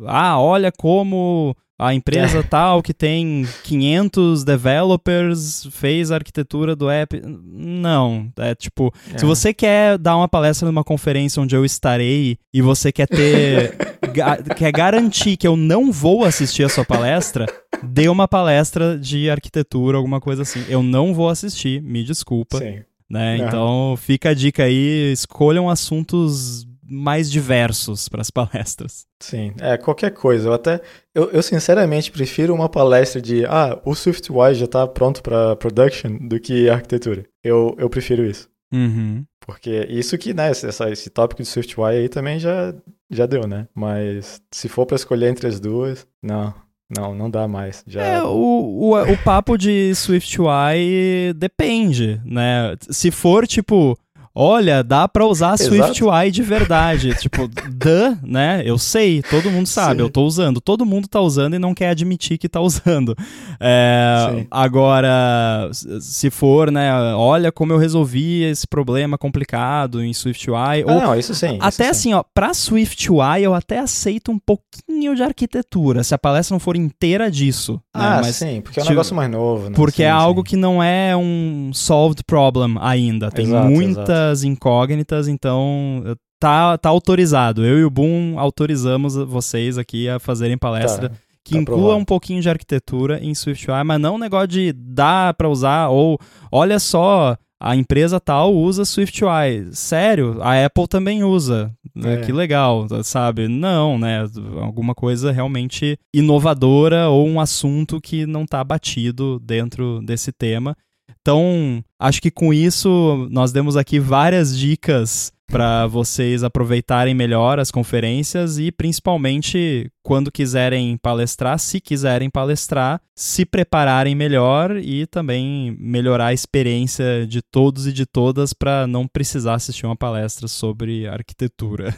ah, 0.06 0.40
olha 0.40 0.72
como 0.72 1.54
a 1.80 1.94
empresa 1.94 2.40
é. 2.40 2.42
tal 2.42 2.82
que 2.82 2.92
tem 2.92 3.48
500 3.64 4.44
developers 4.44 5.66
fez 5.70 6.10
a 6.10 6.16
arquitetura 6.16 6.76
do 6.76 6.90
app. 6.90 7.18
Não, 7.24 8.30
é 8.36 8.54
tipo, 8.54 8.92
é. 9.14 9.16
se 9.16 9.24
você 9.24 9.54
quer 9.54 9.96
dar 9.96 10.14
uma 10.18 10.28
palestra 10.28 10.66
numa 10.66 10.84
conferência 10.84 11.40
onde 11.40 11.56
eu 11.56 11.64
estarei 11.64 12.36
e 12.52 12.60
você 12.60 12.92
quer 12.92 13.08
ter 13.08 13.78
ga 14.12 14.36
quer 14.54 14.70
garantir 14.72 15.38
que 15.38 15.48
eu 15.48 15.56
não 15.56 15.90
vou 15.90 16.26
assistir 16.26 16.64
a 16.64 16.68
sua 16.68 16.84
palestra, 16.84 17.46
dê 17.82 18.10
uma 18.10 18.28
palestra 18.28 18.98
de 18.98 19.30
arquitetura, 19.30 19.96
alguma 19.96 20.20
coisa 20.20 20.42
assim. 20.42 20.62
Eu 20.68 20.82
não 20.82 21.14
vou 21.14 21.30
assistir, 21.30 21.80
me 21.82 22.04
desculpa. 22.04 22.58
Sim. 22.58 22.82
Né? 23.10 23.38
Então, 23.38 23.96
fica 23.96 24.30
a 24.30 24.34
dica 24.34 24.62
aí, 24.62 25.12
escolham 25.12 25.68
assuntos 25.68 26.64
mais 26.90 27.30
diversos 27.30 28.08
para 28.08 28.20
as 28.20 28.30
palestras. 28.30 29.04
Sim, 29.20 29.52
é, 29.60 29.76
qualquer 29.76 30.12
coisa. 30.12 30.48
Eu 30.48 30.52
até, 30.52 30.80
eu, 31.14 31.30
eu 31.30 31.42
sinceramente 31.42 32.12
prefiro 32.12 32.54
uma 32.54 32.68
palestra 32.68 33.20
de, 33.20 33.44
ah, 33.46 33.80
o 33.84 33.94
SwiftUI 33.94 34.54
já 34.54 34.64
está 34.64 34.86
pronto 34.86 35.22
para 35.22 35.56
production 35.56 36.16
do 36.28 36.38
que 36.38 36.70
arquitetura. 36.70 37.24
Eu, 37.42 37.74
eu 37.78 37.90
prefiro 37.90 38.24
isso. 38.24 38.48
Uhum. 38.72 39.24
Porque 39.40 39.86
isso 39.90 40.16
que, 40.16 40.32
né, 40.32 40.50
essa, 40.50 40.90
esse 40.90 41.10
tópico 41.10 41.42
de 41.42 41.48
SwiftUI 41.48 41.96
aí 41.96 42.08
também 42.08 42.38
já, 42.38 42.72
já 43.10 43.26
deu, 43.26 43.46
né? 43.46 43.66
Mas 43.74 44.40
se 44.52 44.68
for 44.68 44.86
para 44.86 44.96
escolher 44.96 45.28
entre 45.28 45.48
as 45.48 45.58
duas, 45.58 46.06
não, 46.22 46.54
não, 46.94 47.14
não 47.14 47.30
dá 47.30 47.46
mais. 47.46 47.84
Já... 47.86 48.02
É, 48.02 48.22
o, 48.22 48.28
o, 48.28 49.00
o 49.00 49.16
papo 49.18 49.56
de 49.56 49.94
SwiftUI 49.94 51.32
depende, 51.36 52.20
né? 52.24 52.74
Se 52.90 53.10
for, 53.10 53.46
tipo, 53.46 53.96
olha, 54.34 54.82
dá 54.82 55.08
para 55.08 55.26
usar 55.26 55.56
SwiftUI 55.56 56.30
de 56.30 56.42
verdade. 56.42 57.14
tipo, 57.20 57.48
duh, 57.48 58.16
né? 58.22 58.62
Eu 58.64 58.78
sei, 58.78 59.22
todo 59.22 59.50
mundo 59.50 59.66
sabe, 59.66 59.96
Sim. 59.96 60.06
eu 60.06 60.10
tô 60.10 60.24
usando. 60.24 60.60
Todo 60.60 60.86
mundo 60.86 61.08
tá 61.08 61.20
usando 61.20 61.54
e 61.54 61.58
não 61.58 61.74
quer 61.74 61.90
admitir 61.90 62.38
que 62.38 62.48
tá 62.48 62.60
usando. 62.60 63.16
É, 63.58 64.46
agora, 64.50 65.70
se 66.00 66.30
for, 66.30 66.70
né, 66.70 66.92
olha 67.14 67.52
como 67.52 67.72
eu 67.72 67.78
resolvi 67.78 68.42
esse 68.44 68.66
problema 68.66 69.18
complicado 69.18 70.02
em 70.02 70.12
SwiftUI. 70.12 70.82
Ah, 70.86 70.92
ou, 70.92 71.00
não, 71.00 71.18
isso 71.18 71.34
sim. 71.34 71.58
Até 71.60 71.84
isso 71.84 71.90
assim, 71.90 72.10
sim. 72.10 72.14
ó, 72.14 72.22
pra 72.34 72.54
SwiftUI 72.54 73.42
eu 73.42 73.54
até 73.54 73.78
aceito 73.78 74.30
um 74.30 74.38
pouquinho 74.38 75.14
de 75.14 75.22
arquitetura, 75.22 76.02
se 76.02 76.14
a 76.14 76.18
palestra 76.18 76.54
não 76.54 76.60
for 76.60 76.76
inteira 76.76 77.30
disso. 77.30 77.74
Né? 77.74 77.78
Ah, 77.94 78.20
Mas, 78.22 78.36
sim, 78.36 78.60
porque 78.60 78.78
é 78.78 78.82
um 78.82 78.84
tipo, 78.84 78.92
negócio 78.92 79.14
mais 79.14 79.30
novo. 79.30 79.70
Né? 79.70 79.76
Porque 79.76 80.02
sim, 80.02 80.08
é 80.08 80.10
algo 80.10 80.40
sim. 80.40 80.44
que 80.44 80.56
não 80.56 80.82
é 80.82 81.16
um 81.16 81.70
solved 81.72 82.22
problem 82.24 82.76
ainda. 82.80 83.30
Tem 83.30 83.44
Exato, 83.44 83.68
exato. 83.68 84.12
Incógnitas, 84.44 85.28
então 85.28 86.02
tá, 86.40 86.78
tá 86.78 86.88
autorizado. 86.88 87.64
Eu 87.64 87.78
e 87.78 87.84
o 87.84 87.90
Boom 87.90 88.38
autorizamos 88.38 89.14
vocês 89.14 89.76
aqui 89.78 90.08
a 90.08 90.18
fazerem 90.18 90.58
palestra. 90.58 91.10
Tá, 91.10 91.16
que 91.44 91.54
tá 91.54 91.60
inclua 91.60 91.96
um 91.96 92.04
pouquinho 92.04 92.42
de 92.42 92.48
arquitetura 92.48 93.18
em 93.22 93.34
SwiftUI, 93.34 93.82
mas 93.84 94.00
não 94.00 94.16
um 94.16 94.18
negócio 94.18 94.48
de 94.48 94.72
dar 94.72 95.34
para 95.34 95.48
usar 95.48 95.88
ou 95.88 96.18
olha 96.52 96.78
só, 96.78 97.36
a 97.62 97.76
empresa 97.76 98.18
tal 98.18 98.54
usa 98.54 98.84
SwiftUI. 98.84 99.68
Sério, 99.72 100.42
a 100.42 100.64
Apple 100.64 100.88
também 100.88 101.22
usa. 101.22 101.70
É. 102.02 102.18
Que 102.18 102.32
legal, 102.32 102.86
sabe? 103.04 103.48
Não, 103.48 103.98
né? 103.98 104.26
Alguma 104.62 104.94
coisa 104.94 105.30
realmente 105.30 105.98
inovadora 106.14 107.08
ou 107.08 107.28
um 107.28 107.38
assunto 107.38 108.00
que 108.00 108.24
não 108.24 108.44
está 108.44 108.64
batido 108.64 109.38
dentro 109.40 110.00
desse 110.02 110.32
tema. 110.32 110.74
Então, 111.20 111.82
acho 111.98 112.20
que 112.20 112.30
com 112.30 112.52
isso 112.52 113.28
nós 113.30 113.52
demos 113.52 113.76
aqui 113.76 113.98
várias 113.98 114.56
dicas 114.56 115.32
para 115.50 115.86
vocês 115.88 116.44
aproveitarem 116.44 117.12
melhor 117.12 117.58
as 117.58 117.70
conferências 117.70 118.56
e 118.56 118.70
principalmente 118.70 119.90
quando 120.02 120.30
quiserem 120.30 120.96
palestrar, 120.96 121.58
se 121.58 121.80
quiserem 121.80 122.30
palestrar, 122.30 123.00
se 123.16 123.44
prepararem 123.44 124.14
melhor 124.14 124.76
e 124.76 125.06
também 125.06 125.76
melhorar 125.78 126.26
a 126.26 126.32
experiência 126.32 127.26
de 127.26 127.42
todos 127.42 127.86
e 127.86 127.92
de 127.92 128.06
todas 128.06 128.52
para 128.52 128.86
não 128.86 129.06
precisar 129.06 129.54
assistir 129.54 129.86
uma 129.86 129.96
palestra 129.96 130.46
sobre 130.46 131.08
arquitetura. 131.08 131.94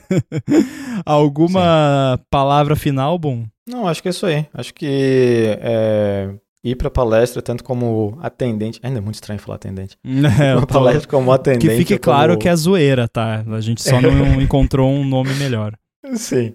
Alguma 1.05 2.19
palavra 2.31 2.75
final, 2.75 3.19
Bom? 3.19 3.45
Não, 3.69 3.87
acho 3.87 4.03
que 4.03 4.09
é 4.09 4.11
isso 4.11 4.27
aí. 4.27 4.47
Acho 4.55 4.75
que 4.75 5.57
é, 5.61 6.35
ir 6.65 6.77
para 6.77 6.91
palestra, 6.91 7.43
tanto 7.43 7.65
como 7.65 8.19
atendente. 8.23 8.79
Ainda 8.83 8.99
é 8.99 9.01
muito 9.01 9.15
estranho 9.17 9.41
falar 9.41 9.57
atendente. 9.57 9.97
É, 10.41 10.61
tô- 10.61 10.67
palestra 10.67 11.09
como 11.09 11.33
atendente. 11.33 11.69
Que 11.69 11.77
fique 11.77 11.95
ou 11.95 11.99
claro 12.01 12.33
como- 12.33 12.41
que 12.41 12.49
é 12.49 12.57
zoeira, 12.57 13.09
tá? 13.09 13.45
A 13.47 13.61
gente 13.61 13.83
só 13.83 14.01
não 14.01 14.41
encontrou 14.41 14.91
um 14.91 15.05
nome 15.05 15.35
melhor. 15.35 15.75
Sim. 16.15 16.55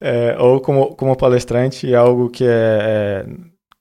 É, 0.00 0.36
ou 0.38 0.60
como, 0.60 0.94
como 0.96 1.16
palestrante, 1.16 1.92
é 1.92 1.96
algo 1.96 2.28
que 2.28 2.44
é, 2.44 2.48
é 2.48 3.26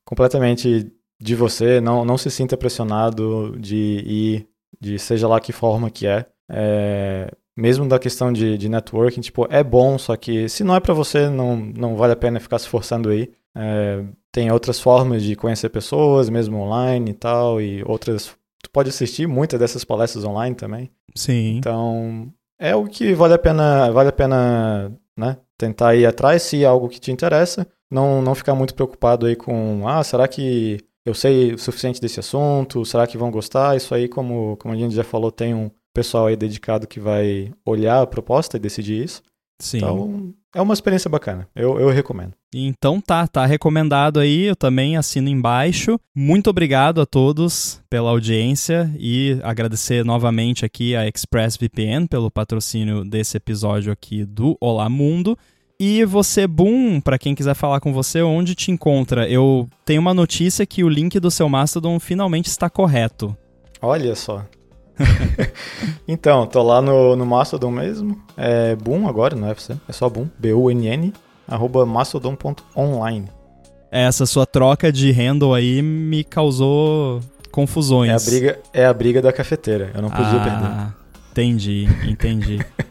completamente 0.05 0.91
de 1.21 1.35
você, 1.35 1.81
não, 1.81 2.05
não 2.05 2.17
se 2.17 2.29
sinta 2.31 2.55
pressionado 2.57 3.55
de 3.59 3.75
ir, 4.05 4.47
de 4.79 4.97
seja 4.99 5.27
lá 5.27 5.39
que 5.39 5.51
forma 5.51 5.89
que 5.89 6.07
é. 6.07 6.25
É, 6.49 7.29
mesmo 7.57 7.87
da 7.87 7.99
questão 7.99 8.31
de, 8.31 8.57
de 8.57 8.69
networking, 8.69 9.21
tipo, 9.21 9.45
é 9.49 9.63
bom, 9.63 9.97
só 9.97 10.15
que 10.15 10.47
se 10.47 10.63
não 10.63 10.75
é 10.75 10.79
pra 10.79 10.93
você, 10.93 11.27
não, 11.29 11.55
não 11.57 11.95
vale 11.95 12.13
a 12.13 12.15
pena 12.15 12.39
ficar 12.39 12.57
se 12.59 12.67
forçando 12.67 13.09
aí. 13.09 13.29
É, 13.55 14.03
tem 14.31 14.51
outras 14.51 14.79
formas 14.79 15.23
de 15.23 15.35
conhecer 15.35 15.69
pessoas, 15.69 16.29
mesmo 16.29 16.57
online 16.57 17.11
e 17.11 17.13
tal, 17.13 17.61
e 17.61 17.83
outras. 17.83 18.35
Tu 18.61 18.69
pode 18.69 18.89
assistir 18.89 19.27
muitas 19.27 19.59
dessas 19.59 19.83
palestras 19.83 20.23
online 20.23 20.55
também. 20.55 20.91
Sim. 21.15 21.57
Então, 21.57 22.31
é 22.59 22.75
o 22.75 22.85
que 22.85 23.13
vale 23.13 23.33
a 23.33 23.39
pena, 23.39 23.89
vale 23.91 24.09
a 24.09 24.13
pena, 24.13 24.91
né, 25.17 25.37
tentar 25.57 25.95
ir 25.95 26.05
atrás 26.05 26.43
se 26.43 26.63
é 26.63 26.67
algo 26.67 26.89
que 26.89 26.99
te 26.99 27.11
interessa, 27.11 27.65
não 27.89 28.21
não 28.21 28.35
ficar 28.35 28.53
muito 28.53 28.75
preocupado 28.75 29.25
aí 29.25 29.35
com, 29.35 29.87
ah, 29.87 30.03
será 30.03 30.27
que 30.27 30.77
eu 31.05 31.13
sei 31.13 31.53
o 31.53 31.57
suficiente 31.57 32.01
desse 32.01 32.19
assunto? 32.19 32.85
Será 32.85 33.07
que 33.07 33.17
vão 33.17 33.31
gostar? 33.31 33.75
Isso 33.75 33.95
aí, 33.95 34.07
como 34.07 34.57
como 34.57 34.73
a 34.73 34.77
gente 34.77 34.93
já 34.93 35.03
falou, 35.03 35.31
tem 35.31 35.53
um 35.53 35.71
pessoal 35.93 36.27
aí 36.27 36.35
dedicado 36.35 36.87
que 36.87 36.99
vai 36.99 37.51
olhar 37.65 38.01
a 38.01 38.07
proposta 38.07 38.57
e 38.57 38.59
decidir 38.59 39.03
isso. 39.03 39.23
Sim. 39.59 39.77
Então, 39.77 40.33
é 40.53 40.61
uma 40.61 40.73
experiência 40.73 41.09
bacana. 41.09 41.47
Eu, 41.55 41.79
eu 41.79 41.89
recomendo. 41.89 42.33
Então 42.53 42.99
tá, 42.99 43.27
tá 43.27 43.45
recomendado 43.45 44.19
aí, 44.19 44.45
eu 44.45 44.55
também 44.55 44.97
assino 44.97 45.29
embaixo. 45.29 45.99
Muito 46.15 46.49
obrigado 46.49 46.99
a 46.99 47.05
todos 47.05 47.79
pela 47.89 48.09
audiência 48.09 48.91
e 48.97 49.39
agradecer 49.43 50.03
novamente 50.03 50.65
aqui 50.65 50.95
a 50.95 51.07
ExpressVPN 51.07 52.07
pelo 52.07 52.31
patrocínio 52.31 53.05
desse 53.05 53.37
episódio 53.37 53.91
aqui 53.91 54.25
do 54.25 54.57
Olá 54.59 54.89
Mundo. 54.89 55.37
E 55.79 56.03
você, 56.03 56.45
Boom, 56.45 56.99
para 56.99 57.17
quem 57.17 57.33
quiser 57.33 57.53
falar 57.53 57.79
com 57.79 57.93
você, 57.93 58.21
onde 58.21 58.53
te 58.53 58.69
encontra? 58.69 59.29
Eu 59.29 59.65
tenho 59.85 60.01
uma 60.01 60.13
notícia 60.13 60.65
que 60.65 60.83
o 60.83 60.89
link 60.89 61.17
do 61.19 61.31
seu 61.31 61.47
Mastodon 61.47 61.99
finalmente 61.99 62.47
está 62.47 62.69
correto. 62.69 63.37
Olha 63.81 64.13
só. 64.13 64.45
então, 66.07 66.45
tô 66.45 66.61
lá 66.61 66.81
no, 66.81 67.15
no 67.15 67.25
Mastodon 67.25 67.71
mesmo. 67.71 68.17
É 68.37 68.75
Boom 68.75 69.07
agora, 69.07 69.35
não 69.35 69.47
é 69.47 69.51
FC. 69.51 69.75
É 69.87 69.91
só 69.91 70.09
Boom. 70.09 70.27
B-U-N-N. 70.37 71.13
Arroba 71.47 71.85
mastodon.online. 71.85 73.27
Essa 73.91 74.25
sua 74.25 74.45
troca 74.45 74.91
de 74.91 75.11
handle 75.11 75.53
aí 75.53 75.81
me 75.81 76.23
causou 76.23 77.21
confusões. 77.51 78.11
É 78.11 78.13
a 78.13 78.19
briga, 78.19 78.59
é 78.71 78.85
a 78.85 78.93
briga 78.93 79.21
da 79.21 79.33
cafeteira. 79.33 79.91
Eu 79.95 80.01
não 80.01 80.09
podia 80.09 80.39
perder. 80.39 80.65
ah, 80.65 80.93
Entendi, 81.31 81.87
entendi. 82.07 82.59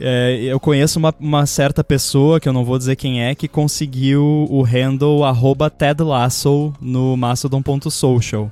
É, 0.00 0.40
eu 0.42 0.58
conheço 0.58 0.98
uma, 0.98 1.14
uma 1.20 1.44
certa 1.44 1.84
pessoa, 1.84 2.40
que 2.40 2.48
eu 2.48 2.52
não 2.52 2.64
vou 2.64 2.78
dizer 2.78 2.96
quem 2.96 3.22
é, 3.22 3.34
que 3.34 3.46
conseguiu 3.46 4.46
o 4.48 4.62
handle 4.62 5.22
arroba 5.22 5.68
Ted 5.68 6.02
Lasso 6.02 6.72
no 6.80 7.14
mastodon.social. 7.14 8.50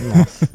Nossa. 0.00 0.48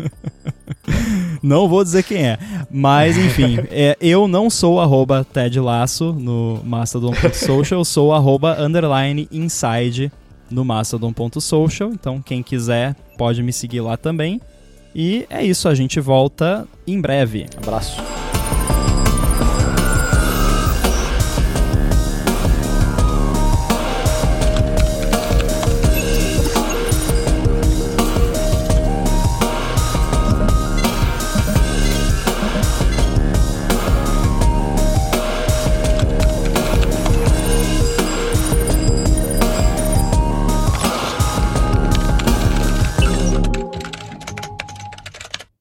Não 1.42 1.68
vou 1.68 1.84
dizer 1.84 2.04
quem 2.04 2.26
é. 2.26 2.38
Mas, 2.70 3.18
enfim, 3.18 3.60
é, 3.72 3.98
eu 4.00 4.28
não 4.28 4.50
sou 4.50 4.80
arroba 4.80 5.26
Ted 5.26 5.60
Lasso 5.60 6.14
no 6.14 6.62
mastodon.social, 6.64 7.80
eu 7.80 7.86
sou 7.86 8.14
arroba 8.14 8.56
underline 8.60 9.28
inside 9.32 10.12
no 10.50 10.64
mastodon.social. 10.64 11.90
Então, 11.92 12.22
quem 12.22 12.44
quiser 12.44 12.96
pode 13.18 13.42
me 13.42 13.52
seguir 13.52 13.82
lá 13.82 13.98
também. 13.98 14.40
E 14.96 15.26
é 15.30 15.44
isso, 15.44 15.68
a 15.68 15.76
gente 15.76 16.00
volta 16.00 16.68
em 16.86 17.02
breve. 17.02 17.48
Abraço. 17.58 17.98